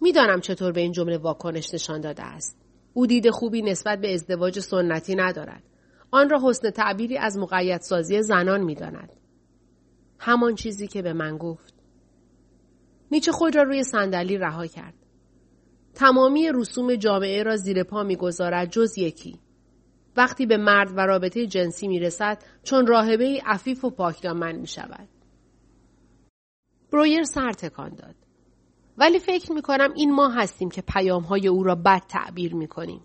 می‌دانم 0.00 0.40
چطور 0.40 0.72
به 0.72 0.80
این 0.80 0.92
جمله 0.92 1.18
واکنش 1.18 1.74
نشان 1.74 2.00
داده 2.00 2.22
است. 2.22 2.58
او 2.94 3.06
دید 3.06 3.30
خوبی 3.30 3.62
نسبت 3.62 4.00
به 4.00 4.14
ازدواج 4.14 4.60
سنتی 4.60 5.14
ندارد. 5.14 5.62
آن 6.10 6.30
را 6.30 6.40
حسن 6.44 6.70
تعبیری 6.70 7.18
از 7.18 7.38
مقید 7.38 7.80
سازی 7.80 8.22
زنان 8.22 8.60
می‌داند. 8.60 9.12
همان 10.18 10.54
چیزی 10.54 10.86
که 10.86 11.02
به 11.02 11.12
من 11.12 11.38
گفت. 11.38 11.74
نیچه 13.10 13.32
خود 13.32 13.56
را 13.56 13.62
روی 13.62 13.84
صندلی 13.84 14.38
رها 14.38 14.66
کرد. 14.66 14.94
تمامی 15.94 16.50
رسوم 16.54 16.94
جامعه 16.94 17.42
را 17.42 17.56
زیر 17.56 17.82
پا 17.82 18.02
می‌گذارد 18.02 18.70
جز 18.70 18.98
یکی. 18.98 19.40
وقتی 20.16 20.46
به 20.46 20.56
مرد 20.56 20.92
و 20.96 21.00
رابطه 21.00 21.46
جنسی 21.46 21.88
می 21.88 22.00
رسد 22.00 22.42
چون 22.62 22.86
راهبه 22.86 23.42
عفیف 23.46 23.84
و 23.84 23.90
پاکدامن 23.90 24.56
می 24.56 24.66
شود. 24.66 25.08
برویر 26.92 27.24
سر 27.24 27.52
تکان 27.52 27.94
داد. 27.94 28.14
ولی 28.98 29.18
فکر 29.18 29.52
می 29.52 29.62
کنم 29.62 29.92
این 29.96 30.14
ما 30.14 30.28
هستیم 30.28 30.70
که 30.70 30.82
پیام 30.82 31.22
های 31.22 31.48
او 31.48 31.62
را 31.62 31.74
بد 31.74 32.02
تعبیر 32.08 32.54
می 32.54 32.68
کنیم. 32.68 33.00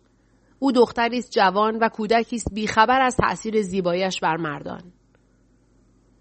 او 0.59 0.72
دختری 0.72 1.18
است 1.18 1.32
جوان 1.32 1.78
و 1.78 1.89
کودکی 1.89 2.36
است 2.36 2.53
بیخبر 2.53 3.01
از 3.01 3.18
تأثیر 3.18 3.62
زیبایش 3.62 4.20
بر 4.20 4.38
مردان. 4.38 4.84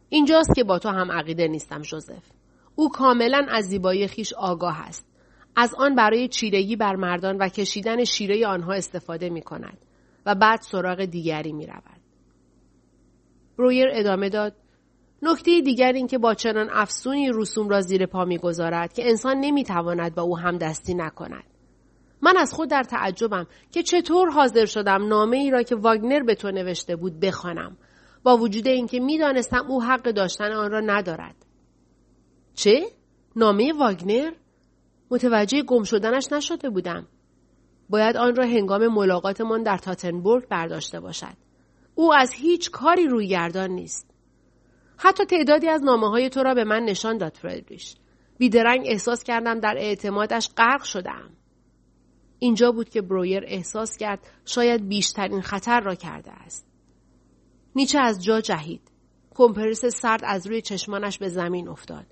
اینجاست 0.08 0.54
که 0.54 0.64
با 0.64 0.78
تو 0.78 0.88
هم 0.88 1.12
عقیده 1.12 1.48
نیستم 1.48 1.82
جوزف. 1.82 2.24
او 2.74 2.88
کاملا 2.88 3.46
از 3.50 3.64
زیبایی 3.64 4.06
خیش 4.06 4.32
آگاه 4.32 4.80
است. 4.80 5.06
از 5.56 5.74
آن 5.74 5.94
برای 5.94 6.28
چیرگی 6.28 6.76
بر 6.76 6.96
مردان 6.96 7.36
و 7.36 7.48
کشیدن 7.48 8.04
شیره 8.04 8.46
آنها 8.46 8.72
استفاده 8.72 9.30
می 9.30 9.42
کند 9.42 9.78
و 10.30 10.34
بعد 10.34 10.60
سراغ 10.60 11.04
دیگری 11.04 11.52
می 11.52 11.66
رود. 11.66 12.00
برویر 13.58 13.88
ادامه 13.92 14.28
داد 14.28 14.56
نکته 15.22 15.60
دیگر 15.60 15.92
این 15.92 16.06
که 16.06 16.18
با 16.18 16.34
چنان 16.34 16.68
افسونی 16.72 17.30
رسوم 17.34 17.68
را 17.68 17.80
زیر 17.80 18.06
پا 18.06 18.24
می‌گذارد 18.24 18.92
که 18.92 19.08
انسان 19.08 19.36
نمی‌تواند 19.40 20.14
با 20.14 20.22
او 20.22 20.38
هم 20.38 20.58
دستی 20.58 20.94
نکند. 20.94 21.44
من 22.22 22.36
از 22.36 22.52
خود 22.52 22.70
در 22.70 22.82
تعجبم 22.82 23.46
که 23.70 23.82
چطور 23.82 24.30
حاضر 24.30 24.64
شدم 24.64 25.08
نامه 25.08 25.36
ای 25.36 25.50
را 25.50 25.62
که 25.62 25.76
واگنر 25.76 26.22
به 26.22 26.34
تو 26.34 26.50
نوشته 26.50 26.96
بود 26.96 27.20
بخوانم 27.20 27.76
با 28.22 28.36
وجود 28.36 28.68
اینکه 28.68 29.00
می‌دانستم 29.00 29.66
او 29.68 29.82
حق 29.82 30.02
داشتن 30.02 30.52
آن 30.52 30.70
را 30.70 30.80
ندارد. 30.80 31.46
چه؟ 32.54 32.86
نامه 33.36 33.72
واگنر؟ 33.72 34.32
متوجه 35.10 35.62
گم 35.62 35.82
شدنش 35.82 36.32
نشده 36.32 36.70
بودم. 36.70 37.06
باید 37.90 38.16
آن 38.16 38.36
را 38.36 38.44
هنگام 38.44 38.86
ملاقاتمان 38.86 39.62
در 39.62 39.78
تاتنبورگ 39.78 40.48
برداشته 40.48 41.00
باشد. 41.00 41.36
او 41.94 42.14
از 42.14 42.32
هیچ 42.32 42.70
کاری 42.70 43.06
روی 43.06 43.28
گردان 43.28 43.70
نیست. 43.70 44.10
حتی 44.96 45.24
تعدادی 45.24 45.68
از 45.68 45.82
نامه 45.82 46.08
های 46.08 46.28
تو 46.28 46.42
را 46.42 46.54
به 46.54 46.64
من 46.64 46.82
نشان 46.82 47.18
داد 47.18 47.36
فردریش. 47.36 47.96
بیدرنگ 48.38 48.82
احساس 48.86 49.22
کردم 49.24 49.60
در 49.60 49.74
اعتمادش 49.78 50.50
غرق 50.56 50.82
شدم. 50.82 51.30
اینجا 52.38 52.72
بود 52.72 52.88
که 52.88 53.02
برویر 53.02 53.44
احساس 53.46 53.96
کرد 53.96 54.20
شاید 54.44 54.88
بیشترین 54.88 55.40
خطر 55.40 55.80
را 55.80 55.94
کرده 55.94 56.30
است. 56.30 56.66
نیچه 57.76 58.00
از 58.00 58.24
جا 58.24 58.40
جهید. 58.40 58.90
کمپرس 59.34 59.84
سرد 59.84 60.20
از 60.24 60.46
روی 60.46 60.62
چشمانش 60.62 61.18
به 61.18 61.28
زمین 61.28 61.68
افتاد. 61.68 62.06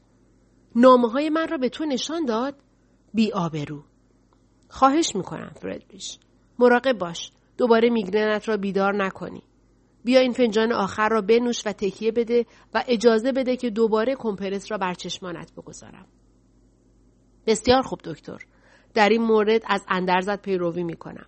نامه 0.76 1.10
های 1.10 1.30
من 1.30 1.48
را 1.48 1.58
به 1.58 1.68
تو 1.68 1.84
نشان 1.84 2.24
داد؟ 2.24 2.54
بی 3.14 3.32
آبرو. 3.32 3.84
خواهش 4.68 5.16
می‌کنم 5.16 5.52
فردریش. 5.62 6.18
مراقب 6.58 6.98
باش. 6.98 7.30
دوباره 7.56 7.90
میگرنت 7.90 8.48
را 8.48 8.56
بیدار 8.56 9.04
نکنی. 9.04 9.42
بیا 10.04 10.20
این 10.20 10.32
فنجان 10.32 10.72
آخر 10.72 11.08
را 11.08 11.20
بنوش 11.20 11.66
و 11.66 11.72
تکیه 11.72 12.12
بده 12.12 12.46
و 12.74 12.84
اجازه 12.88 13.32
بده 13.32 13.56
که 13.56 13.70
دوباره 13.70 14.14
کمپرس 14.18 14.70
را 14.70 14.78
بر 14.78 14.94
چشمانت 14.94 15.52
بگذارم. 15.52 16.06
بسیار 17.46 17.82
خوب 17.82 18.00
دکتر. 18.04 18.38
در 18.94 19.08
این 19.08 19.22
مورد 19.22 19.62
از 19.66 19.84
اندرزت 19.88 20.42
پیروی 20.42 20.82
می 20.82 20.96
کنم. 20.96 21.26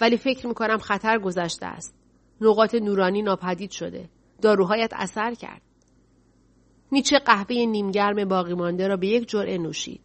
ولی 0.00 0.16
فکر 0.16 0.46
می 0.46 0.54
کنم 0.54 0.78
خطر 0.78 1.18
گذشته 1.18 1.66
است. 1.66 1.94
نقاط 2.40 2.74
نورانی 2.74 3.22
ناپدید 3.22 3.70
شده. 3.70 4.08
داروهایت 4.42 4.92
اثر 4.96 5.34
کرد. 5.34 5.62
نیچه 6.92 7.18
قهوه 7.18 7.56
نیمگرم 7.56 8.28
باقی 8.28 8.54
مانده 8.54 8.88
را 8.88 8.96
به 8.96 9.06
یک 9.06 9.28
جرعه 9.28 9.58
نوشید. 9.58 10.00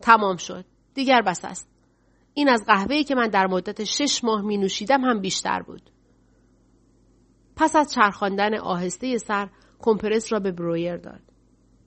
تمام 0.00 0.36
شد. 0.36 0.64
دیگر 0.94 1.22
بس 1.22 1.44
است. 1.44 1.73
این 2.34 2.48
از 2.48 2.64
قهوه‌ای 2.66 3.04
که 3.04 3.14
من 3.14 3.28
در 3.28 3.46
مدت 3.46 3.84
شش 3.84 4.24
ماه 4.24 4.42
می 4.42 4.56
نوشیدم 4.56 5.00
هم 5.04 5.20
بیشتر 5.20 5.62
بود. 5.62 5.90
پس 7.56 7.76
از 7.76 7.92
چرخاندن 7.92 8.58
آهسته 8.58 9.18
سر 9.18 9.48
کمپرس 9.78 10.32
را 10.32 10.40
به 10.40 10.52
برویر 10.52 10.96
داد. 10.96 11.20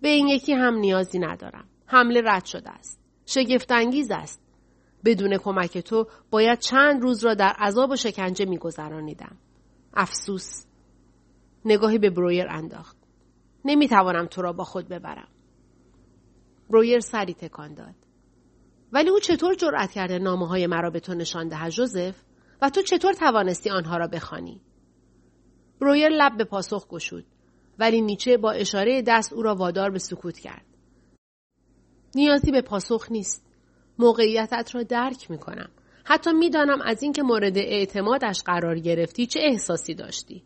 به 0.01 0.07
این 0.07 0.27
یکی 0.27 0.53
هم 0.53 0.75
نیازی 0.75 1.19
ندارم. 1.19 1.67
حمله 1.85 2.21
رد 2.25 2.45
شده 2.45 2.69
است. 2.69 3.01
شگفتانگیز 3.25 4.11
است. 4.11 4.41
بدون 5.05 5.37
کمک 5.37 5.77
تو 5.77 6.07
باید 6.31 6.59
چند 6.59 7.01
روز 7.01 7.25
را 7.25 7.33
در 7.33 7.53
عذاب 7.59 7.91
و 7.91 7.95
شکنجه 7.95 8.45
میگذرانیدم. 8.45 9.37
افسوس. 9.93 10.65
نگاهی 11.65 11.97
به 11.97 12.09
برویر 12.09 12.47
انداخت. 12.49 12.97
نمی‌توانم 13.65 14.25
تو 14.25 14.41
را 14.41 14.53
با 14.53 14.63
خود 14.63 14.87
ببرم. 14.87 15.27
برویر 16.69 16.99
سری 16.99 17.33
تکان 17.33 17.73
داد. 17.73 17.95
ولی 18.91 19.09
او 19.09 19.19
چطور 19.19 19.55
جرأت 19.55 19.91
کرده 19.91 20.19
نامه 20.19 20.47
های 20.47 20.67
مرا 20.67 20.89
به 20.89 20.99
تو 20.99 21.13
نشان 21.13 21.47
دهد 21.47 21.71
جوزف 21.71 22.15
و 22.61 22.69
تو 22.69 22.81
چطور 22.81 23.13
توانستی 23.13 23.69
آنها 23.69 23.97
را 23.97 24.07
بخوانی؟ 24.07 24.61
برویر 25.81 26.09
لب 26.09 26.37
به 26.37 26.43
پاسخ 26.43 26.87
گشود 26.87 27.25
ولی 27.79 28.01
نیچه 28.01 28.37
با 28.37 28.51
اشاره 28.51 29.01
دست 29.01 29.33
او 29.33 29.41
را 29.41 29.55
وادار 29.55 29.89
به 29.89 29.99
سکوت 29.99 30.39
کرد. 30.39 30.65
نیازی 32.15 32.51
به 32.51 32.61
پاسخ 32.61 33.07
نیست. 33.11 33.43
موقعیتت 33.99 34.75
را 34.75 34.83
درک 34.83 35.31
می 35.31 35.37
کنم. 35.37 35.69
حتی 36.03 36.33
می‌دانم 36.33 36.81
از 36.81 37.03
اینکه 37.03 37.23
مورد 37.23 37.57
اعتمادش 37.57 38.43
قرار 38.43 38.79
گرفتی 38.79 39.25
چه 39.25 39.39
احساسی 39.43 39.93
داشتی. 39.93 40.43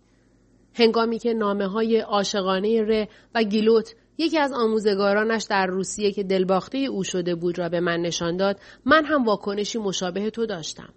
هنگامی 0.74 1.20
که 1.20 1.34
نامه 1.34 1.68
های 1.68 2.00
عاشقانه 2.00 2.82
ره 2.82 3.10
و 3.36 3.44
گیلوت 3.44 3.96
یکی 4.18 4.40
از 4.40 4.52
آموزگارانش 4.54 5.44
در 5.44 5.66
روسیه 5.66 6.12
که 6.12 6.24
دلباخته 6.24 6.78
او 6.78 7.04
شده 7.04 7.36
بود 7.36 7.60
را 7.60 7.70
به 7.70 7.80
من 7.80 8.00
نشان 8.00 8.38
داد 8.38 8.60
من 8.86 9.06
هم 9.06 9.26
واکنشی 9.26 9.80
مشابه 9.80 10.30
تو 10.30 10.46
داشتم. 10.46 10.94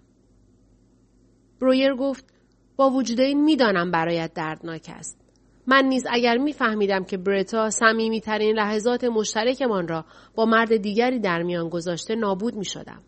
برویر 1.61 1.95
گفت 1.95 2.33
با 2.75 2.89
وجود 2.89 3.19
این 3.19 3.43
می‌دانم 3.43 3.91
برایت 3.91 4.33
دردناک 4.33 4.91
است. 4.95 5.21
من 5.67 5.85
نیز 5.85 6.05
اگر 6.09 6.37
میفهمیدم 6.37 7.03
که 7.03 7.17
برتا 7.17 7.69
صمیمیترین 7.69 8.55
لحظات 8.55 9.03
مشترکمان 9.03 9.87
را 9.87 10.05
با 10.35 10.45
مرد 10.45 10.77
دیگری 10.77 11.19
در 11.19 11.43
میان 11.43 11.69
گذاشته 11.69 12.15
نابود 12.15 12.55
می 12.55 12.65
شدم. 12.65 13.03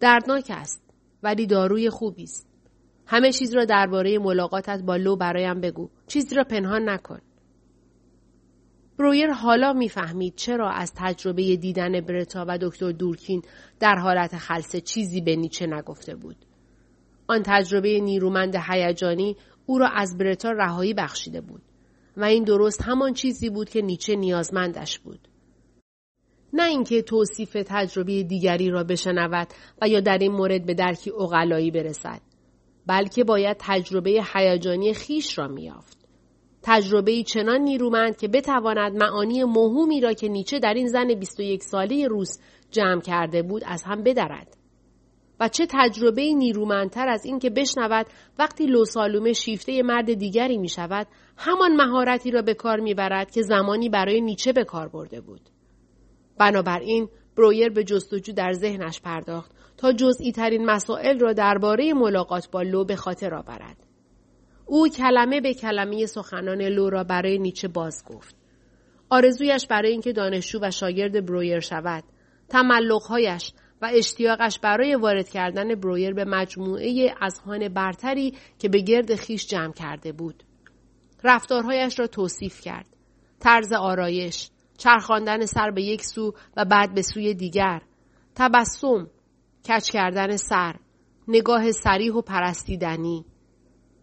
دردناک 0.00 0.46
است 0.50 0.82
ولی 1.22 1.46
داروی 1.46 1.90
خوبی 1.90 2.22
است. 2.22 2.48
همه 3.06 3.32
چیز 3.32 3.54
را 3.54 3.64
درباره 3.64 4.18
ملاقاتت 4.18 4.82
با 4.82 4.96
لو 4.96 5.16
برایم 5.16 5.60
بگو. 5.60 5.90
چیزی 6.06 6.34
را 6.34 6.44
پنهان 6.44 6.88
نکن. 6.88 7.20
برویر 8.98 9.30
حالا 9.30 9.72
می‌فهمید 9.72 10.34
چرا 10.36 10.70
از 10.70 10.92
تجربه 10.96 11.56
دیدن 11.56 12.00
برتا 12.00 12.44
و 12.48 12.58
دکتر 12.58 12.92
دورکین 12.92 13.42
در 13.80 13.94
حالت 13.94 14.36
خلصه 14.36 14.80
چیزی 14.80 15.20
به 15.20 15.36
نیچه 15.36 15.66
نگفته 15.66 16.14
بود. 16.14 16.36
آن 17.26 17.42
تجربه 17.46 18.00
نیرومند 18.00 18.56
هیجانی 18.70 19.36
او 19.66 19.78
را 19.78 19.88
از 19.88 20.18
برتا 20.18 20.50
رهایی 20.50 20.94
بخشیده 20.94 21.40
بود 21.40 21.62
و 22.16 22.24
این 22.24 22.44
درست 22.44 22.82
همان 22.82 23.12
چیزی 23.12 23.50
بود 23.50 23.68
که 23.68 23.82
نیچه 23.82 24.16
نیازمندش 24.16 24.98
بود. 24.98 25.28
نه 26.52 26.68
اینکه 26.68 27.02
توصیف 27.02 27.56
تجربه 27.66 28.22
دیگری 28.22 28.70
را 28.70 28.84
بشنود 28.84 29.48
و 29.82 29.88
یا 29.88 30.00
در 30.00 30.18
این 30.18 30.32
مورد 30.32 30.66
به 30.66 30.74
درکی 30.74 31.10
اقلایی 31.10 31.70
برسد 31.70 32.20
بلکه 32.86 33.24
باید 33.24 33.56
تجربه 33.60 34.24
هیجانی 34.34 34.94
خیش 34.94 35.38
را 35.38 35.48
میافت 35.48 36.03
تجربه 36.64 37.22
چنان 37.22 37.60
نیرومند 37.60 38.16
که 38.16 38.28
بتواند 38.28 38.96
معانی 38.96 39.44
مهمی 39.44 40.00
را 40.00 40.12
که 40.12 40.28
نیچه 40.28 40.58
در 40.58 40.74
این 40.74 40.88
زن 40.88 41.14
21 41.14 41.62
ساله 41.62 42.08
روس 42.08 42.38
جمع 42.70 43.00
کرده 43.00 43.42
بود 43.42 43.62
از 43.66 43.82
هم 43.82 44.02
بدرد. 44.02 44.56
و 45.40 45.48
چه 45.48 45.66
تجربه 45.70 46.32
نیرومندتر 46.32 47.08
از 47.08 47.24
این 47.24 47.38
که 47.38 47.50
بشنود 47.50 48.06
وقتی 48.38 48.66
لوسالومه 48.66 49.32
شیفته 49.32 49.82
مرد 49.82 50.14
دیگری 50.14 50.58
می 50.58 50.68
شود 50.68 51.06
همان 51.36 51.76
مهارتی 51.76 52.30
را 52.30 52.42
به 52.42 52.54
کار 52.54 52.80
می 52.80 52.94
برد 52.94 53.30
که 53.30 53.42
زمانی 53.42 53.88
برای 53.88 54.20
نیچه 54.20 54.52
به 54.52 54.64
کار 54.64 54.88
برده 54.88 55.20
بود. 55.20 55.40
بنابراین 56.38 57.08
برویر 57.36 57.68
به 57.68 57.84
جستجو 57.84 58.32
در 58.32 58.52
ذهنش 58.52 59.00
پرداخت 59.00 59.52
تا 59.76 59.92
جزئی 59.92 60.32
ترین 60.32 60.64
مسائل 60.64 61.18
را 61.18 61.32
درباره 61.32 61.94
ملاقات 61.94 62.50
با 62.50 62.62
لو 62.62 62.84
به 62.84 62.96
خاطر 62.96 63.34
آورد. 63.34 63.83
او 64.66 64.88
کلمه 64.88 65.40
به 65.40 65.54
کلمه 65.54 66.06
سخنان 66.06 66.62
لورا 66.62 67.04
برای 67.04 67.38
نیچه 67.38 67.68
باز 67.68 68.04
گفت. 68.04 68.36
آرزویش 69.10 69.66
برای 69.66 69.90
اینکه 69.90 70.12
دانشجو 70.12 70.58
و 70.62 70.70
شاگرد 70.70 71.26
برویر 71.26 71.60
شود، 71.60 72.04
تملقهایش 72.48 73.52
و 73.82 73.90
اشتیاقش 73.92 74.58
برای 74.58 74.94
وارد 74.94 75.28
کردن 75.28 75.74
برویر 75.74 76.14
به 76.14 76.24
مجموعه 76.24 77.14
اذهان 77.20 77.68
برتری 77.68 78.34
که 78.58 78.68
به 78.68 78.78
گرد 78.78 79.14
خیش 79.14 79.46
جمع 79.46 79.72
کرده 79.72 80.12
بود. 80.12 80.44
رفتارهایش 81.24 81.98
را 81.98 82.06
توصیف 82.06 82.60
کرد. 82.60 82.86
طرز 83.40 83.72
آرایش، 83.72 84.50
چرخاندن 84.78 85.46
سر 85.46 85.70
به 85.70 85.82
یک 85.82 86.04
سو 86.04 86.32
و 86.56 86.64
بعد 86.64 86.94
به 86.94 87.02
سوی 87.02 87.34
دیگر، 87.34 87.82
تبسم، 88.34 89.10
کچ 89.68 89.90
کردن 89.90 90.36
سر، 90.36 90.74
نگاه 91.28 91.72
سریح 91.72 92.12
و 92.12 92.22
پرستیدنی، 92.22 93.24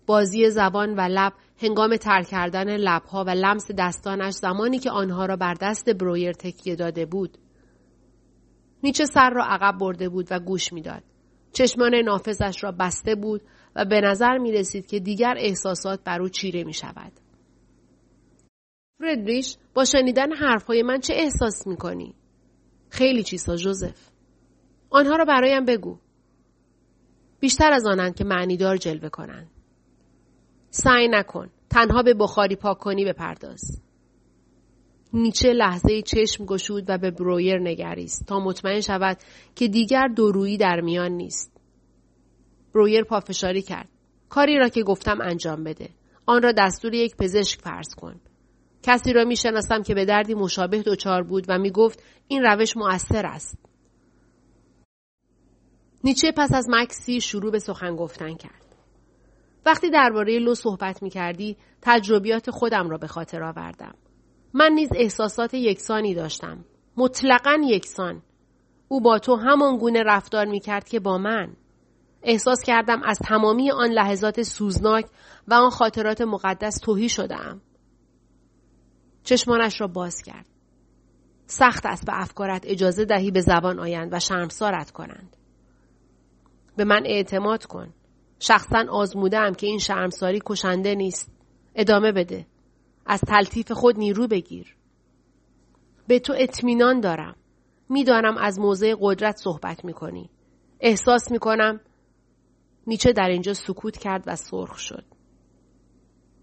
بازی 0.06 0.49
زبان 0.49 0.95
و 0.95 1.02
لب 1.02 1.34
هنگام 1.58 1.95
تر 1.95 2.22
کردن 2.22 2.78
لبها 2.78 3.24
و 3.24 3.30
لمس 3.30 3.72
دستانش 3.78 4.34
زمانی 4.34 4.80
که 4.80 4.91
آنها 4.91 5.26
را 5.26 5.36
بر 5.36 5.54
دست 5.54 5.89
برویر 5.89 6.32
تکیه 6.32 6.76
داده 6.76 7.06
بود. 7.06 7.38
نیچه 8.84 9.06
سر 9.06 9.30
را 9.30 9.45
عقب 9.45 9.78
برده 9.78 10.10
بود 10.10 10.28
و 10.32 10.39
گوش 10.39 10.74
می‌داد. 10.74 11.04
چشمان 11.54 11.95
نافذش 11.95 12.64
را 12.64 12.72
بسته 12.72 13.16
بود 13.16 13.41
و 13.76 13.86
به 13.86 14.02
نظر 14.02 14.38
می 14.38 14.52
رسید 14.52 14.86
که 14.86 14.99
دیگر 14.99 15.36
احساسات 15.38 16.04
بر 16.04 16.22
او 16.22 16.30
چیره 16.30 16.64
می 16.64 16.74
شود. 16.74 17.12
فردریش 18.99 19.58
با 19.74 19.86
شنیدن 19.86 20.32
حرفهای 20.32 20.84
من 20.84 20.99
چه 20.99 21.14
احساس 21.14 21.68
می 21.68 21.78
کنی؟ 21.78 22.16
خیلی 22.89 23.24
چیزها 23.24 23.56
جوزف. 23.56 24.10
آنها 24.89 25.16
را 25.16 25.26
برایم 25.26 25.66
بگو. 25.66 25.97
بیشتر 27.39 27.72
از 27.72 27.86
آنند 27.86 28.16
که 28.16 28.24
معنیدار 28.24 28.78
جلوه 28.78 29.10
کنند. 29.10 29.51
سعی 30.72 31.07
نکن. 31.07 31.49
تنها 31.69 32.03
به 32.03 32.13
بخاری 32.13 32.55
پاک 32.55 32.78
کنی 32.78 33.05
بپرداز. 33.05 33.82
نیچه 35.13 35.53
لحظه 35.53 36.01
چشم 36.01 36.45
گشود 36.45 36.86
و 36.88 36.97
به 36.97 37.11
برویر 37.11 37.59
نگریست 37.59 38.26
تا 38.28 38.39
مطمئن 38.39 38.82
شود 38.82 39.17
که 39.55 39.67
دیگر 39.67 40.07
دورویی 40.07 40.57
در 40.57 40.82
میان 40.82 41.11
نیست. 41.11 41.51
برویر 42.74 43.03
پافشاری 43.03 43.61
کرد. 43.61 43.89
کاری 44.30 44.57
را 44.57 44.69
که 44.69 44.84
گفتم 44.84 45.22
انجام 45.22 45.63
بده. 45.63 45.89
آن 46.26 46.43
را 46.43 46.51
دستور 46.51 46.93
یک 46.93 47.15
پزشک 47.15 47.61
فرض 47.61 47.95
کن. 47.95 48.19
کسی 48.84 49.13
را 49.13 49.24
می‌شناسم 49.24 49.84
که 49.84 49.93
به 49.93 50.05
دردی 50.05 50.34
مشابه 50.34 50.82
دچار 50.82 51.24
بود 51.24 51.45
و 51.47 51.57
می 51.57 51.72
گفت 51.72 52.03
این 52.28 52.43
روش 52.43 52.78
مؤثر 52.78 53.26
است. 53.26 53.57
نیچه 56.03 56.32
پس 56.38 56.53
از 56.53 56.67
مکسی 56.69 57.22
شروع 57.22 57.51
به 57.51 57.59
سخن 57.59 57.95
گفتن 57.95 58.36
کرد. 58.36 58.70
وقتی 59.66 59.89
درباره 59.89 60.39
لو 60.39 60.55
صحبت 60.55 61.03
می 61.03 61.09
کردی 61.09 61.57
تجربیات 61.82 62.51
خودم 62.51 62.89
را 62.89 62.97
به 62.97 63.07
خاطر 63.07 63.43
آوردم. 63.43 63.95
من 64.53 64.72
نیز 64.72 64.89
احساسات 64.95 65.53
یکسانی 65.53 66.14
داشتم. 66.14 66.66
مطلقا 66.97 67.57
یکسان. 67.64 68.22
او 68.88 69.01
با 69.01 69.20
تو 69.20 69.36
همان 69.36 69.78
گونه 69.78 70.03
رفتار 70.03 70.45
می 70.45 70.59
کرد 70.59 70.89
که 70.89 70.99
با 70.99 71.18
من. 71.18 71.55
احساس 72.24 72.64
کردم 72.66 73.03
از 73.03 73.20
تمامی 73.20 73.72
آن 73.72 73.89
لحظات 73.89 74.41
سوزناک 74.41 75.05
و 75.47 75.53
آن 75.53 75.70
خاطرات 75.70 76.22
مقدس 76.22 76.78
توهی 76.78 77.09
شدم. 77.09 77.62
چشمانش 79.24 79.82
را 79.82 79.88
باز 79.88 80.22
کرد. 80.26 80.45
سخت 81.45 81.86
است 81.86 82.05
به 82.05 82.22
افکارت 82.22 82.64
اجازه 82.66 83.05
دهی 83.05 83.32
به 83.32 83.41
زبان 83.41 83.80
آیند 83.80 84.14
و 84.14 84.20
شرمسارت 84.20 84.91
کنند. 84.91 85.38
به 86.76 86.84
من 86.84 87.01
اعتماد 87.05 87.66
کن. 87.66 87.93
شخصا 88.43 88.85
آزمودم 88.89 89.53
که 89.53 89.67
این 89.67 89.79
شرمساری 89.79 90.41
کشنده 90.45 90.95
نیست. 90.95 91.31
ادامه 91.75 92.11
بده. 92.11 92.45
از 93.05 93.21
تلطیف 93.21 93.71
خود 93.71 93.97
نیرو 93.97 94.27
بگیر. 94.27 94.75
به 96.07 96.19
تو 96.19 96.33
اطمینان 96.37 96.99
دارم. 96.99 97.35
می‌دانم 97.89 98.37
از 98.37 98.59
موضع 98.59 98.95
قدرت 98.99 99.37
صحبت 99.37 99.85
می 99.85 99.93
کنی. 99.93 100.29
احساس 100.79 101.31
می 101.31 101.39
کنم 101.39 101.79
نیچه 102.87 103.13
در 103.13 103.29
اینجا 103.29 103.53
سکوت 103.53 103.97
کرد 103.97 104.23
و 104.27 104.35
سرخ 104.35 104.77
شد. 104.77 105.05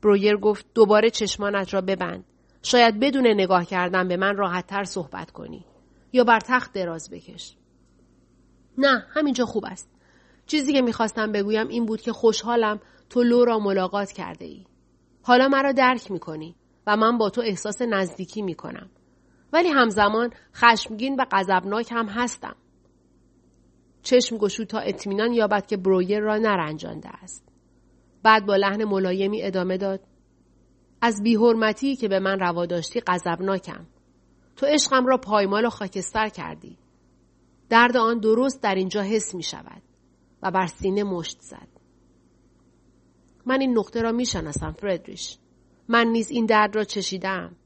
برویر 0.03 0.37
گفت 0.37 0.67
دوباره 0.75 1.11
چشمانت 1.11 1.75
را 1.75 1.81
ببند. 1.81 2.25
شاید 2.63 3.01
بدون 3.01 3.27
نگاه 3.27 3.65
کردن 3.65 4.09
به 4.09 4.17
من 4.17 4.37
راحتتر 4.37 4.85
صحبت 4.85 5.31
کنی. 5.31 5.65
یا 6.13 6.25
بر 6.25 6.41
تخت 6.41 6.73
دراز 6.73 7.11
بکش. 7.11 7.57
نه 8.79 9.07
همینجا 9.15 9.45
خوب 9.45 9.65
است. 9.67 9.98
چیزی 10.49 10.73
که 10.73 10.83
می‌خواستم 10.83 11.33
بگویم 11.33 11.69
این 11.69 11.87
بود 11.87 12.01
که 12.01 12.13
خوشحالم 12.13 12.81
تو 13.11 13.23
لو 13.23 13.45
را 13.45 13.59
ملاقات 13.59 14.13
کرده 14.13 14.45
ای. 14.45 14.65
حالا 15.23 15.49
مرا 15.49 15.73
درک 15.73 16.11
می‌کنی 16.11 16.55
و 16.87 16.97
من 16.97 17.19
با 17.19 17.31
تو 17.31 17.41
احساس 17.41 17.83
نزدیکی 17.83 18.43
می‌کنم. 18.43 18.91
ولی 19.53 19.69
همزمان 19.69 20.31
خشمگین 20.55 21.17
و 21.21 21.25
غضبناک 21.31 21.93
هم 21.93 22.07
هستم. 22.07 22.57
چشم 24.03 24.37
گشود 24.37 24.67
تا 24.67 24.79
اطمینان 24.79 25.33
یابد 25.33 25.67
که 25.67 25.77
برویر 25.77 26.21
را 26.21 26.37
نرنجانده 26.37 27.09
است. 27.09 27.49
بعد 28.23 28.47
با 28.47 28.57
لحن 28.57 28.85
ملایمی 28.85 29.43
ادامه 29.43 29.77
داد. 29.77 30.01
از 31.01 31.23
بیحرمتی 31.23 31.97
که 31.97 32.09
به 32.09 32.19
من 32.19 32.41
روا 32.41 32.67
داشتی 32.67 33.01
غضبناکم. 33.07 33.87
تو 34.57 34.67
عشقم 34.67 35.07
را 35.07 35.17
پایمال 35.17 35.67
و 35.67 35.71
خاکستر 35.71 36.29
کردی. 36.29 36.79
درد 37.69 37.97
آن 37.97 38.19
درست 38.19 38.63
در 38.63 38.75
اینجا 38.75 39.03
حس 39.03 39.35
می 39.35 39.43
شود. 39.43 39.83
و 40.43 40.51
بر 40.51 40.67
سینه 40.67 41.05
مشت 41.05 41.41
زد. 41.41 41.69
من 43.47 43.61
این 43.61 43.79
نقطه 43.79 44.03
را 44.03 44.13
می‌شناسم 44.13 44.73
فردریش. 44.73 45.39
من 45.89 46.07
نیز 46.07 46.31
این 46.31 46.47
درد 46.47 46.77
را 46.77 46.85
چشیدم. 46.85 47.57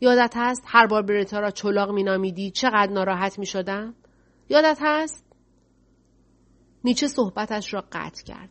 یادت 0.00 0.34
هست 0.36 0.62
هر 0.66 0.86
بار 0.86 1.02
برتا 1.02 1.40
را 1.40 1.50
چلاق 1.50 1.90
مینامیدی 1.90 2.50
چقدر 2.50 2.92
ناراحت 2.92 3.38
می 3.38 3.46
شدم؟ 3.46 3.94
یادت 4.48 4.78
هست؟ 4.80 5.24
نیچه 6.84 7.08
صحبتش 7.08 7.74
را 7.74 7.84
قطع 7.92 8.24
کرد. 8.24 8.50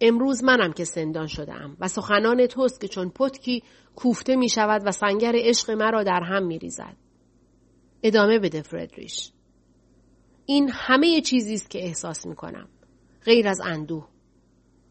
امروز 0.00 0.44
منم 0.44 0.72
که 0.72 0.84
سندان 0.84 1.26
شدم 1.26 1.76
و 1.80 1.88
سخنان 1.88 2.46
توست 2.46 2.80
که 2.80 2.88
چون 2.88 3.10
پتکی 3.10 3.62
کوفته 3.96 4.36
می 4.36 4.48
شود 4.48 4.82
و 4.84 4.92
سنگر 4.92 5.32
عشق 5.36 5.70
مرا 5.70 6.02
در 6.02 6.20
هم 6.22 6.46
می 6.46 6.58
ریزد. 6.58 6.96
ادامه 8.02 8.38
بده 8.38 8.62
فردریش. 8.62 9.32
این 10.46 10.70
همه 10.72 11.20
چیزی 11.20 11.54
است 11.54 11.70
که 11.70 11.84
احساس 11.84 12.26
می 12.26 12.34
کنم. 12.34 12.68
غیر 13.24 13.48
از 13.48 13.60
اندوه. 13.60 14.08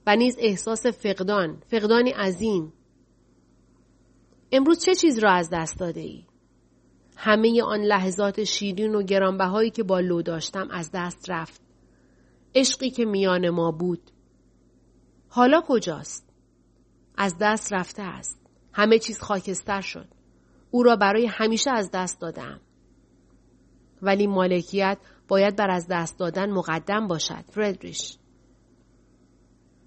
و 0.07 0.15
نیز 0.15 0.35
احساس 0.39 0.85
فقدان، 0.85 1.61
فقدانی 1.67 2.11
عظیم. 2.11 2.73
امروز 4.51 4.79
چه 4.85 4.95
چیز 4.95 5.19
را 5.19 5.31
از 5.31 5.49
دست 5.49 5.79
داده 5.79 6.01
ای؟ 6.01 6.25
همه 7.17 7.63
آن 7.63 7.79
لحظات 7.81 8.43
شیرین 8.43 8.95
و 8.95 9.03
گرانبهایی 9.03 9.69
که 9.69 9.83
با 9.83 9.99
لو 9.99 10.21
داشتم 10.21 10.67
از 10.71 10.91
دست 10.93 11.29
رفت. 11.29 11.61
عشقی 12.55 12.89
که 12.89 13.05
میان 13.05 13.49
ما 13.49 13.71
بود. 13.71 14.11
حالا 15.29 15.61
کجاست؟ 15.67 16.29
از 17.17 17.35
دست 17.41 17.73
رفته 17.73 18.03
است. 18.03 18.39
همه 18.73 18.99
چیز 18.99 19.19
خاکستر 19.19 19.81
شد. 19.81 20.07
او 20.71 20.83
را 20.83 20.95
برای 20.95 21.25
همیشه 21.25 21.71
از 21.71 21.91
دست 21.91 22.21
دادم. 22.21 22.59
ولی 24.01 24.27
مالکیت 24.27 24.97
باید 25.27 25.55
بر 25.55 25.69
از 25.69 25.87
دست 25.87 26.19
دادن 26.19 26.51
مقدم 26.51 27.07
باشد. 27.07 27.43
فردریش 27.49 28.17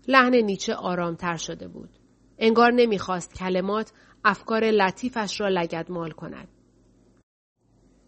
لحن 0.09 0.35
نیچه 0.35 0.75
آرامتر 0.75 1.37
شده 1.37 1.69
بود. 1.69 1.91
انگار 2.39 2.73
نمی‌خواست 2.73 3.35
کلمات 3.35 3.93
افکار 4.25 4.65
لطیفش 4.65 5.41
را 5.41 5.67
مال 5.89 6.11
کند. 6.11 6.49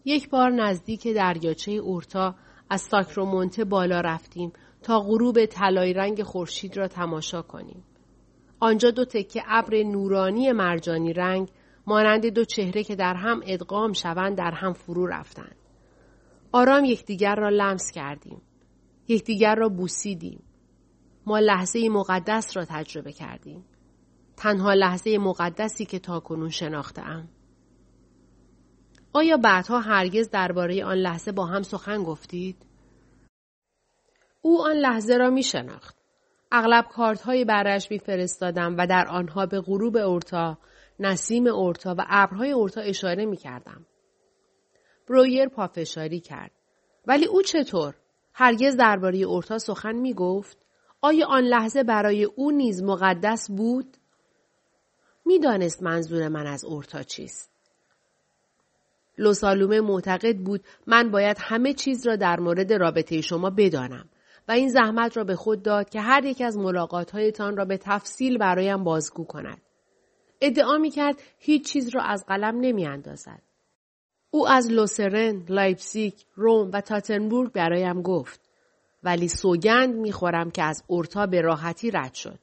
یک 0.05 0.29
بار 0.29 0.49
نزدیک 0.51 1.07
دریاچه 1.07 1.71
اورتا 1.71 2.35
از 2.69 2.81
ساکرومونته 2.81 3.63
بالا 3.63 4.01
رفتیم 4.01 4.53
تا 4.83 4.99
غروب 4.99 5.45
طلایی 5.45 5.93
رنگ 5.93 6.23
خورشید 6.23 6.77
را 6.77 6.87
تماشا 6.87 7.41
کنیم. 7.41 7.83
آنجا 8.59 8.91
دو 8.91 9.05
تکه 9.05 9.43
ابر 9.47 9.83
نورانی 9.83 10.51
مرجانی 10.51 11.13
رنگ 11.13 11.49
مانند 11.87 12.25
دو 12.25 12.45
چهره 12.45 12.83
که 12.83 12.95
در 12.95 13.13
هم 13.13 13.41
ادغام 13.45 13.93
شوند 13.93 14.37
در 14.37 14.51
هم 14.51 14.73
فرو 14.73 15.05
رفتند. 15.05 15.60
آرام 16.51 16.85
یکدیگر 16.85 17.35
را 17.35 17.49
لمس 17.49 17.91
کردیم. 17.91 18.41
یکدیگر 19.07 19.55
را 19.55 19.69
بوسیدیم. 19.69 20.43
ما 21.25 21.39
لحظه 21.39 21.89
مقدس 21.89 22.57
را 22.57 22.65
تجربه 22.65 23.11
کردیم. 23.11 23.65
تنها 24.37 24.73
لحظه 24.73 25.17
مقدسی 25.17 25.85
که 25.85 25.99
تاکنون 25.99 26.49
شناختم. 26.49 27.29
آیا 29.13 29.37
بعدها 29.37 29.79
هرگز 29.79 30.29
درباره 30.29 30.85
آن 30.85 30.97
لحظه 30.97 31.31
با 31.31 31.45
هم 31.45 31.61
سخن 31.61 32.03
گفتید؟ 32.03 32.65
او 34.41 34.61
آن 34.61 34.75
لحظه 34.75 35.17
را 35.17 35.29
می 35.29 35.43
شناخت. 35.43 35.97
اغلب 36.51 36.85
کارت 36.85 37.21
های 37.21 37.45
برش 37.45 37.91
می 37.91 37.99
فرستادم 37.99 38.75
و 38.77 38.87
در 38.87 39.07
آنها 39.07 39.45
به 39.45 39.61
غروب 39.61 39.97
اورتا، 39.97 40.57
نسیم 40.99 41.47
اورتا 41.47 41.95
و 41.97 42.05
ابرهای 42.09 42.51
اورتا 42.51 42.81
اشاره 42.81 43.25
می 43.25 43.37
کردم. 43.37 43.85
برویر 45.07 45.47
پافشاری 45.47 46.19
کرد. 46.19 46.51
ولی 47.07 47.25
او 47.25 47.41
چطور؟ 47.41 47.95
هرگز 48.33 48.77
درباره 48.77 49.17
اورتا 49.17 49.57
سخن 49.57 49.95
می 49.95 50.13
گفت؟ 50.13 50.57
آیا 51.01 51.27
آن 51.27 51.43
لحظه 51.43 51.83
برای 51.83 52.23
او 52.23 52.51
نیز 52.51 52.83
مقدس 52.83 53.51
بود؟ 53.51 53.97
می‌دانست 55.25 55.83
منظور 55.83 56.27
من 56.27 56.47
از 56.47 56.65
اورتا 56.65 57.03
چیست. 57.03 57.51
لوسالومه 59.17 59.81
معتقد 59.81 60.37
بود 60.37 60.63
من 60.87 61.11
باید 61.11 61.37
همه 61.39 61.73
چیز 61.73 62.07
را 62.07 62.15
در 62.15 62.39
مورد 62.39 62.73
رابطه 62.73 63.21
شما 63.21 63.49
بدانم 63.49 64.09
و 64.47 64.51
این 64.51 64.69
زحمت 64.69 65.17
را 65.17 65.23
به 65.23 65.35
خود 65.35 65.63
داد 65.63 65.89
که 65.89 66.01
هر 66.01 66.25
یک 66.25 66.41
از 66.41 66.57
ملاقاتهایتان 66.57 67.57
را 67.57 67.65
به 67.65 67.77
تفصیل 67.77 68.37
برایم 68.37 68.83
بازگو 68.83 69.23
کند. 69.25 69.61
ادعا 70.41 70.77
می 70.77 70.89
کرد 70.89 71.21
هیچ 71.37 71.71
چیز 71.71 71.89
را 71.95 72.01
از 72.01 72.25
قلم 72.27 72.59
نمی 72.59 72.85
اندازد. 72.85 73.41
او 74.31 74.47
از 74.47 74.71
لوسرن، 74.71 75.45
لایپزیگ، 75.49 76.13
روم 76.35 76.71
و 76.73 76.81
تاتنبورگ 76.81 77.51
برایم 77.51 78.01
گفت. 78.01 78.39
ولی 79.03 79.27
سوگند 79.27 79.95
می‌خورم 79.95 80.51
که 80.51 80.63
از 80.63 80.83
اورتا 80.87 81.25
به 81.25 81.41
راحتی 81.41 81.91
رد 81.91 82.13
شد. 82.13 82.39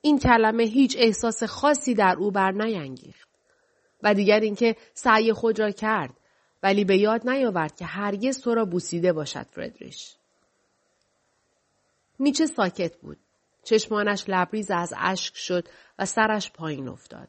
این 0.00 0.18
کلمه 0.18 0.64
هیچ 0.64 0.96
احساس 0.98 1.44
خاصی 1.44 1.94
در 1.94 2.16
او 2.18 2.30
بر 2.30 2.52
نینگیخت. 2.52 3.28
و 4.02 4.14
دیگر 4.14 4.40
اینکه 4.40 4.76
سعی 4.94 5.32
خود 5.32 5.58
را 5.58 5.70
کرد 5.70 6.14
ولی 6.62 6.84
به 6.84 6.96
یاد 6.96 7.28
نیاورد 7.28 7.76
که 7.76 7.84
هرگز 7.84 8.40
تو 8.40 8.54
را 8.54 8.64
بوسیده 8.64 9.12
باشد 9.12 9.46
فردریش. 9.50 10.16
نیچه 12.20 12.46
ساکت 12.46 12.96
بود. 12.96 13.18
چشمانش 13.64 14.24
لبریز 14.28 14.70
از 14.70 14.94
اشک 14.96 15.36
شد 15.36 15.68
و 15.98 16.06
سرش 16.06 16.52
پایین 16.52 16.88
افتاد. 16.88 17.28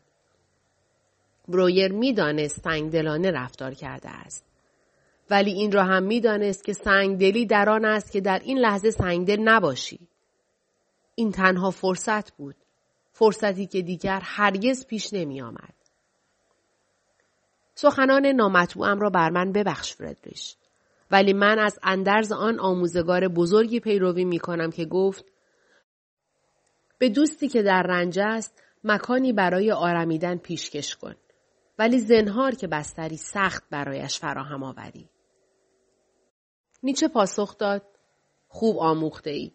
برویر 1.48 1.92
می‌دانست 1.92 2.60
سنگدلانه 2.64 3.32
رفتار 3.32 3.74
کرده 3.74 4.10
است. 4.10 4.46
ولی 5.30 5.52
این 5.52 5.72
را 5.72 5.84
هم 5.84 6.04
می‌دانست 6.04 6.64
که 6.64 6.74
سنگدلی 6.74 7.46
در 7.46 7.70
آن 7.70 7.86
است 7.86 8.12
که 8.12 8.22
در 8.22 8.40
این 8.40 8.58
لحظه 8.58 8.92
سنگدل 8.92 9.40
نباشی. 9.40 10.00
این 11.16 11.32
تنها 11.32 11.72
فرصت 11.72 12.32
بود. 12.32 12.56
فرصتی 13.14 13.68
که 13.68 13.82
دیگر 13.82 14.20
هرگز 14.24 14.88
پیش 14.88 15.14
نمی 15.14 15.42
آمد. 15.42 15.74
سخنان 17.76 18.26
نامطبوعم 18.26 19.00
را 19.00 19.10
بر 19.10 19.30
من 19.30 19.52
ببخش 19.52 19.94
فردریش. 19.94 20.56
ولی 21.12 21.34
من 21.34 21.60
از 21.60 21.80
اندرز 21.84 22.32
آن 22.32 22.60
آموزگار 22.60 23.28
بزرگی 23.28 23.80
پیروی 23.80 24.26
می 24.26 24.40
کنم 24.40 24.72
که 24.72 24.86
گفت 24.86 25.26
به 26.98 27.10
دوستی 27.10 27.48
که 27.48 27.62
در 27.62 27.84
رنج 27.84 28.20
است 28.20 28.64
مکانی 28.84 29.34
برای 29.34 29.72
آرمیدن 29.72 30.38
پیشکش 30.38 30.96
کن. 30.96 31.16
ولی 31.80 32.00
زنهار 32.00 32.56
که 32.56 32.68
بستری 32.68 33.18
سخت 33.18 33.64
برایش 33.70 34.20
فراهم 34.20 34.64
آوری. 34.64 35.10
نیچه 36.84 37.08
پاسخ 37.08 37.58
داد 37.58 37.86
خوب 38.48 38.78
آموخته 38.80 39.30
ای 39.30 39.52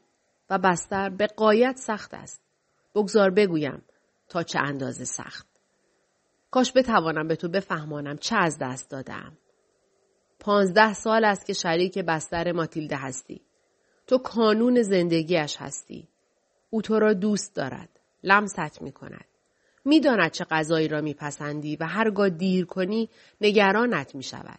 و 0.51 0.59
بستر 0.59 1.11
به 1.11 1.27
قایت 1.27 1.77
سخت 1.77 2.14
است. 2.14 2.43
بگذار 2.95 3.31
بگویم 3.31 3.83
تا 4.29 4.43
چه 4.43 4.59
اندازه 4.59 5.05
سخت. 5.05 5.47
کاش 6.51 6.73
بتوانم 6.77 7.29
به 7.29 7.37
تو 7.37 7.49
بفهمانم 7.49 8.17
چه 8.17 8.37
از 8.37 8.59
دست 8.59 8.91
دادم. 8.91 9.39
پانزده 10.41 10.95
سال 10.95 11.25
است 11.25 11.47
که 11.47 11.53
شریک 11.53 11.99
بستر 11.99 12.53
ماتیلده 12.53 12.97
هستی. 12.97 13.43
تو 14.07 14.19
کانون 14.19 14.83
زندگیش 14.83 15.57
هستی. 15.57 16.09
او 16.71 16.83
تو 16.83 16.99
را 16.99 17.12
دوست 17.12 17.57
دارد. 17.57 18.01
لمست 18.23 18.83
می 18.83 18.93
کند. 18.93 19.25
می‌داند 19.87 20.30
چه 20.30 20.45
غذایی 20.45 20.89
را 20.89 21.01
میپسندی 21.01 21.76
و 21.76 21.84
هرگاه 21.84 22.28
دیر 22.28 22.64
کنی 22.64 23.11
نگرانت 23.41 24.14
می 24.14 24.22
شود. 24.22 24.59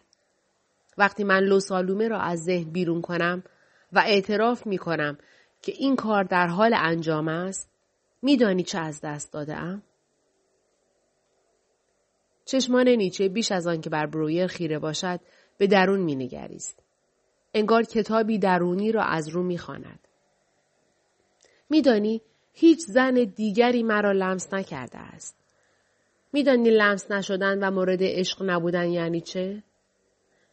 وقتی 0.98 1.24
من 1.24 1.44
لوسالومه 1.44 2.08
را 2.08 2.20
از 2.20 2.44
ذهن 2.44 2.70
بیرون 2.70 3.00
کنم 3.00 3.42
و 3.92 3.98
اعتراف 4.06 4.66
می 4.66 4.78
کنم 4.78 5.18
که 5.62 5.72
این 5.72 5.96
کار 5.96 6.24
در 6.24 6.46
حال 6.46 6.74
انجام 6.74 7.28
است 7.28 7.70
میدانی 8.22 8.62
چه 8.62 8.78
از 8.78 9.00
دست 9.00 9.32
داده 9.32 9.56
ام؟ 9.56 9.82
چشمان 12.44 12.88
نیچه 12.88 13.28
بیش 13.28 13.52
از 13.52 13.66
آن 13.66 13.80
که 13.80 13.90
بر 13.90 14.06
برویر 14.06 14.46
خیره 14.46 14.78
باشد 14.78 15.20
به 15.58 15.66
درون 15.66 16.00
مینگریست. 16.00 16.82
انگار 17.54 17.82
کتابی 17.82 18.38
درونی 18.38 18.92
را 18.92 19.02
از 19.02 19.28
رو 19.28 19.42
می‌خواند. 19.42 20.08
میدانی 21.70 22.22
هیچ 22.60 22.78
زن 22.80 23.14
دیگری 23.14 23.82
مرا 23.82 24.12
لمس 24.12 24.54
نکرده 24.54 24.98
است. 24.98 25.36
میدانی 26.32 26.70
لمس 26.70 27.10
نشدن 27.10 27.58
و 27.58 27.70
مورد 27.70 27.98
عشق 28.02 28.42
نبودن 28.42 28.90
یعنی 28.90 29.20
چه؟ 29.20 29.62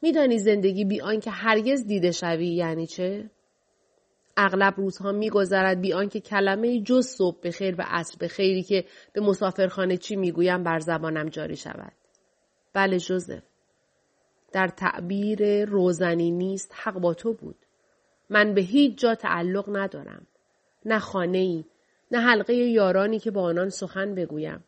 میدانی 0.01 0.39
زندگی 0.39 0.85
بی 0.85 1.01
آنکه 1.01 1.31
هرگز 1.31 1.85
دیده 1.85 2.11
شوی 2.11 2.47
یعنی 2.47 2.87
چه؟ 2.87 3.29
اغلب 4.37 4.73
روزها 4.77 5.11
میگذرد 5.11 5.81
بی 5.81 5.93
آنکه 5.93 6.19
کلمه 6.19 6.81
جز 6.81 7.07
صبح 7.07 7.39
به 7.41 7.51
خیر 7.51 7.75
و 7.77 7.83
عصر 7.87 8.17
به 8.19 8.27
خیری 8.27 8.63
که 8.63 8.85
به 9.13 9.21
مسافرخانه 9.21 9.97
چی 9.97 10.15
می‌گویم 10.15 10.63
بر 10.63 10.79
زبانم 10.79 11.29
جاری 11.29 11.55
شود. 11.55 11.93
بله 12.73 12.99
جوزف. 12.99 13.43
در 14.51 14.67
تعبیر 14.67 15.65
روزنی 15.65 16.31
نیست 16.31 16.71
حق 16.75 16.99
با 16.99 17.13
تو 17.13 17.33
بود. 17.33 17.55
من 18.29 18.53
به 18.53 18.61
هیچ 18.61 18.97
جا 18.97 19.15
تعلق 19.15 19.65
ندارم. 19.77 20.27
نه 20.85 20.99
خانه 20.99 21.37
ای، 21.37 21.65
نه 22.11 22.19
حلقه 22.19 22.53
یارانی 22.53 23.19
که 23.19 23.31
با 23.31 23.41
آنان 23.41 23.69
سخن 23.69 24.15
بگویم. 24.15 24.63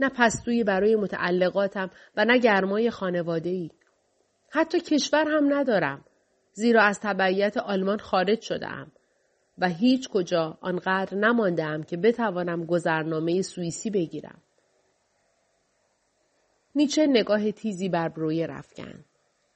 نه 0.00 0.08
پستویی 0.08 0.64
برای 0.64 0.96
متعلقاتم 0.96 1.90
و 2.16 2.24
نه 2.24 2.38
گرمای 2.38 2.90
خانواده 2.90 3.50
ای. 3.50 3.70
حتی 4.50 4.80
کشور 4.80 5.24
هم 5.28 5.54
ندارم. 5.54 6.04
زیرا 6.52 6.82
از 6.82 7.00
تبعیت 7.00 7.56
آلمان 7.56 7.98
خارج 7.98 8.40
شدم 8.40 8.92
و 9.58 9.68
هیچ 9.68 10.08
کجا 10.08 10.58
آنقدر 10.60 11.16
نماندم 11.16 11.82
که 11.82 11.96
بتوانم 11.96 12.64
گذرنامه 12.64 13.42
سوئیسی 13.42 13.90
بگیرم. 13.90 14.42
نیچه 16.74 17.06
نگاه 17.06 17.52
تیزی 17.52 17.88
بر 17.88 18.08
برویر 18.08 18.50
رفکن. 18.50 19.04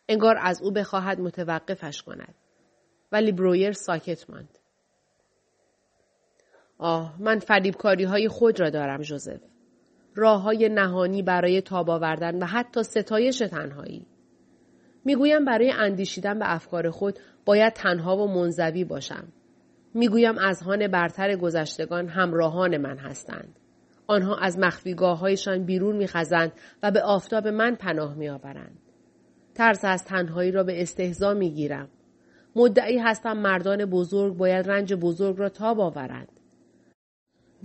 انگار 0.08 0.36
از 0.40 0.62
او 0.62 0.70
بخواهد 0.70 1.20
متوقفش 1.20 2.02
کند. 2.02 2.34
ولی 3.12 3.32
برویر 3.32 3.72
ساکت 3.72 4.30
ماند. 4.30 4.58
آه 6.78 7.14
من 7.18 7.38
فریبکاری 7.38 8.04
های 8.04 8.28
خود 8.28 8.60
را 8.60 8.70
دارم 8.70 9.02
جوزف. 9.02 9.40
راه 10.14 10.42
های 10.42 10.68
نهانی 10.68 11.22
برای 11.22 11.60
تاب 11.60 11.90
آوردن 11.90 12.42
و 12.42 12.46
حتی 12.46 12.82
ستایش 12.82 13.38
تنهایی. 13.38 14.06
می‌گویم 15.04 15.44
برای 15.44 15.70
اندیشیدن 15.70 16.38
به 16.38 16.54
افکار 16.54 16.90
خود 16.90 17.18
باید 17.44 17.72
تنها 17.72 18.16
و 18.16 18.34
منزوی 18.34 18.84
باشم. 18.84 19.24
می‌گویم 19.94 20.38
اذهان 20.38 20.88
برتر 20.88 21.36
گذشتگان 21.36 22.08
همراهان 22.08 22.76
من 22.76 22.98
هستند. 22.98 23.58
آنها 24.06 24.36
از 24.36 24.58
مخفیگاه 24.58 25.18
هایشان 25.18 25.64
بیرون 25.64 25.96
میخزند 25.96 26.52
و 26.82 26.90
به 26.90 27.02
آفتاب 27.02 27.48
من 27.48 27.74
پناه 27.74 28.14
میآورند. 28.14 28.78
ترس 29.54 29.84
از 29.84 30.04
تنهایی 30.04 30.50
را 30.50 30.62
به 30.62 30.82
استهزا 30.82 31.34
می‌گیرم. 31.34 31.88
مدعی 32.56 32.98
هستم 32.98 33.38
مردان 33.38 33.84
بزرگ 33.84 34.36
باید 34.36 34.70
رنج 34.70 34.94
بزرگ 34.94 35.38
را 35.38 35.48
تاب 35.48 35.80
آورند. 35.80 36.35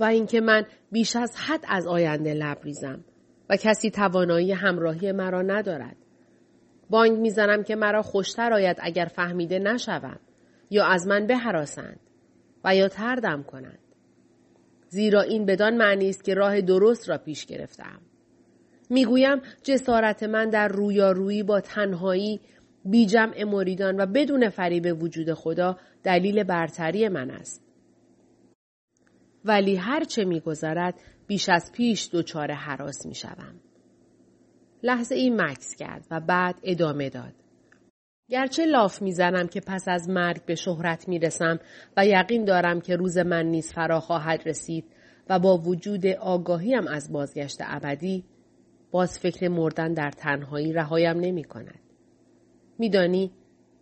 و 0.01 0.03
اینکه 0.03 0.41
من 0.41 0.65
بیش 0.91 1.15
از 1.15 1.35
حد 1.35 1.65
از 1.67 1.87
آینده 1.87 2.33
لبریزم 2.33 3.03
و 3.49 3.57
کسی 3.57 3.91
توانایی 3.91 4.51
همراهی 4.51 5.11
مرا 5.11 5.41
ندارد. 5.41 5.95
بانگ 6.89 7.17
می‌زنم 7.19 7.63
که 7.63 7.75
مرا 7.75 8.01
خوشتر 8.01 8.53
آید 8.53 8.77
اگر 8.79 9.05
فهمیده 9.05 9.59
نشوم 9.59 10.19
یا 10.69 10.85
از 10.85 11.07
من 11.07 11.27
بهراسند 11.27 11.99
و 12.63 12.75
یا 12.75 12.87
تردم 12.87 13.43
کنند. 13.43 13.79
زیرا 14.87 15.21
این 15.21 15.45
بدان 15.45 15.77
معنی 15.77 16.09
است 16.09 16.23
که 16.23 16.33
راه 16.33 16.61
درست 16.61 17.09
را 17.09 17.17
پیش 17.17 17.45
گرفتم. 17.45 18.01
می‌گویم 18.89 19.41
جسارت 19.63 20.23
من 20.23 20.49
در 20.49 20.67
رویارویی 20.67 21.43
با 21.43 21.61
تنهایی 21.61 22.41
بی 22.85 23.05
جمع 23.05 23.43
مریدان 23.43 24.01
و 24.01 24.05
بدون 24.05 24.49
فریب 24.49 25.03
وجود 25.03 25.33
خدا 25.33 25.77
دلیل 26.03 26.43
برتری 26.43 27.07
من 27.07 27.31
است. 27.31 27.70
ولی 29.45 29.75
هرچه 29.75 30.25
میگذرد 30.25 30.93
بیش 31.27 31.49
از 31.49 31.71
پیش 31.71 32.09
دچار 32.13 32.51
حراس 32.51 33.05
می‌شوم. 33.05 33.59
لحظه 34.83 35.15
این 35.15 35.41
مکس 35.41 35.75
کرد 35.75 36.05
و 36.11 36.19
بعد 36.19 36.55
ادامه 36.63 37.09
داد. 37.09 37.33
گرچه 38.29 38.65
لاف 38.65 39.01
می‌زنم 39.01 39.47
که 39.47 39.61
پس 39.67 39.85
از 39.87 40.09
مرگ 40.09 40.45
به 40.45 40.55
شهرت 40.55 41.07
می‌رسم 41.07 41.59
و 41.97 42.05
یقین 42.05 42.45
دارم 42.45 42.81
که 42.81 42.95
روز 42.95 43.17
من 43.17 43.45
نیز 43.45 43.73
فرا 43.73 43.99
خواهد 43.99 44.41
رسید 44.45 44.85
و 45.29 45.39
با 45.39 45.57
وجود 45.57 46.05
آگاهیم 46.07 46.87
از 46.87 47.11
بازگشت 47.11 47.57
ابدی 47.61 48.25
باز 48.91 49.19
فکر 49.19 49.47
مردن 49.47 49.93
در 49.93 50.11
تنهایی 50.11 50.73
رهایم 50.73 51.19
نمی 51.19 51.43
کند. 51.43 51.79
میدانی 52.79 53.31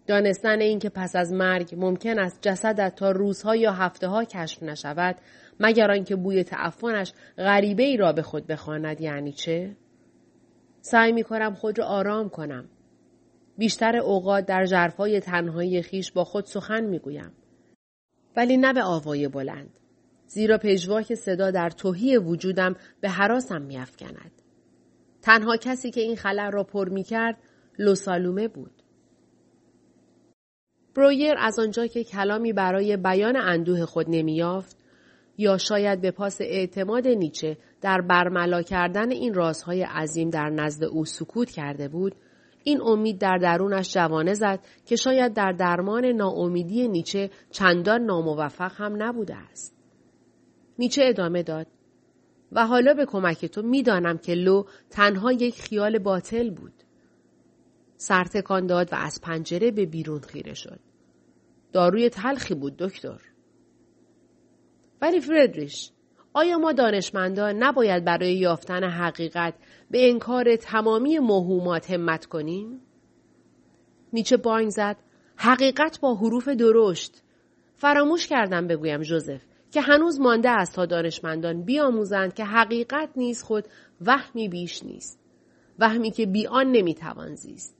دانستن 0.08 0.62
اینکه 0.62 0.90
پس 0.90 1.16
از 1.16 1.34
مرگ 1.34 1.76
ممکن 1.78 2.20
است 2.20 2.40
جسدت 2.42 2.96
تا 2.96 3.12
روزها 3.12 3.56
یا 3.56 3.72
هفته 3.72 4.08
ها 4.08 4.24
کشف 4.24 4.64
نشود 4.64 5.16
مگر 5.60 5.92
آنکه 5.92 6.16
بوی 6.16 6.44
تعفنش 6.44 7.14
غریبه 7.38 7.84
ای 7.84 7.98
را 7.98 8.14
به 8.14 8.22
خود 8.22 8.48
بخواند 8.48 9.02
یعنی 9.02 9.32
چه؟ 9.32 9.76
سعی 10.82 11.12
می 11.12 11.24
کنم 11.24 11.54
خود 11.54 11.80
را 11.80 11.86
آرام 11.86 12.30
کنم. 12.30 12.70
بیشتر 13.58 13.98
اوقات 13.98 14.46
در 14.46 14.66
جرفای 14.66 15.20
تنهایی 15.20 15.82
خیش 15.82 16.12
با 16.12 16.24
خود 16.24 16.46
سخن 16.46 16.84
می 16.84 17.00
گویم. 17.00 17.32
ولی 18.38 18.58
نه 18.58 18.74
به 18.74 18.84
آوای 18.84 19.28
بلند. 19.28 19.80
زیرا 20.28 20.58
پژواک 20.58 21.14
صدا 21.14 21.52
در 21.52 21.70
توهی 21.70 22.18
وجودم 22.18 22.76
به 23.02 23.10
حراسم 23.10 23.62
میافکند. 23.62 24.32
تنها 25.22 25.58
کسی 25.58 25.92
که 25.92 26.02
این 26.02 26.16
خلر 26.16 26.52
را 26.52 26.64
پر 26.64 26.90
می 26.90 27.04
کرد 27.04 27.38
لوسالومه 27.80 28.48
بود. 28.48 28.84
برویر 30.96 31.36
از 31.38 31.60
آنجا 31.60 31.88
که 31.88 32.04
کلامی 32.04 32.54
برای 32.54 32.98
بیان 32.98 33.36
اندوه 33.38 33.86
خود 33.86 34.06
نمیافت 34.10 34.79
یا 35.40 35.58
شاید 35.58 36.02
به 36.02 36.12
پاس 36.12 36.42
اعتماد 36.42 37.08
نیچه 37.08 37.58
در 37.82 38.02
برملا 38.02 38.62
کردن 38.62 39.12
این 39.12 39.34
رازهای 39.34 39.84
عظیم 39.84 40.30
در 40.30 40.50
نزد 40.50 40.84
او 40.84 41.06
سکوت 41.06 41.52
کرده 41.52 41.88
بود 41.88 42.16
این 42.64 42.82
امید 42.82 43.18
در 43.18 43.38
درونش 43.38 43.94
جوانه 43.94 44.34
زد 44.34 44.60
که 44.86 44.96
شاید 44.96 45.34
در 45.34 45.52
درمان 45.52 46.06
ناامیدی 46.06 46.88
نیچه 46.88 47.30
چندان 47.52 48.02
ناموفق 48.02 48.72
هم 48.76 49.04
نبوده 49.04 49.36
است. 49.36 49.76
نیچه 50.80 51.02
ادامه 51.06 51.44
داد 51.44 51.68
و 52.52 52.68
حالا 52.68 52.94
به 52.94 53.06
کمک 53.06 53.46
تو 53.46 53.62
می‌دانم 53.62 54.18
که 54.18 54.34
لو 54.34 54.64
تنها 54.90 55.32
یک 55.32 55.62
خیال 55.62 56.00
باطل 56.00 56.50
بود. 56.50 56.74
سرتکان 57.98 58.66
داد 58.66 58.94
و 58.94 58.96
از 58.96 59.22
پنجره 59.24 59.72
به 59.72 59.86
بیرون 59.86 60.20
خیره 60.20 60.54
شد. 60.54 60.80
داروی 61.74 62.10
تلخی 62.10 62.56
بود 62.56 62.78
دکتر. 62.78 63.29
ولی 65.02 65.22
فردریش 65.22 65.92
آیا 66.34 66.58
ما 66.58 66.72
دانشمندان 66.72 67.64
نباید 67.64 68.06
برای 68.06 68.34
یافتن 68.34 68.84
حقیقت 68.84 69.54
به 69.92 70.10
انکار 70.10 70.56
تمامی 70.56 71.20
موهومات 71.20 71.92
همت 71.92 72.26
کنیم؟ 72.26 72.82
نیچه 74.14 74.38
بانگ 74.38 74.70
زد 74.70 74.98
حقیقت 75.36 76.00
با 76.00 76.16
حروف 76.16 76.48
درشت. 76.48 77.24
فراموش 77.76 78.28
کردم 78.28 78.68
بگویم 78.68 79.02
جوزف 79.02 79.42
که 79.72 79.82
هنوز 79.82 80.20
مانده 80.20 80.50
است 80.50 80.76
تا 80.76 80.86
دانشمندان 80.86 81.62
بیاموزند 81.62 82.34
که 82.34 82.46
حقیقت 82.46 83.10
نیز 83.16 83.44
خود 83.44 83.68
وهمی 84.02 84.50
بیش 84.50 84.84
نیست 84.84 85.20
وهمی 85.80 86.12
که 86.12 86.26
بی 86.26 86.48
آن 86.48 86.72
نمی‌توان 86.72 87.36
زیست. 87.36 87.76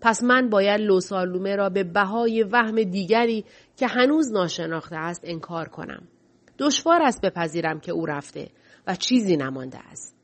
پس 0.00 0.22
من 0.22 0.48
باید 0.48 0.80
لوسالومه 0.80 1.56
را 1.56 1.68
به 1.68 1.84
بهای 1.84 2.42
وهم 2.42 2.82
دیگری 2.82 3.44
که 3.76 3.86
هنوز 3.86 4.32
ناشناخته 4.32 4.96
است 4.96 5.20
انکار 5.24 5.68
کنم. 5.68 6.08
دشوار 6.58 7.02
است 7.02 7.20
بپذیرم 7.20 7.80
که 7.80 7.92
او 7.92 8.06
رفته 8.06 8.50
و 8.86 8.94
چیزی 8.94 9.36
نمانده 9.36 9.78
است. 9.78 10.16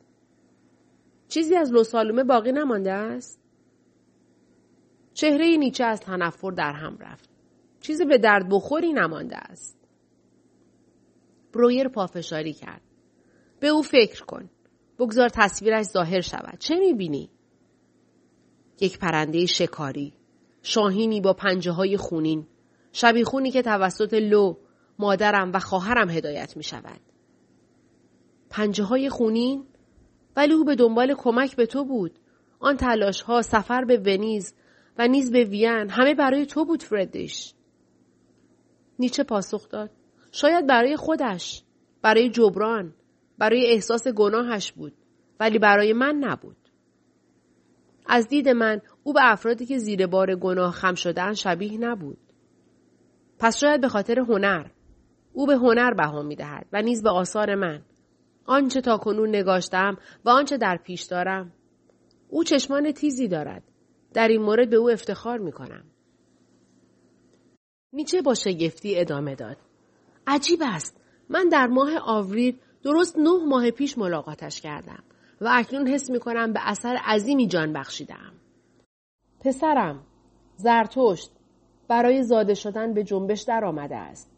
چیزی 1.28 1.56
از 1.56 1.72
لوسالومه 1.72 2.24
باقی 2.24 2.52
نمانده 2.52 2.92
است؟ 2.92 3.40
چهره 5.14 5.56
نیچه 5.56 5.84
از 5.84 6.00
تنفر 6.00 6.50
در 6.50 6.72
هم 6.72 6.98
رفت. 7.00 7.30
چیزی 7.80 8.04
به 8.04 8.18
درد 8.18 8.48
بخوری 8.50 8.92
نمانده 8.92 9.36
است. 9.36 9.78
برویر 11.52 11.88
پافشاری 11.88 12.52
کرد. 12.52 12.82
به 13.60 13.68
او 13.68 13.82
فکر 13.82 14.24
کن. 14.24 14.50
بگذار 14.98 15.28
تصویرش 15.28 15.86
ظاهر 15.86 16.20
شود. 16.20 16.58
چه 16.58 16.74
می‌بینی؟ 16.78 17.30
یک 18.80 18.98
پرنده 18.98 19.46
شکاری. 19.46 20.14
شاهینی 20.62 21.20
با 21.20 21.32
پنجه 21.32 21.70
های 21.70 21.96
خونین. 21.96 22.46
شبیخونی 22.92 23.50
که 23.50 23.62
توسط 23.62 24.14
لو 24.14 24.56
مادرم 24.98 25.50
و 25.54 25.58
خواهرم 25.58 26.10
هدایت 26.10 26.56
می 26.56 26.62
شود. 26.62 27.00
پنجه 28.50 28.84
های 28.84 29.10
خونین؟ 29.10 29.66
ولی 30.36 30.52
او 30.52 30.64
به 30.64 30.74
دنبال 30.74 31.14
کمک 31.14 31.56
به 31.56 31.66
تو 31.66 31.84
بود. 31.84 32.18
آن 32.60 32.76
تلاش 32.76 33.22
ها 33.22 33.42
سفر 33.42 33.84
به 33.84 33.96
ونیز 33.98 34.54
و 34.98 35.08
نیز 35.08 35.32
به 35.32 35.44
وین 35.44 35.90
همه 35.90 36.14
برای 36.14 36.46
تو 36.46 36.64
بود 36.64 36.82
فردیش. 36.82 37.54
نیچه 38.98 39.24
پاسخ 39.24 39.68
داد. 39.68 39.90
شاید 40.32 40.66
برای 40.66 40.96
خودش. 40.96 41.62
برای 42.02 42.30
جبران. 42.30 42.94
برای 43.38 43.66
احساس 43.72 44.08
گناهش 44.08 44.72
بود. 44.72 44.92
ولی 45.40 45.58
برای 45.58 45.92
من 45.92 46.14
نبود. 46.14 46.56
از 48.06 48.28
دید 48.28 48.48
من 48.48 48.80
او 49.04 49.12
به 49.12 49.20
افرادی 49.22 49.66
که 49.66 49.78
زیر 49.78 50.06
بار 50.06 50.34
گناه 50.34 50.72
خم 50.72 50.94
شدن 50.94 51.32
شبیه 51.32 51.78
نبود. 51.78 52.18
پس 53.38 53.58
شاید 53.58 53.80
به 53.80 53.88
خاطر 53.88 54.18
هنر 54.18 54.66
او 55.34 55.46
به 55.46 55.56
هنر 55.56 55.94
بها 55.94 56.22
می 56.22 56.36
دهد 56.36 56.66
و 56.72 56.82
نیز 56.82 57.02
به 57.02 57.10
آثار 57.10 57.54
من. 57.54 57.82
آنچه 58.46 58.80
تا 58.80 58.98
کنون 58.98 59.28
نگاشتم 59.28 59.96
و 60.24 60.30
آنچه 60.30 60.56
در 60.56 60.76
پیش 60.76 61.02
دارم. 61.02 61.52
او 62.28 62.44
چشمان 62.44 62.92
تیزی 62.92 63.28
دارد. 63.28 63.62
در 64.14 64.28
این 64.28 64.42
مورد 64.42 64.70
به 64.70 64.76
او 64.76 64.90
افتخار 64.90 65.38
می 65.38 65.52
کنم. 65.52 65.84
نیچه 67.92 68.22
با 68.22 68.34
شگفتی 68.34 69.00
ادامه 69.00 69.34
داد. 69.34 69.56
عجیب 70.26 70.60
است. 70.62 71.00
من 71.28 71.48
در 71.48 71.66
ماه 71.66 71.98
آوریل 71.98 72.58
درست 72.82 73.18
نه 73.18 73.44
ماه 73.46 73.70
پیش 73.70 73.98
ملاقاتش 73.98 74.60
کردم 74.60 75.02
و 75.40 75.48
اکنون 75.52 75.88
حس 75.88 76.10
می 76.10 76.20
کنم 76.20 76.52
به 76.52 76.60
اثر 76.62 76.98
عظیمی 77.04 77.46
جان 77.46 77.72
بخشیدم. 77.72 78.32
پسرم، 79.40 80.06
زرتشت، 80.56 81.30
برای 81.88 82.22
زاده 82.22 82.54
شدن 82.54 82.94
به 82.94 83.04
جنبش 83.04 83.42
در 83.42 83.64
آمده 83.64 83.96
است. 83.96 84.33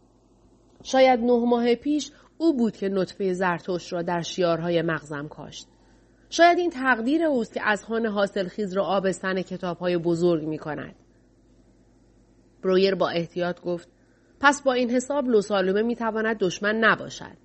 شاید 0.82 1.20
نه 1.20 1.44
ماه 1.44 1.74
پیش 1.74 2.10
او 2.38 2.56
بود 2.56 2.76
که 2.76 2.88
نطفه 2.88 3.32
زرتوش 3.32 3.92
را 3.92 4.02
در 4.02 4.22
شیارهای 4.22 4.82
مغزم 4.82 5.28
کاشت. 5.28 5.68
شاید 6.30 6.58
این 6.58 6.70
تقدیر 6.70 7.24
اوست 7.24 7.54
که 7.54 7.68
از 7.68 7.84
خان 7.84 8.06
حاصل 8.06 8.48
خیز 8.48 8.72
را 8.72 8.84
آبستن 8.84 9.42
کتاب 9.42 9.78
های 9.78 9.98
بزرگ 9.98 10.44
می 10.44 10.58
کند. 10.58 10.94
برویر 12.62 12.94
با 12.94 13.08
احتیاط 13.08 13.60
گفت 13.60 13.88
پس 14.40 14.62
با 14.62 14.72
این 14.72 14.90
حساب 14.90 15.28
لوسالومه 15.28 15.82
می 15.82 15.96
تواند 15.96 16.38
دشمن 16.38 16.76
نباشد. 16.76 17.36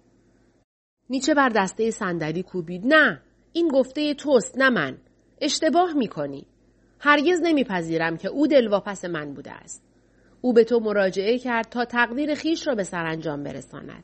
نیچه 1.09 1.33
بر 1.33 1.49
دسته 1.49 1.91
صندلی 1.91 2.43
کوبید 2.43 2.85
نه 2.85 3.21
این 3.53 3.67
گفته 3.67 4.13
توست 4.13 4.57
نه 4.57 4.69
من 4.69 4.97
اشتباه 5.41 5.93
می 5.93 6.07
کنی. 6.07 6.47
هرگز 6.99 7.39
نمیپذیرم 7.43 8.17
که 8.17 8.27
او 8.27 8.47
دلواپس 8.47 9.05
من 9.05 9.33
بوده 9.33 9.51
است. 9.51 9.90
او 10.41 10.53
به 10.53 10.63
تو 10.63 10.79
مراجعه 10.79 11.37
کرد 11.37 11.69
تا 11.69 11.85
تقدیر 11.85 12.35
خیش 12.35 12.67
را 12.67 12.75
به 12.75 12.83
سرانجام 12.83 13.43
برساند. 13.43 14.03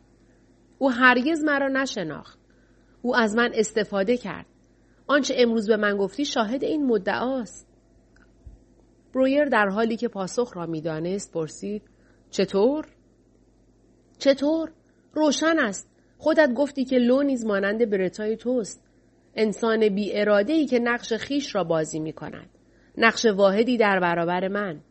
او 0.77 0.91
هرگز 0.91 1.43
مرا 1.43 1.67
نشناخت. 1.67 2.39
او 3.01 3.15
از 3.15 3.35
من 3.35 3.51
استفاده 3.53 4.17
کرد. 4.17 4.45
آنچه 5.07 5.33
امروز 5.37 5.67
به 5.67 5.77
من 5.77 5.97
گفتی 5.97 6.25
شاهد 6.25 6.63
این 6.63 6.85
مدعاست. 6.85 7.67
برویر 9.13 9.45
در 9.45 9.67
حالی 9.67 9.97
که 9.97 10.07
پاسخ 10.07 10.57
را 10.57 10.65
می‌دانست 10.65 11.33
پرسید 11.33 11.81
چطور؟ 12.29 12.85
چطور؟ 14.17 14.71
روشن 15.13 15.59
است. 15.59 15.89
خودت 16.17 16.53
گفتی 16.53 16.85
که 16.85 16.97
لو 16.97 17.21
نیز 17.21 17.45
مانند 17.45 17.89
برتای 17.89 18.37
توست. 18.37 18.83
انسان 19.35 19.89
بی 19.89 20.19
اراده 20.19 20.53
ای 20.53 20.65
که 20.65 20.79
نقش 20.79 21.13
خیش 21.13 21.55
را 21.55 21.63
بازی 21.63 21.99
می 21.99 22.13
کند. 22.13 22.49
نقش 22.97 23.25
واحدی 23.25 23.77
در 23.77 23.99
برابر 23.99 24.47
من. 24.47 24.81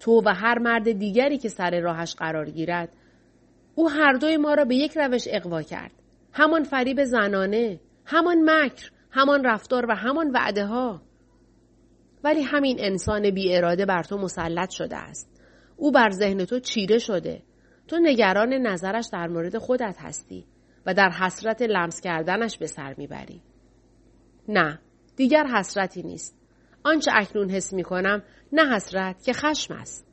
تو 0.00 0.22
و 0.26 0.34
هر 0.34 0.58
مرد 0.58 0.92
دیگری 0.92 1.38
که 1.38 1.48
سر 1.48 1.80
راهش 1.80 2.14
قرار 2.14 2.50
گیرد. 2.50 2.96
او 3.74 3.90
هر 3.90 4.12
دوی 4.12 4.36
ما 4.36 4.54
را 4.54 4.64
به 4.64 4.76
یک 4.76 4.92
روش 4.96 5.24
اقوا 5.30 5.62
کرد. 5.62 5.92
همان 6.32 6.62
فریب 6.62 7.04
زنانه 7.04 7.80
همان 8.04 8.50
مکر 8.50 8.90
همان 9.10 9.44
رفتار 9.44 9.86
و 9.88 9.94
همان 9.94 10.30
وعده 10.30 10.66
ها 10.66 11.02
ولی 12.24 12.42
همین 12.42 12.76
انسان 12.80 13.30
بی 13.30 13.56
اراده 13.56 13.86
بر 13.86 14.02
تو 14.02 14.18
مسلط 14.18 14.70
شده 14.70 14.96
است. 14.96 15.42
او 15.76 15.92
بر 15.92 16.10
ذهن 16.10 16.44
تو 16.44 16.60
چیره 16.60 16.98
شده. 16.98 17.42
تو 17.88 17.98
نگران 18.02 18.52
نظرش 18.52 19.08
در 19.12 19.26
مورد 19.26 19.58
خودت 19.58 19.96
هستی 19.98 20.46
و 20.86 20.94
در 20.94 21.10
حسرت 21.10 21.62
لمس 21.62 22.00
کردنش 22.00 22.58
به 22.58 22.66
سر 22.66 22.94
می‌بری. 22.98 23.42
نه 24.48 24.80
دیگر 25.16 25.46
حسرتی 25.46 26.02
نیست. 26.02 26.36
آنچه 26.84 27.10
اکنون 27.14 27.50
حس 27.50 27.72
می 27.72 27.82
کنم 27.82 28.22
نه 28.52 28.74
حسرت 28.74 29.24
که 29.24 29.32
خشم 29.32 29.74
است. 29.74 30.06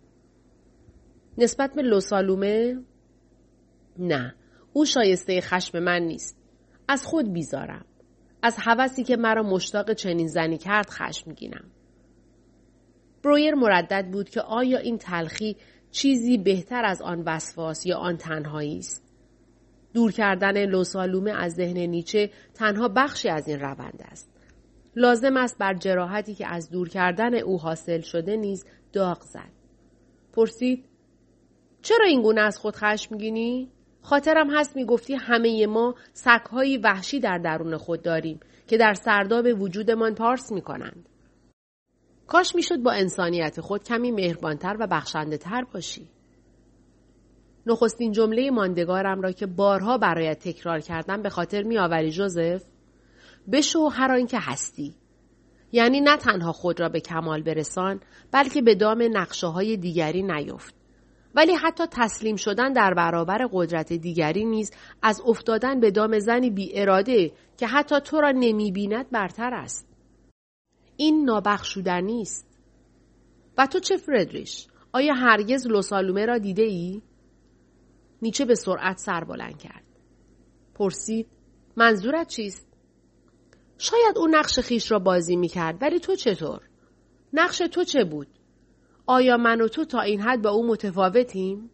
نسبت 1.38 1.73
به 1.75 1.81
لوسالومه؟ 1.81 2.77
نه. 3.99 4.36
او 4.73 4.86
شایسته 4.86 5.41
خشم 5.41 5.79
من 5.79 6.01
نیست. 6.01 6.38
از 6.88 7.05
خود 7.05 7.34
بیزارم. 7.34 7.86
از 8.41 8.55
هوسی 8.59 9.03
که 9.03 9.17
مرا 9.17 9.43
مشتاق 9.43 9.93
چنین 9.93 10.27
زنی 10.27 10.57
کرد 10.57 10.89
خشم 10.89 11.34
گینم. 11.34 11.71
برویر 13.23 13.55
مردد 13.55 14.07
بود 14.11 14.29
که 14.29 14.41
آیا 14.41 14.77
این 14.77 14.97
تلخی 14.97 15.57
چیزی 15.91 16.38
بهتر 16.38 16.86
از 16.86 17.01
آن 17.01 17.23
وسواس 17.25 17.86
یا 17.86 17.97
آن 17.97 18.17
تنهایی 18.17 18.77
است. 18.77 19.03
دور 19.93 20.11
کردن 20.11 20.65
لوسالومه 20.65 21.31
از 21.31 21.53
ذهن 21.53 21.77
نیچه 21.77 22.29
تنها 22.53 22.88
بخشی 22.88 23.29
از 23.29 23.47
این 23.47 23.59
روند 23.59 24.05
است. 24.11 24.32
لازم 24.96 25.38
است 25.38 25.58
بر 25.58 25.74
جراحتی 25.74 26.36
که 26.36 26.48
از 26.48 26.70
دور 26.70 26.89
کردن 26.89 27.36
او 27.36 27.60
حاصل 27.60 28.02
شده 28.02 28.38
نیز 28.38 28.66
داغ 28.94 29.22
زد. 29.22 29.52
پرسید 30.34 30.86
چرا 31.82 32.06
این 32.06 32.22
گونه 32.22 32.41
از 32.41 32.58
خود 32.58 32.76
خشم 32.76 33.16
میگینی؟ 33.16 33.72
خاطرم 34.02 34.58
هست 34.58 34.76
می‌گفتی 34.76 35.16
همه 35.16 35.68
ما 35.68 35.96
سگهایی 36.14 36.78
وحشی 36.78 37.20
در 37.20 37.38
درون 37.38 37.78
خود 37.78 38.02
داریم 38.02 38.39
که 38.68 38.78
در 38.78 38.94
سرداب 38.94 39.62
وجودمان 39.62 40.16
پارس 40.16 40.52
می‌کنند. 40.52 41.10
کاش 42.28 42.56
می‌شد 42.56 42.78
با 42.78 42.91
انسانیت 42.91 43.62
خود 43.62 43.84
کمی 43.84 44.12
مهربانتر 44.12 44.78
و 44.80 44.88
بخشنده 44.88 45.38
تر 45.38 45.64
باشی. 45.74 46.10
نخستین 47.66 48.12
جمله 48.12 48.52
ماندگارم 48.52 49.22
را 49.22 49.32
که 49.32 49.46
بارها 49.46 49.98
برایت 49.98 50.39
تکرار 50.39 50.80
کردم 50.80 51.22
به 51.22 51.30
خاطر 51.30 51.64
میآوری 51.64 52.12
جوزف 52.12 52.64
بشو 53.52 53.88
هر 53.88 54.12
آنکه 54.12 54.38
هستی 54.41 54.96
یعنی 55.72 56.02
نه 56.02 56.18
تنها 56.18 56.52
خود 56.52 56.80
را 56.80 56.89
به 56.89 57.00
کمال 57.00 57.41
برسان 57.41 58.00
بلکه 58.32 58.62
به 58.62 58.76
دام 58.76 59.10
نقشه 59.12 59.48
های 59.48 59.78
دیگری 59.78 60.24
نیفت 60.24 60.76
ولی 61.36 61.54
حتی 61.54 61.84
تسلیم 61.91 62.36
شدن 62.36 62.74
در 62.74 62.94
برابر 62.94 63.48
قدرت 63.52 63.94
دیگری 63.94 64.46
نیز 64.46 64.72
از 65.02 65.22
افتادن 65.26 65.80
به 65.80 65.91
دام 65.91 66.20
زنی 66.20 66.50
بی 66.50 66.80
اراده 66.80 67.32
که 67.58 67.68
حتی 67.68 68.00
تو 68.00 68.22
را 68.22 68.32
نمی 68.32 68.72
بیند 68.72 69.10
برتر 69.10 69.54
است. 69.54 69.88
این 70.98 71.26
نابخشودنی 71.26 72.22
است. 72.22 72.48
و 73.58 73.68
تو 73.68 73.80
چه 73.80 73.98
فردریش؟ 73.98 74.68
آیا 74.94 75.14
هرگز 75.14 75.68
لوسالومه 75.68 76.26
را 76.26 76.38
دیده 76.38 76.64
ای؟ 76.64 77.02
نیچه 78.22 78.46
به 78.46 78.56
سرعت 78.56 78.98
سر 78.98 79.24
بلند 79.24 79.58
کرد. 79.58 79.84
پرسید 80.76 81.28
منظورت 81.76 82.28
چیست؟ 82.28 82.72
شاید 83.84 84.17
او 84.17 84.27
نقش 84.27 84.59
خیش 84.59 84.91
را 84.91 84.99
بازی 84.99 85.36
می 85.36 85.47
کرد 85.47 85.81
ولی 85.81 85.99
تو 85.99 86.15
چطور؟ 86.15 86.61
نقش 87.34 87.57
تو 87.57 87.84
چه 87.84 88.03
بود؟ 88.03 88.27
آیا 89.05 89.38
من 89.38 89.61
و 89.61 89.67
تو 89.67 89.86
تا 89.86 90.01
این 90.01 90.21
حد 90.21 90.41
با 90.41 90.49
او 90.49 90.67
متفاوتیم؟ 90.67 91.69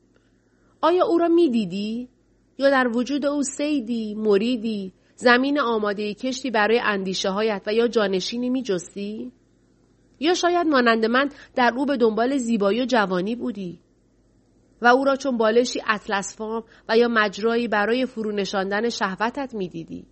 آیا 0.82 1.06
او 1.06 1.18
را 1.18 1.28
می 1.28 1.50
دیدی؟ 1.50 2.10
یا 2.58 2.70
در 2.70 2.88
وجود 2.88 3.26
او 3.26 3.44
سیدی، 3.44 4.16
مریدی، 4.16 4.94
زمین 5.16 5.60
آماده 5.60 6.14
کشتی 6.14 6.52
برای 6.52 6.80
اندیشه 6.84 7.30
هایت 7.30 7.64
و 7.68 7.74
یا 7.74 7.88
جانشینی 7.88 8.50
می 8.50 8.64
جستی؟ 8.64 9.32
یا 10.20 10.34
شاید 10.34 10.68
مانند 10.68 11.06
من 11.06 11.30
در 11.56 11.74
او 11.78 11.86
به 11.86 11.98
دنبال 11.98 12.38
زیبایی 12.38 12.82
و 12.82 12.86
جوانی 12.86 13.36
بودی؟ 13.36 13.80
و 14.82 14.88
او 14.88 15.06
را 15.06 15.16
چون 15.16 15.38
بالشی 15.38 15.82
اطلس 15.88 16.38
فام 16.38 16.64
و 16.90 16.98
یا 16.98 17.08
مجرایی 17.08 17.68
برای 17.68 18.06
فرونشاندن 18.06 18.90
شهوتت 18.90 19.54
می 19.54 19.68
دیدی؟ 19.68 20.06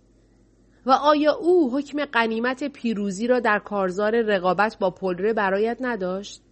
و 0.88 0.90
آیا 0.90 1.32
او 1.32 1.78
حکم 1.78 2.04
قنیمت 2.04 2.64
پیروزی 2.64 3.26
را 3.26 3.40
در 3.40 3.58
کارزار 3.58 4.22
رقابت 4.22 4.78
با 4.78 4.90
پلره 4.90 5.32
برایت 5.32 5.76
نداشت؟ 5.80 6.42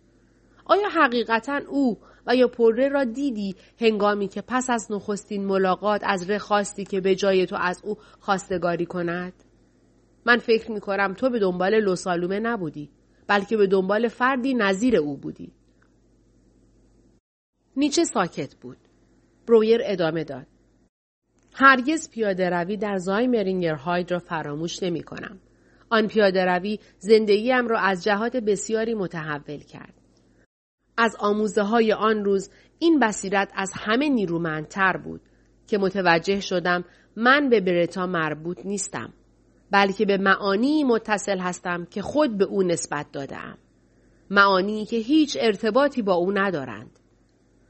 آیا 0.65 0.89
حقیقتا 0.89 1.61
او 1.69 1.99
و 2.27 2.37
یا 2.37 2.49
پره 2.49 2.89
را 2.89 3.05
دیدی 3.05 3.55
هنگامی 3.81 4.29
که 4.29 4.43
پس 4.43 4.71
از 4.71 4.93
نخستین 4.93 5.45
ملاقات 5.45 6.01
از 6.05 6.31
ره 6.31 6.39
خواستی 6.39 6.85
که 6.85 7.01
به 7.01 7.15
جای 7.15 7.47
تو 7.47 7.57
از 7.61 7.81
او 7.85 7.97
خواستگاری 8.21 8.87
کند؟ 8.87 9.33
من 10.27 10.39
فکر 10.39 10.73
می 10.73 10.81
کنم 10.81 11.15
تو 11.15 11.31
به 11.31 11.39
دنبال 11.39 11.81
لوسالومه 11.81 12.41
نبودی 12.41 12.91
بلکه 13.27 13.57
به 13.57 13.67
دنبال 13.67 14.09
فردی 14.09 14.55
نظیر 14.55 14.97
او 14.97 15.17
بودی. 15.17 15.53
نیچه 17.77 18.05
ساکت 18.05 18.55
بود. 18.55 18.79
برویر 19.47 19.81
ادامه 19.85 20.25
داد. 20.25 20.47
هرگز 21.59 22.11
پیاده 22.11 22.51
روی 22.51 22.77
در 22.77 22.97
زایمرینگر 22.97 23.75
هاید 23.75 24.13
را 24.13 24.19
فراموش 24.19 24.83
نمی 24.83 25.03
کنم. 25.03 25.39
آن 25.91 26.07
پیاده 26.07 26.45
روی 26.45 26.79
زندگیم 26.99 27.69
را 27.69 27.79
از 27.79 28.05
جهات 28.05 28.37
بسیاری 28.37 28.95
متحول 28.95 29.59
کرد. 29.59 29.95
از 30.97 31.17
آموزه 31.19 31.63
های 31.63 31.93
آن 31.93 32.25
روز 32.25 32.51
این 32.79 33.01
بصیرت 33.01 33.53
از 33.55 33.73
همه 33.75 34.09
نیرومندتر 34.09 34.97
بود 34.97 35.21
که 35.67 35.79
متوجه 35.79 36.41
شدم 36.41 36.85
من 37.17 37.49
به 37.49 37.61
برتا 37.61 38.07
مربوط 38.07 38.67
نیستم 38.67 39.13
بلکه 39.71 40.07
به 40.07 40.19
معانی 40.19 40.85
متصل 40.85 41.39
هستم 41.39 41.85
که 41.85 42.03
خود 42.03 42.39
به 42.39 42.45
او 42.45 42.63
نسبت 42.63 43.07
دادم. 43.13 43.59
معانی 44.31 44.85
که 44.85 44.97
هیچ 44.97 45.37
ارتباطی 45.41 46.03
با 46.03 46.15
او 46.15 46.33
ندارند. 46.33 46.99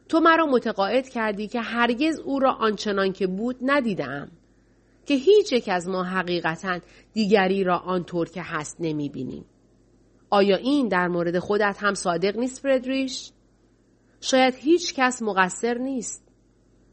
تو 0.08 0.20
مرا 0.20 0.46
متقاعد 0.46 1.08
کردی 1.08 1.48
که 1.48 1.60
هرگز 1.60 2.18
او 2.18 2.38
را 2.38 2.52
آنچنان 2.52 3.12
که 3.12 3.26
بود 3.26 3.56
ندیدم. 3.62 4.30
که 5.06 5.14
هیچ 5.14 5.52
یک 5.52 5.68
از 5.68 5.88
ما 5.88 6.04
حقیقتا 6.04 6.78
دیگری 7.12 7.64
را 7.64 7.78
آنطور 7.78 8.28
که 8.28 8.42
هست 8.42 8.76
نمی 8.80 9.08
بینیم. 9.08 9.44
آیا 10.30 10.56
این 10.56 10.88
در 10.88 11.08
مورد 11.08 11.38
خودت 11.38 11.76
هم 11.80 11.94
صادق 11.94 12.36
نیست 12.36 12.62
فردریش؟ 12.62 13.32
شاید 14.20 14.54
هیچ 14.54 14.94
کس 14.94 15.22
مقصر 15.22 15.78
نیست. 15.78 16.28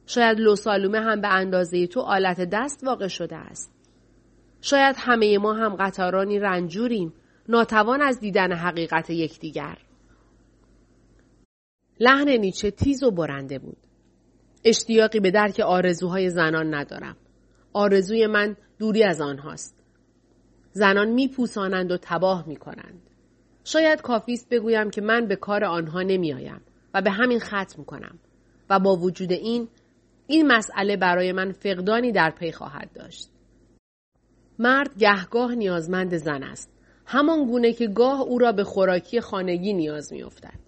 شاید 0.05 0.39
لوسالومه 0.39 0.99
هم 0.99 1.21
به 1.21 1.27
اندازه 1.27 1.87
تو 1.87 1.99
آلت 1.99 2.49
دست 2.51 2.83
واقع 2.83 3.07
شده 3.07 3.35
است. 3.35 3.71
شاید 4.61 4.95
همه 4.99 5.37
ما 5.37 5.53
هم 5.53 5.75
قطارانی 5.75 6.39
رنجوریم 6.39 7.13
ناتوان 7.49 8.01
از 8.01 8.19
دیدن 8.19 8.51
حقیقت 8.51 9.09
یکدیگر. 9.09 9.77
لحن 12.03 12.29
نیچه 12.29 12.71
تیز 12.71 13.03
و 13.03 13.11
برنده 13.11 13.59
بود. 13.59 13.77
اشتیاقی 14.63 15.19
به 15.19 15.31
درک 15.31 15.59
آرزوهای 15.59 16.29
زنان 16.29 16.73
ندارم. 16.73 17.17
آرزوی 17.73 18.27
من 18.27 18.55
دوری 18.79 19.03
از 19.03 19.21
آنهاست. 19.21 19.75
زنان 20.71 21.09
میپوسانند 21.09 21.91
و 21.91 21.97
تباه 22.01 22.47
می‌کنند. 22.47 23.01
شاید 23.63 24.01
کافیست 24.01 24.49
بگویم 24.49 24.89
که 24.89 25.01
من 25.01 25.27
به 25.27 25.35
کار 25.35 25.63
آنها 25.63 26.01
نمیآیم 26.01 26.61
و 26.93 27.01
به 27.01 27.11
همین 27.11 27.39
ختم 27.39 27.83
کنم 27.83 28.19
و 28.69 28.79
با 28.79 28.95
وجود 28.95 29.31
این 29.31 29.67
این 30.27 30.47
مسئله 30.47 30.97
برای 30.97 31.31
من 31.31 31.51
فقدانی 31.51 32.11
در 32.11 32.29
پی 32.29 32.51
خواهد 32.51 32.89
داشت. 32.93 33.29
مرد 34.59 34.97
گهگاه 34.97 35.55
نیازمند 35.55 36.17
زن 36.17 36.43
است. 36.43 36.69
همان 37.05 37.45
گونه 37.45 37.73
که 37.73 37.87
گاه 37.87 38.21
او 38.21 38.37
را 38.37 38.51
به 38.51 38.63
خوراکی 38.63 39.21
خانگی 39.21 39.73
نیاز 39.73 40.13
میافتد. 40.13 40.62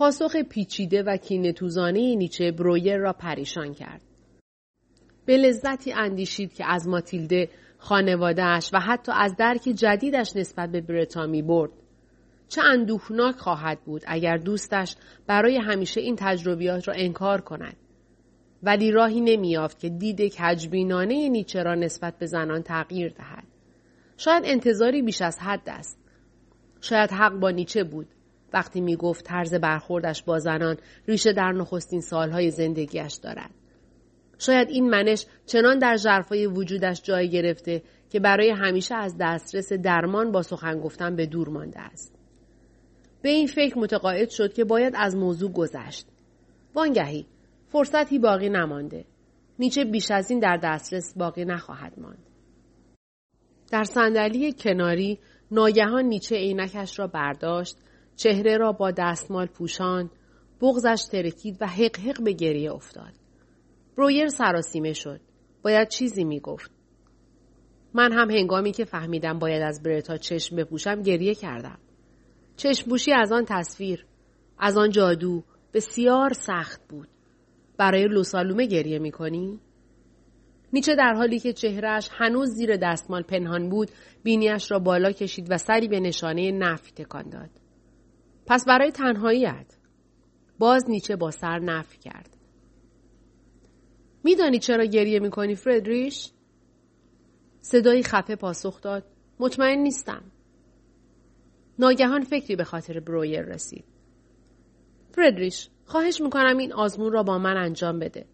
پاسخ 0.00 0.36
پیچیده 0.36 1.02
و 1.02 1.16
کینتوزانه 1.16 2.14
نیچه 2.16 2.52
برویر 2.52 2.96
را 2.96 3.12
پریشان 3.12 3.74
کرد. 3.74 4.00
به 5.26 5.36
لذتی 5.36 5.92
اندیشید 5.92 6.52
که 6.52 6.64
از 6.66 6.88
ماتیلده 6.88 7.48
خانوادهش 7.78 8.70
و 8.72 8.80
حتی 8.80 9.12
از 9.14 9.36
درک 9.36 9.62
جدیدش 9.62 10.36
نسبت 10.36 10.70
به 10.70 10.80
برتا 10.80 11.26
می 11.26 11.42
برد. 11.42 11.70
چه 12.48 12.62
اندوهناک 12.62 13.36
خواهد 13.36 13.80
بود 13.84 14.02
اگر 14.06 14.36
دوستش 14.36 14.96
برای 15.26 15.56
همیشه 15.56 16.00
این 16.00 16.16
تجربیات 16.18 16.88
را 16.88 16.94
انکار 16.96 17.40
کند. 17.40 17.76
ولی 18.62 18.90
راهی 18.90 19.20
نمیافت 19.20 19.78
که 19.78 19.88
دید 19.88 20.34
کجبینانه 20.34 21.28
نیچه 21.28 21.62
را 21.62 21.74
نسبت 21.74 22.18
به 22.18 22.26
زنان 22.26 22.62
تغییر 22.62 23.12
دهد. 23.12 23.44
شاید 24.16 24.42
انتظاری 24.46 25.02
بیش 25.02 25.22
از 25.22 25.38
حد 25.38 25.62
است. 25.66 25.98
شاید 26.80 27.10
حق 27.10 27.32
با 27.32 27.50
نیچه 27.50 27.84
بود 27.84 28.06
وقتی 28.52 28.80
می 28.80 28.96
گفت 28.96 29.24
طرز 29.24 29.54
برخوردش 29.54 30.22
با 30.22 30.38
زنان 30.38 30.76
ریشه 31.08 31.32
در 31.32 31.52
نخستین 31.52 32.00
سالهای 32.00 32.50
زندگیش 32.50 33.14
دارد. 33.14 33.50
شاید 34.38 34.68
این 34.68 34.90
منش 34.90 35.26
چنان 35.46 35.78
در 35.78 35.96
جرفای 35.96 36.46
وجودش 36.46 37.02
جای 37.02 37.30
گرفته 37.30 37.82
که 38.10 38.20
برای 38.20 38.50
همیشه 38.50 38.94
از 38.94 39.16
دسترس 39.20 39.72
درمان 39.72 40.32
با 40.32 40.42
سخن 40.42 40.80
گفتن 40.80 41.16
به 41.16 41.26
دور 41.26 41.48
مانده 41.48 41.80
است. 41.80 42.14
به 43.22 43.28
این 43.28 43.46
فکر 43.46 43.78
متقاعد 43.78 44.30
شد 44.30 44.52
که 44.52 44.64
باید 44.64 44.94
از 44.96 45.16
موضوع 45.16 45.52
گذشت. 45.52 46.06
وانگهی 46.74 47.26
فرصتی 47.68 48.18
باقی 48.18 48.48
نمانده. 48.48 49.04
نیچه 49.58 49.84
بیش 49.84 50.10
از 50.10 50.30
این 50.30 50.40
در 50.40 50.56
دسترس 50.62 51.14
باقی 51.16 51.44
نخواهد 51.44 51.92
ماند. 51.98 52.26
در 53.70 53.84
صندلی 53.84 54.52
کناری 54.52 55.18
ناگهان 55.50 56.04
نیچه 56.04 56.36
عینکش 56.36 56.98
را 56.98 57.06
برداشت، 57.06 57.76
چهره 58.22 58.56
را 58.56 58.72
با 58.72 58.90
دستمال 58.90 59.46
پوشان، 59.46 60.10
بغزش 60.60 61.04
ترکید 61.12 61.56
و 61.60 61.66
حق 61.66 61.98
حق 61.98 62.22
به 62.24 62.32
گریه 62.32 62.72
افتاد. 62.72 63.12
برویر 63.96 64.28
سراسیمه 64.28 64.92
شد. 64.92 65.20
باید 65.62 65.88
چیزی 65.88 66.24
می‌گفت. 66.24 66.70
من 67.94 68.12
هم 68.12 68.30
هنگامی 68.30 68.72
که 68.72 68.84
فهمیدم 68.84 69.38
باید 69.38 69.62
از 69.62 69.82
برتا 69.82 70.16
چشم 70.16 70.56
بپوشم 70.56 71.02
گریه 71.02 71.34
کردم. 71.34 71.78
چشم 72.56 72.90
از 73.16 73.32
آن 73.32 73.44
تصویر، 73.48 74.06
از 74.58 74.76
آن 74.76 74.90
جادو 74.90 75.42
بسیار 75.74 76.32
سخت 76.32 76.80
بود. 76.88 77.08
برای 77.76 78.08
لوسالومه 78.08 78.66
گریه 78.66 78.98
می‌کنی؟ 78.98 79.60
نیچه 80.72 80.94
در 80.94 81.14
حالی 81.14 81.38
که 81.38 81.52
چهرهش 81.52 82.08
هنوز 82.12 82.48
زیر 82.48 82.76
دستمال 82.76 83.22
پنهان 83.22 83.68
بود 83.68 83.90
بینیش 84.22 84.70
را 84.70 84.78
بالا 84.78 85.12
کشید 85.12 85.46
و 85.50 85.58
سری 85.58 85.88
به 85.88 86.00
نشانه 86.00 86.52
نفی 86.52 86.92
تکان. 86.92 87.50
پس 88.50 88.64
برای 88.64 88.90
تنهاییت. 88.90 89.76
باز 90.58 90.90
نیچه 90.90 91.16
با 91.16 91.30
سر 91.30 91.58
نفی 91.58 91.98
کرد. 91.98 92.36
میدانی 94.24 94.58
چرا 94.58 94.84
گریه 94.84 95.20
می‌کنی 95.20 95.54
فردریش؟ 95.54 96.30
صدایی 97.60 98.02
خفه 98.02 98.36
پاسخ 98.36 98.80
داد. 98.80 99.04
مطمئن 99.40 99.78
نیستم. 99.78 100.22
ناگهان 101.78 102.20
فکری 102.20 102.56
به 102.56 102.64
خاطر 102.64 103.00
برویر 103.00 103.42
رسید. 103.42 103.84
فردریش، 105.12 105.70
خواهش 105.84 106.20
می‌کنم 106.20 106.58
این 106.58 106.72
آزمون 106.72 107.12
را 107.12 107.22
با 107.22 107.38
من 107.38 107.56
انجام 107.56 107.98
بده. 107.98 108.26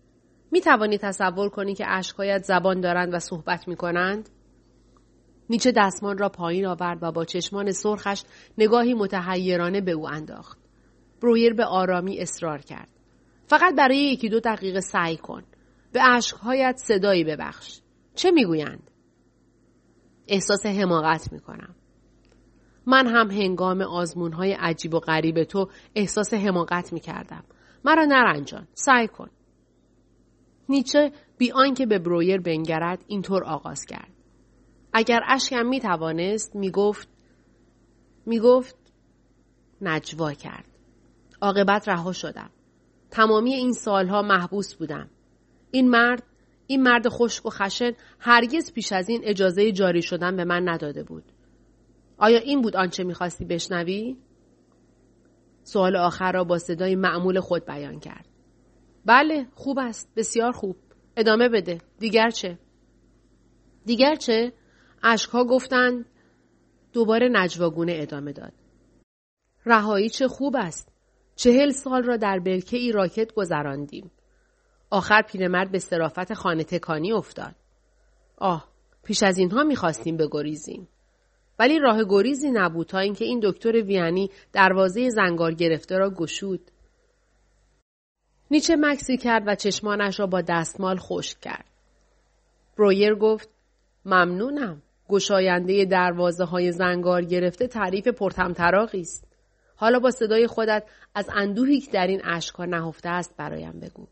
می 0.50 0.60
توانی 0.60 0.98
تصور 0.98 1.48
کنی 1.48 1.74
که 1.74 1.84
اشکایت 1.88 2.44
زبان 2.44 2.80
دارند 2.80 3.14
و 3.14 3.18
صحبت 3.18 3.68
می 3.68 3.76
کنند؟ 3.76 4.28
نیچه 5.50 5.72
دستمان 5.76 6.18
را 6.18 6.28
پایین 6.28 6.66
آورد 6.66 6.98
و 7.02 7.12
با 7.12 7.24
چشمان 7.24 7.72
سرخش 7.72 8.22
نگاهی 8.58 8.94
متحیرانه 8.94 9.80
به 9.80 9.92
او 9.92 10.08
انداخت. 10.08 10.58
برویر 11.22 11.54
به 11.54 11.64
آرامی 11.64 12.18
اصرار 12.18 12.58
کرد. 12.58 12.88
فقط 13.46 13.74
برای 13.74 13.98
یکی 13.98 14.28
دو 14.28 14.40
دقیقه 14.40 14.80
سعی 14.80 15.16
کن. 15.16 15.42
به 15.92 16.00
عشقهایت 16.00 16.76
صدایی 16.76 17.24
ببخش. 17.24 17.80
چه 18.14 18.30
می‌گویند؟ 18.30 18.90
احساس 20.28 20.66
حماقت 20.66 21.32
می‌کنم. 21.32 21.74
من 22.86 23.06
هم 23.06 23.30
هنگام 23.30 23.80
آزمون 23.80 24.32
های 24.32 24.52
عجیب 24.52 24.94
و 24.94 24.98
غریب 24.98 25.44
تو 25.44 25.68
احساس 25.94 26.34
حماقت 26.34 26.92
می‌کردم. 26.92 27.44
مرا 27.84 28.04
نرنجان. 28.04 28.68
سعی 28.74 29.08
کن. 29.08 29.30
نیچه 30.68 31.12
بی 31.38 31.52
آنکه 31.52 31.86
به 31.86 31.98
برویر 31.98 32.40
بنگرد 32.40 33.04
اینطور 33.06 33.44
آغاز 33.44 33.84
کرد. 33.84 34.15
اگر 34.98 35.20
اشکم 35.28 35.66
می 35.66 35.80
توانست 35.80 36.56
می 36.56 36.70
گفت 36.70 37.08
می 38.26 38.38
گفت 38.38 38.76
نجوا 39.80 40.32
کرد. 40.32 40.64
عاقبت 41.40 41.88
رها 41.88 42.12
شدم. 42.12 42.50
تمامی 43.10 43.54
این 43.54 43.72
سالها 43.72 44.22
محبوس 44.22 44.74
بودم. 44.74 45.10
این 45.70 45.90
مرد 45.90 46.22
این 46.66 46.82
مرد 46.82 47.08
خشک 47.08 47.46
و 47.46 47.50
خشن 47.50 47.92
هرگز 48.18 48.72
پیش 48.72 48.92
از 48.92 49.08
این 49.08 49.20
اجازه 49.24 49.72
جاری 49.72 50.02
شدن 50.02 50.36
به 50.36 50.44
من 50.44 50.68
نداده 50.68 51.02
بود. 51.02 51.24
آیا 52.18 52.38
این 52.38 52.62
بود 52.62 52.76
آنچه 52.76 53.04
می‌خواستی 53.04 53.44
بشنوی؟ 53.44 54.16
سوال 55.62 55.96
آخر 55.96 56.32
را 56.32 56.44
با 56.44 56.58
صدای 56.58 56.94
معمول 56.94 57.40
خود 57.40 57.66
بیان 57.66 58.00
کرد. 58.00 58.28
بله 59.04 59.46
خوب 59.54 59.78
است 59.78 60.12
بسیار 60.16 60.52
خوب 60.52 60.76
ادامه 61.16 61.48
بده 61.48 61.78
دیگر 61.98 62.30
چه 62.30 62.58
دیگر 63.84 64.14
چه 64.14 64.52
اشکها 65.08 65.44
گفتند 65.44 66.04
دوباره 66.92 67.28
نجواگونه 67.32 67.92
ادامه 67.96 68.32
داد. 68.32 68.52
رهایی 69.66 70.08
چه 70.08 70.28
خوب 70.28 70.56
است. 70.56 70.92
چهل 71.36 71.70
سال 71.70 72.02
را 72.02 72.16
در 72.16 72.38
برکه 72.38 72.76
ای 72.76 72.92
راکت 72.92 73.32
گذراندیم. 73.32 74.10
آخر 74.90 75.22
پیرمرد 75.22 75.70
به 75.72 75.78
صرافت 75.78 76.34
خانه 76.34 76.64
تکانی 76.64 77.12
افتاد. 77.12 77.54
آه 78.36 78.68
پیش 79.04 79.22
از 79.22 79.38
اینها 79.38 79.64
می‌خواستیم 79.64 80.16
بگریزیم. 80.16 80.88
ولی 81.58 81.78
راه 81.78 82.04
گریزی 82.08 82.50
نبود 82.50 82.86
تا 82.86 82.98
اینکه 82.98 83.24
این 83.24 83.40
دکتر 83.42 83.72
ویانی 83.82 84.30
دروازه 84.52 85.10
زنگار 85.10 85.54
گرفته 85.54 85.98
را 85.98 86.10
گشود. 86.10 86.70
نیچه 88.50 88.76
مکسی 88.76 89.16
کرد 89.16 89.42
و 89.46 89.54
چشمانش 89.54 90.20
را 90.20 90.26
با 90.26 90.40
دستمال 90.40 90.96
خشک 90.96 91.40
کرد. 91.40 91.64
برویر 92.78 93.14
گفت 93.14 93.48
ممنونم. 94.04 94.82
گشاینده 95.08 95.84
دروازه 95.84 96.44
های 96.44 96.72
زنگار 96.72 97.24
گرفته 97.24 97.66
تعریف 97.66 98.08
پرتمطراقی 98.08 99.00
است. 99.00 99.26
حالا 99.76 99.98
با 99.98 100.10
صدای 100.10 100.46
خودت 100.46 100.84
از 101.14 101.30
اندوهی 101.34 101.80
که 101.80 101.90
در 101.92 102.06
این 102.06 102.20
اشکها 102.24 102.64
نهفته 102.64 103.08
است 103.08 103.36
برایم 103.36 103.80
بگو. 103.80 104.06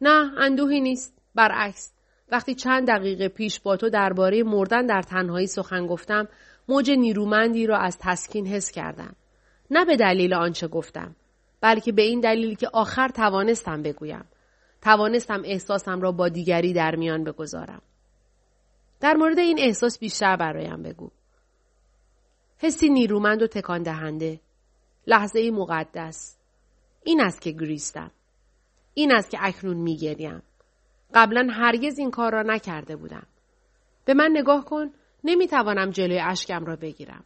نه 0.00 0.32
اندوهی 0.38 0.80
نیست. 0.80 1.14
برعکس. 1.34 1.92
وقتی 2.30 2.54
چند 2.54 2.88
دقیقه 2.88 3.28
پیش 3.28 3.60
با 3.60 3.76
تو 3.76 3.90
درباره 3.90 4.42
مردن 4.42 4.86
در 4.86 5.02
تنهایی 5.02 5.46
سخن 5.46 5.86
گفتم 5.86 6.28
موج 6.68 6.90
نیرومندی 6.90 7.66
را 7.66 7.78
از 7.78 7.98
تسکین 8.00 8.46
حس 8.46 8.70
کردم. 8.70 9.16
نه 9.70 9.84
به 9.84 9.96
دلیل 9.96 10.34
آنچه 10.34 10.68
گفتم. 10.68 11.16
بلکه 11.60 11.92
به 11.92 12.02
این 12.02 12.20
دلیل 12.20 12.54
که 12.54 12.68
آخر 12.72 13.08
توانستم 13.08 13.82
بگویم. 13.82 14.24
توانستم 14.82 15.42
احساسم 15.44 16.00
را 16.00 16.12
با 16.12 16.28
دیگری 16.28 16.72
در 16.72 16.96
میان 16.96 17.24
بگذارم. 17.24 17.82
در 19.00 19.14
مورد 19.14 19.38
این 19.38 19.58
احساس 19.60 19.98
بیشتر 19.98 20.36
برایم 20.36 20.82
بگو. 20.82 21.10
حسی 22.58 22.88
نیرومند 22.88 23.42
و 23.42 23.46
تکان 23.46 23.82
دهنده. 23.82 24.40
لحظه 25.06 25.50
مقدس. 25.50 26.36
این 27.04 27.20
است 27.20 27.40
که 27.40 27.50
گریستم. 27.50 28.10
این 28.94 29.12
است 29.12 29.30
که 29.30 29.38
اکنون 29.40 29.76
میگریم. 29.76 30.42
قبلا 31.14 31.48
هرگز 31.50 31.98
این 31.98 32.10
کار 32.10 32.32
را 32.32 32.42
نکرده 32.42 32.96
بودم. 32.96 33.26
به 34.04 34.14
من 34.14 34.30
نگاه 34.32 34.64
کن 34.64 34.90
نمی‌توانم 35.24 35.90
جلوی 35.90 36.20
اشکم 36.20 36.64
را 36.64 36.76
بگیرم. 36.76 37.24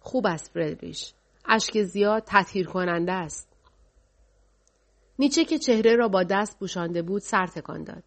خوب 0.00 0.26
است 0.26 0.52
فردریش. 0.52 1.12
اشک 1.44 1.82
زیاد 1.82 2.22
تطهیر 2.26 2.66
کننده 2.66 3.12
است. 3.12 3.48
نیچه 5.18 5.44
که 5.44 5.58
چهره 5.58 5.96
را 5.96 6.08
با 6.08 6.22
دست 6.22 6.58
پوشانده 6.58 7.02
بود 7.02 7.22
سر 7.22 7.46
تکان 7.46 7.84
داد. 7.84 8.02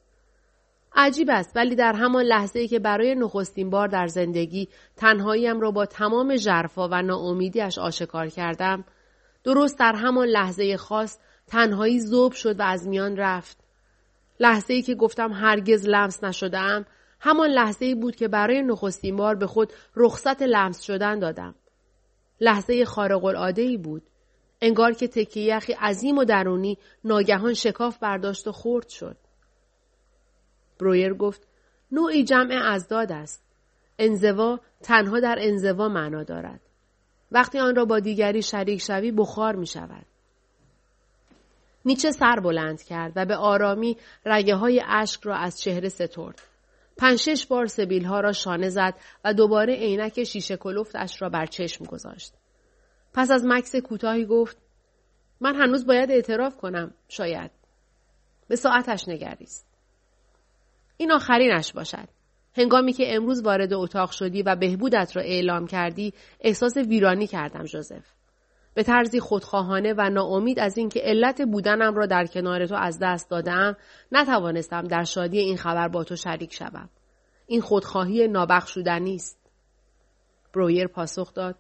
عجیب 0.96 1.30
است 1.32 1.52
ولی 1.56 1.76
در 1.76 1.94
همان 1.94 2.26
لحظه 2.26 2.60
ای 2.60 2.68
که 2.68 2.80
برای 2.80 3.16
نخستین 3.16 3.70
بار 3.70 3.88
در 3.88 4.08
زندگی 4.08 4.70
تنهاییم 4.98 5.60
را 5.60 5.72
با 5.72 5.86
تمام 5.86 6.36
ژرفا 6.36 6.88
و 6.92 7.02
ناامیدیش 7.02 7.78
آشکار 7.78 8.28
کردم 8.28 8.84
درست 9.44 9.80
در 9.80 9.96
همان 9.96 10.28
لحظه 10.28 10.78
خاص 10.78 11.18
تنهایی 11.48 12.00
زوب 12.00 12.34
شد 12.34 12.60
و 12.60 12.64
از 12.64 12.88
میان 12.88 13.18
رفت 13.18 13.58
لحظه 14.40 14.74
ای 14.74 14.82
که 14.82 14.96
گفتم 14.96 15.32
هرگز 15.32 15.88
لمس 15.88 16.24
نشدم 16.24 16.86
همان 17.20 17.50
لحظه 17.50 17.86
ای 17.86 17.96
بود 17.96 18.16
که 18.16 18.28
برای 18.28 18.62
نخستین 18.62 19.16
بار 19.16 19.36
به 19.36 19.48
خود 19.48 19.74
رخصت 19.96 20.42
لمس 20.42 20.82
شدن 20.82 21.20
دادم 21.20 21.56
لحظه 22.42 22.86
خارق 22.86 23.26
العاده 23.26 23.62
ای 23.62 23.78
بود. 23.78 24.04
انگار 24.62 24.94
که 24.94 25.08
تکیه 25.08 25.56
یخی 25.56 25.74
عظیم 25.74 26.18
و 26.18 26.26
درونی 26.26 26.78
ناگهان 27.04 27.54
شکاف 27.54 27.98
برداشت 27.98 28.48
و 28.48 28.52
خورد 28.52 28.90
شد. 28.90 29.18
برویر 30.80 31.14
گفت 31.14 31.48
نوعی 31.92 32.24
جمع 32.24 32.62
ازداد 32.64 33.12
است. 33.12 33.44
انزوا 34.00 34.60
تنها 34.84 35.20
در 35.20 35.38
انزوا 35.40 35.90
معنا 35.90 36.24
دارد. 36.24 36.60
وقتی 37.32 37.60
آن 37.60 37.76
را 37.76 37.86
با 37.86 38.00
دیگری 38.00 38.42
شریک 38.42 38.82
شوی 38.82 39.12
بخار 39.12 39.56
می 39.56 39.68
شود. 39.68 40.06
نیچه 41.86 42.12
سر 42.12 42.40
بلند 42.44 42.84
کرد 42.84 43.14
و 43.16 43.26
به 43.26 43.36
آرامی 43.36 43.98
رگه 44.26 44.56
های 44.56 44.84
اشک 44.88 45.22
را 45.24 45.36
از 45.36 45.62
چهره 45.62 45.90
سترد. 45.90 46.42
پنج 46.98 47.48
بار 47.50 47.66
سبیل 47.66 48.06
ها 48.06 48.20
را 48.20 48.32
شانه 48.32 48.70
زد 48.70 48.94
و 49.24 49.34
دوباره 49.34 49.76
عینک 49.76 50.24
شیشه 50.24 50.58
کلفتش 50.58 51.22
را 51.22 51.30
بر 51.30 51.46
چشم 51.46 51.86
گذاشت. 51.86 52.34
پس 53.14 53.32
از 53.32 53.46
مکس 53.46 53.76
کوتاهی 53.76 54.26
گفت 54.26 54.58
من 55.42 55.56
هنوز 55.56 55.86
باید 55.86 56.12
اعتراف 56.12 56.58
کنم 56.58 56.94
شاید. 57.08 57.52
به 58.48 58.56
ساعتش 58.56 59.08
نگریست. 59.08 59.73
این 60.98 61.12
آخرینش 61.12 61.74
باشد. 61.74 62.08
هنگامی 62.58 62.94
که 62.94 63.16
امروز 63.16 63.42
وارد 63.42 63.74
اتاق 63.74 64.12
شدی 64.12 64.44
و 64.44 64.56
بهبودت 64.56 65.16
را 65.16 65.22
اعلام 65.22 65.68
کردی 65.68 66.14
احساس 66.40 66.78
ویرانی 66.78 67.28
کردم 67.28 67.64
جوزف. 67.64 68.14
به 68.74 68.84
طرزی 68.84 69.20
خودخواهانه 69.20 69.94
و 69.98 70.10
ناامید 70.10 70.60
از 70.60 70.78
اینکه 70.78 71.00
علت 71.00 71.42
بودنم 71.42 71.96
را 71.96 72.06
در 72.06 72.26
کنار 72.26 72.66
تو 72.66 72.76
از 72.76 73.00
دست 73.02 73.30
دادم 73.30 73.78
نتوانستم 74.12 74.82
در 74.82 75.04
شادی 75.04 75.40
این 75.40 75.58
خبر 75.58 75.88
با 75.88 76.04
تو 76.04 76.16
شریک 76.16 76.54
شوم. 76.54 76.90
این 77.48 77.62
خودخواهی 77.62 78.28
نابخشودنی 78.28 79.16
است 79.16 79.40
برویر 80.54 80.88
پاسخ 80.88 81.34
داد. 81.34 81.56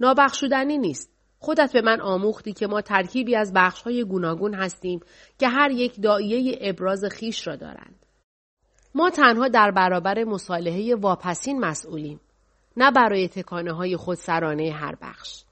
نابخشودنی 0.00 0.78
نیست. 0.78 1.10
خودت 1.38 1.72
به 1.72 1.80
من 1.80 2.00
آموختی 2.00 2.52
که 2.52 2.66
ما 2.66 2.80
ترکیبی 2.80 3.36
از 3.36 3.52
بخشهای 3.52 4.04
گوناگون 4.04 4.54
هستیم 4.54 5.00
که 5.38 5.48
هر 5.48 5.70
یک 5.70 6.02
دایه 6.02 6.58
ابراز 6.60 7.04
خیش 7.04 7.46
را 7.46 7.56
دارند. 7.56 8.03
ما 8.94 9.10
تنها 9.10 9.48
در 9.48 9.70
برابر 9.70 10.24
مصالحه 10.24 10.94
واپسین 10.94 11.60
مسئولیم 11.60 12.20
نه 12.76 12.90
برای 12.90 13.28
تکانه 13.28 13.72
های 13.72 13.96
خودسرانه 13.96 14.72
هر 14.72 14.94
بخش 15.02 15.44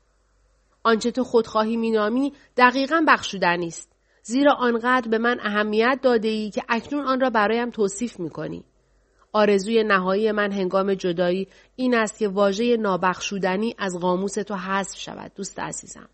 آنچه 0.82 1.10
تو 1.10 1.24
خودخواهی 1.24 1.77
مینامی 1.77 2.32
دقیقا 2.56 3.05
بخشودنی 3.09 3.66
است 3.66 3.93
زیرا 4.23 4.55
آنقدر 4.55 5.09
به 5.09 5.19
من 5.19 5.40
اهمیت 5.40 5.98
داده 6.02 6.28
ای 6.28 6.51
که 6.51 6.62
اکنون 6.69 7.05
آن 7.05 7.20
را 7.20 7.31
برایم 7.31 7.70
توصیف 7.70 8.20
می 8.20 8.31
کنی. 8.31 8.64
آرزوی 9.32 9.85
نهایی 9.85 10.32
من 10.32 10.52
هنگام 10.52 10.94
جدایی 10.94 11.48
این 11.77 11.94
است 11.94 12.19
که 12.19 12.28
واژه 12.28 12.77
نابخشودنی 12.77 13.74
از 13.78 13.98
قاموس 14.01 14.35
تو 14.35 14.55
حذف 14.55 14.98
شود 14.98 15.32
دوست 15.35 15.60
عزیزم. 15.60 16.09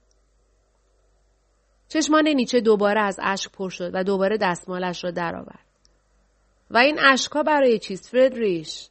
چشمان 1.88 2.28
نیچه 2.28 2.60
دوباره 2.60 3.00
از 3.00 3.20
اشک 3.22 3.52
پر 3.52 3.68
شد 3.70 3.90
و 3.94 4.04
دوباره 4.04 4.38
دستمالش 4.40 5.04
را 5.04 5.10
درآورد. 5.10 5.67
و 6.70 6.78
این 6.78 6.98
اشکها 6.98 7.42
برای 7.42 7.78
چیست 7.78 8.08
فردریش؟ 8.08 8.88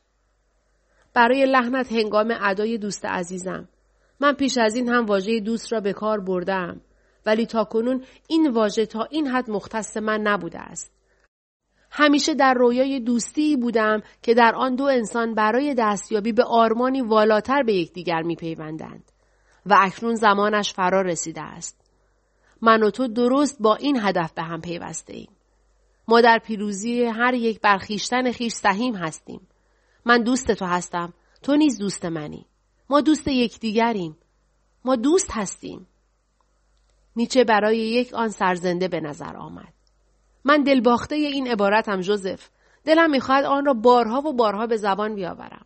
برای 1.14 1.46
لحنت 1.46 1.92
هنگام 1.92 2.34
ادای 2.42 2.78
دوست 2.78 3.06
عزیزم. 3.06 3.70
من 4.20 4.34
پیش 4.34 4.58
از 4.58 4.76
این 4.76 4.90
هم 4.90 5.06
واژه 5.06 5.40
دوست 5.40 5.74
را 5.74 5.80
به 5.80 5.94
کار 5.94 6.20
بردم 6.20 6.82
ولی 7.26 7.46
تا 7.46 7.64
کنون 7.64 8.04
این 8.28 8.52
واژه 8.52 8.86
تا 8.86 9.04
این 9.04 9.28
حد 9.28 9.50
مختص 9.50 9.98
من 9.98 10.22
نبوده 10.22 10.60
است. 10.60 10.92
همیشه 11.92 12.34
در 12.34 12.54
رویای 12.54 13.00
دوستی 13.00 13.58
بودم 13.58 14.02
که 14.22 14.34
در 14.34 14.56
آن 14.56 14.76
دو 14.76 14.84
انسان 14.84 15.34
برای 15.34 15.76
دستیابی 15.78 16.32
به 16.32 16.44
آرمانی 16.44 17.02
والاتر 17.02 17.64
به 17.64 17.74
یکدیگر 17.74 18.22
میپیوندند 18.22 19.12
و 19.66 19.76
اکنون 19.80 20.16
زمانش 20.16 20.74
فرا 20.74 21.02
رسیده 21.02 21.42
است. 21.42 21.82
من 22.62 22.84
و 22.84 22.90
تو 22.90 23.08
درست 23.08 23.58
با 23.62 23.76
این 23.76 24.00
هدف 24.02 24.34
به 24.34 24.44
هم 24.44 24.62
پیوسته 24.62 25.14
ایم. 25.14 25.37
ما 26.08 26.22
در 26.22 26.40
پیروزی 26.40 27.04
هر 27.04 27.34
یک 27.34 27.62
برخیشتن 27.62 28.32
خیش 28.32 28.54
سهیم 28.54 28.96
هستیم. 28.96 29.48
من 30.06 30.24
دوست 30.24 30.52
تو 30.52 30.66
هستم. 30.66 31.14
تو 31.44 31.56
نیز 31.56 31.80
دوست 31.80 32.06
منی. 32.06 32.46
ما 32.90 33.02
دوست 33.02 33.28
یکدیگریم. 33.28 34.18
ما 34.86 34.96
دوست 34.96 35.32
هستیم. 35.32 35.88
نیچه 37.16 37.44
برای 37.44 37.78
یک 37.78 38.14
آن 38.14 38.30
سرزنده 38.30 38.88
به 38.88 39.00
نظر 39.00 39.38
آمد. 39.38 39.74
من 40.44 40.64
دلباخته 40.64 41.16
این 41.16 41.48
عبارتم 41.48 42.02
جوزف. 42.02 42.50
دلم 42.86 43.12
می‌خواهد 43.12 43.46
آن 43.46 43.66
را 43.66 43.74
بارها 43.74 44.22
و 44.22 44.34
بارها 44.34 44.68
به 44.68 44.78
زبان 44.78 45.16
بیاورم. 45.16 45.66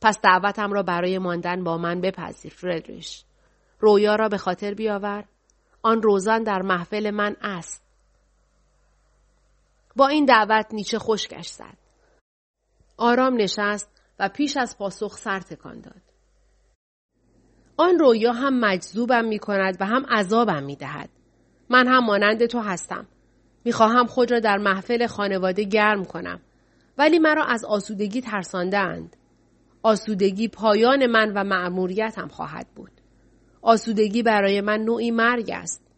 پس 0.00 0.20
دعوتم 0.20 0.72
را 0.72 0.82
برای 0.82 1.18
ماندن 1.18 1.64
با 1.64 1.78
من 1.78 2.00
بپذیر 2.00 2.52
فردریش. 2.52 3.24
رویا 3.80 4.14
را 4.14 4.28
به 4.28 4.38
خاطر 4.38 4.74
بیاور. 4.74 5.24
آن 5.82 6.02
روزان 6.02 6.42
در 6.42 6.62
محفل 6.62 7.10
من 7.10 7.36
است. 7.42 7.89
با 9.96 10.08
این 10.08 10.24
دعوت 10.24 10.66
نیچه 10.72 10.98
خشکش 10.98 11.48
زد. 11.48 11.78
آرام 12.96 13.36
نشست 13.36 13.90
و 14.18 14.28
پیش 14.28 14.56
از 14.56 14.78
پاسخ 14.78 15.18
سر 15.18 15.40
تکان 15.40 15.80
داد. 15.80 16.02
آن 17.76 17.98
رویا 17.98 18.32
هم 18.32 18.60
مجذوبم 18.60 19.24
می 19.24 19.38
کند 19.38 19.76
و 19.80 19.86
هم 19.86 20.06
عذابم 20.06 20.62
می 20.62 20.76
دهد. 20.76 21.10
من 21.70 21.88
هم 21.88 22.04
مانند 22.04 22.46
تو 22.46 22.60
هستم. 22.60 23.06
می 23.64 23.72
خواهم 23.72 24.06
خود 24.06 24.30
را 24.30 24.40
در 24.40 24.58
محفل 24.58 25.06
خانواده 25.06 25.64
گرم 25.64 26.04
کنم. 26.04 26.40
ولی 26.98 27.18
مرا 27.18 27.44
از 27.44 27.64
آسودگی 27.64 28.20
ترسانده 28.20 28.78
اند. 28.78 29.16
آسودگی 29.82 30.48
پایان 30.48 31.06
من 31.06 31.32
و 31.32 31.44
معموریتم 31.44 32.28
خواهد 32.28 32.66
بود. 32.74 32.90
آسودگی 33.62 34.22
برای 34.22 34.60
من 34.60 34.80
نوعی 34.80 35.10
مرگ 35.10 35.50
است. 35.50 35.89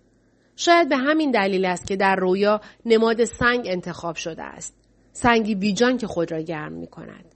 شاید 0.64 0.89
به 0.89 0.97
همین 0.97 1.30
دلیل 1.30 1.64
است 1.64 1.86
که 1.86 1.97
در 1.97 2.16
رویا 2.16 2.60
نماد 2.86 3.24
سنگ 3.24 3.62
انتخاب 3.66 4.16
شده 4.16 4.43
است. 4.43 4.74
سنگی 5.12 5.55
بیجان 5.55 5.97
که 5.97 6.06
خود 6.06 6.32
را 6.32 6.40
گرم 6.40 6.72
می 6.72 6.86
کند. 6.86 7.34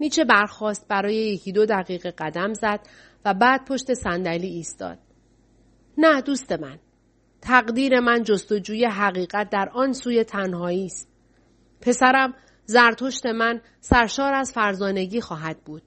نیچه 0.00 0.24
برخواست 0.24 0.88
برای 0.88 1.16
یکی 1.16 1.52
دو 1.52 1.66
دقیقه 1.66 2.10
قدم 2.10 2.54
زد 2.54 2.80
و 3.24 3.34
بعد 3.34 3.64
پشت 3.64 3.94
صندلی 3.94 4.46
ایستاد. 4.46 4.98
نه 5.98 6.20
دوست 6.20 6.52
من. 6.52 6.78
تقدیر 7.40 8.00
من 8.00 8.22
جستجوی 8.22 8.84
حقیقت 8.84 9.50
در 9.50 9.68
آن 9.74 9.92
سوی 9.92 10.24
تنهایی 10.24 10.86
است. 10.86 11.08
پسرم 11.80 12.34
زرتشت 12.64 13.26
من 13.26 13.60
سرشار 13.80 14.34
از 14.34 14.52
فرزانگی 14.52 15.20
خواهد 15.20 15.58
بود. 15.64 15.82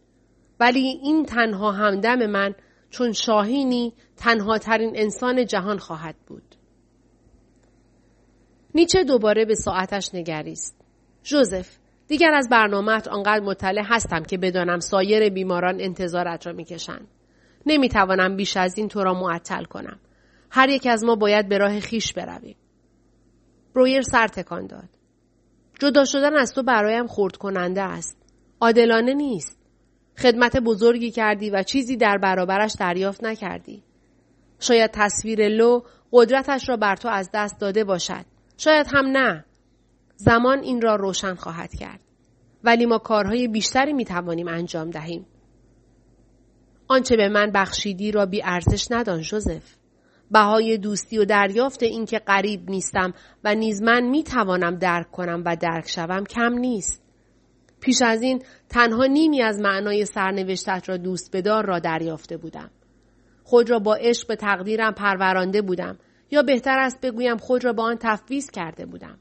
ولی 0.60 1.00
این 1.04 1.26
تنها 1.26 1.72
همدم 1.72 2.26
من 2.26 2.56
چون 2.92 3.12
شاهینی 3.12 3.94
تنها 4.18 4.58
ترین 4.58 4.92
انسان 4.96 5.46
جهان 5.46 5.78
خواهد 5.78 6.16
بود. 6.28 6.56
نیچه 8.76 9.04
دوباره 9.04 9.46
به 9.46 9.56
ساعتش 9.56 10.16
نگریست. 10.16 10.82
جوزف 11.24 11.78
دیگر 12.08 12.34
از 12.34 12.50
برنامهت 12.50 13.08
آنقدر 13.08 13.44
مطلع 13.44 13.84
هستم 13.86 14.24
که 14.24 14.38
بدانم 14.38 14.80
سایر 14.80 15.30
بیماران 15.30 15.82
انتظارت 15.82 16.48
را 16.48 16.54
می‌کشند. 16.54 17.08
نمی‌توانم 17.66 18.36
بیش 18.36 18.58
از 18.58 18.78
این 18.78 18.88
تو 18.88 19.04
را 19.04 19.14
معطل 19.14 19.64
کنم. 19.64 20.00
هر 20.50 20.70
یک 20.70 20.88
از 20.88 21.04
ما 21.04 21.16
باید 21.16 21.50
به 21.50 21.58
راه 21.58 21.80
خیش 21.80 22.14
برویم. 22.14 22.56
برویر 23.76 24.02
سر 24.02 24.28
تکان 24.28 24.68
داد. 24.68 24.90
جدا 25.80 26.06
شدن 26.06 26.38
از 26.38 26.54
تو 26.54 26.64
برایم 26.64 27.08
خورد 27.08 27.36
کننده 27.36 27.82
است. 27.82 28.18
عادلانه 28.62 29.14
نیست. 29.14 29.61
خدمت 30.18 30.58
بزرگی 30.58 31.12
کردی 31.12 31.50
و 31.50 31.64
چیزی 31.64 31.98
در 31.98 32.18
برابرش 32.18 32.76
دریافت 32.80 33.24
نکردی. 33.24 33.84
شاید 34.60 34.92
تصویر 34.94 35.48
لو 35.48 35.82
قدرتش 36.12 36.70
را 36.70 36.78
بر 36.78 36.96
تو 36.96 37.08
از 37.10 37.30
دست 37.34 37.60
داده 37.60 37.84
باشد. 37.84 38.26
شاید 38.58 38.88
هم 38.94 39.06
نه. 39.06 39.46
زمان 40.16 40.60
این 40.60 40.82
را 40.82 40.96
روشن 40.96 41.36
خواهد 41.36 41.76
کرد. 41.76 42.00
ولی 42.64 42.86
ما 42.86 42.98
کارهای 42.98 43.48
بیشتری 43.48 43.94
می 43.94 44.06
توانیم 44.06 44.48
انجام 44.48 44.90
دهیم. 44.90 45.26
آنچه 46.88 47.18
به 47.18 47.30
من 47.30 47.52
بخشیدی 47.52 48.12
را 48.12 48.26
بی 48.26 48.42
ارزش 48.44 48.88
ندان 48.92 49.22
جوزف. 49.22 49.76
بهای 50.32 50.78
دوستی 50.78 51.18
و 51.18 51.26
دریافت 51.26 51.84
اینکه 51.84 52.20
قریب 52.20 52.70
نیستم 52.70 53.14
و 53.44 53.56
نیز 53.56 53.82
من 53.82 54.04
می 54.04 54.24
توانم 54.24 54.76
درک 54.76 55.12
کنم 55.12 55.44
و 55.46 55.56
درک 55.56 55.90
شوم 55.90 56.24
کم 56.24 56.54
نیست. 56.54 57.01
پیش 57.82 58.02
از 58.02 58.22
این 58.22 58.44
تنها 58.70 59.06
نیمی 59.06 59.42
از 59.42 59.60
معنای 59.60 60.06
سرنوشتت 60.06 60.90
را 60.90 60.98
دوست 60.98 61.36
بدار 61.36 61.66
را 61.66 61.80
دریافته 61.80 62.38
بودم. 62.38 62.72
خود 63.44 63.70
را 63.70 63.80
با 63.80 63.96
عشق 63.96 64.28
به 64.28 64.36
تقدیرم 64.36 64.94
پرورانده 64.94 65.62
بودم 65.62 65.98
یا 66.32 66.42
بهتر 66.42 66.80
است 66.80 67.02
بگویم 67.02 67.38
خود 67.38 67.66
را 67.66 67.74
با 67.74 67.84
آن 67.84 67.98
تفویض 68.00 68.52
کرده 68.52 68.86
بودم. 68.86 69.18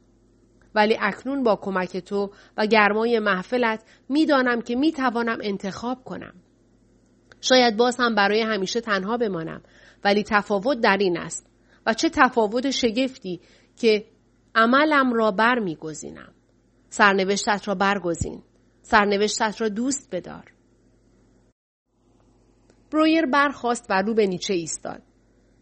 ولی 0.74 0.98
اکنون 1.00 1.42
با 1.42 1.56
کمک 1.56 1.96
تو 1.96 2.30
و 2.56 2.66
گرمای 2.66 3.18
محفلت 3.18 3.84
می‌دانم 4.08 4.60
که 4.62 4.76
می 4.76 4.92
توانم 4.92 5.38
انتخاب 5.42 6.04
کنم. 6.04 6.34
شاید 7.40 7.76
باز 7.76 7.96
هم 8.00 8.14
برای 8.14 8.42
همیشه 8.42 8.80
تنها 8.80 9.16
بمانم 9.16 9.62
ولی 10.04 10.22
تفاوت 10.22 10.80
در 10.80 10.96
این 11.00 11.18
است 11.18 11.46
و 11.86 11.94
چه 11.94 12.10
تفاوت 12.10 12.70
شگفتی 12.70 13.40
که 13.76 14.04
عملم 14.54 15.12
را 15.12 15.30
بر 15.30 15.58
می 15.58 15.76
گذینم. 15.76 16.32
سرنوشتت 16.88 17.68
را 17.68 17.74
برگزین. 17.74 18.42
سرنوشتت 18.90 19.60
را 19.60 19.68
دوست 19.68 20.08
بدار. 20.12 20.44
برویر 22.92 23.26
برخواست 23.26 23.86
و 23.90 24.02
رو 24.02 24.14
به 24.14 24.26
نیچه 24.26 24.54
ایستاد. 24.54 25.02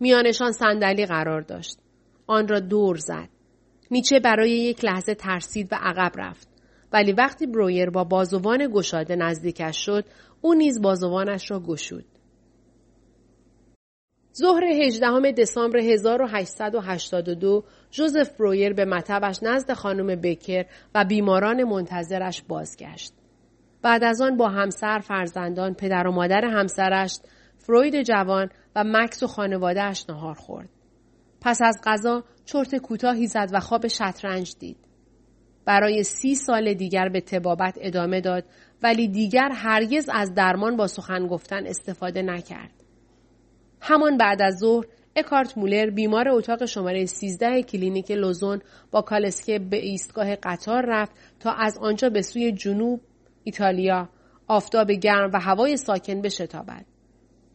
میانشان 0.01 0.53
صندلی 0.53 1.07
قرار 1.07 1.41
داشت. 1.41 1.79
آن 2.27 2.49
را 2.49 2.61
دور 2.61 2.97
زد. 2.97 3.29
نیچه 3.91 4.21
برای 4.21 4.51
یک 4.51 4.85
لحظه 4.85 5.15
ترسید 5.15 5.73
و 5.73 5.77
عقب 5.81 6.13
رفت. 6.17 6.49
ولی 6.93 7.13
وقتی 7.13 7.47
برویر 7.47 7.91
با 7.91 8.05
بازوان 8.05 8.71
گشاده 8.73 9.17
نزدیکش 9.17 9.77
شد 9.85 10.05
او 10.41 10.55
نیز 10.55 10.81
بازوانش 10.81 11.51
را 11.51 11.61
گشود. 11.61 12.07
ظهر 14.37 14.65
18 14.65 15.33
دسامبر 15.33 15.79
1882 15.79 17.65
جوزف 17.91 18.31
برویر 18.37 18.73
به 18.73 18.85
مطبش 18.85 19.43
نزد 19.43 19.73
خانم 19.73 20.21
بکر 20.21 20.67
و 20.95 21.05
بیماران 21.05 21.65
منتظرش 21.65 22.43
بازگشت. 22.43 23.18
بعد 23.83 24.05
از 24.05 24.21
آن 24.21 24.37
با 24.37 24.49
همسر 24.49 24.99
فرزندان 24.99 25.75
پدر 25.75 26.07
و 26.07 26.13
مادر 26.13 26.45
همسرش 26.45 27.19
فروید 27.59 28.03
جوان 28.03 28.51
و 28.77 28.85
مکس 28.87 29.23
و 29.23 29.27
خانوادهش 29.27 30.05
نهار 30.09 30.35
خورد. 30.35 30.69
پس 31.41 31.63
از 31.63 31.81
غذا 31.85 32.25
چرت 32.45 32.77
کوتاهی 32.77 33.27
زد 33.27 33.49
و 33.53 33.61
خواب 33.61 33.87
شطرنج 33.89 34.55
دید. 34.59 34.77
برای 35.65 36.05
سی 36.05 36.35
سال 36.35 36.75
دیگر 36.75 37.09
به 37.09 37.21
طبابت 37.21 37.79
ادامه 37.81 38.21
داد 38.21 38.45
ولی 38.83 39.09
دیگر 39.09 39.51
هرگز 39.53 40.09
از 40.13 40.35
درمان 40.35 40.77
با 40.77 40.87
سخن 40.87 41.27
گفتن 41.27 41.67
استفاده 41.67 42.23
نکرد. 42.23 42.71
همان 43.81 44.17
بعد 44.17 44.43
از 44.43 44.59
ظهر 44.59 44.85
اکارت 45.17 45.59
مولر 45.59 45.91
بیمار 45.91 46.29
اتاق 46.29 46.65
شماره 46.65 47.07
13 47.07 47.63
کلینیک 47.63 48.11
لوزون 48.11 48.61
با 48.91 49.03
کالسکه 49.03 49.59
به 49.59 49.77
ایستگاه 49.77 50.37
قطار 50.37 50.85
رفت 50.87 51.13
تا 51.41 51.53
از 51.53 51.79
آنجا 51.79 52.11
به 52.11 52.23
سوی 52.23 52.53
جنوب 52.53 53.01
ایتالیا 53.45 54.09
آفتاب 54.47 54.91
گرم 54.91 55.31
و 55.33 55.41
هوای 55.41 55.77
ساکن 55.77 56.23
بشتابد. 56.23 56.87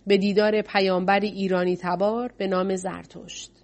به 0.08 0.18
دیدار 0.18 0.62
پیامبری 0.62 1.28
ایرانی 1.28 1.78
تبار 1.78 2.34
به 2.38 2.48
نام 2.48 2.76
زرتشت. 2.76 3.63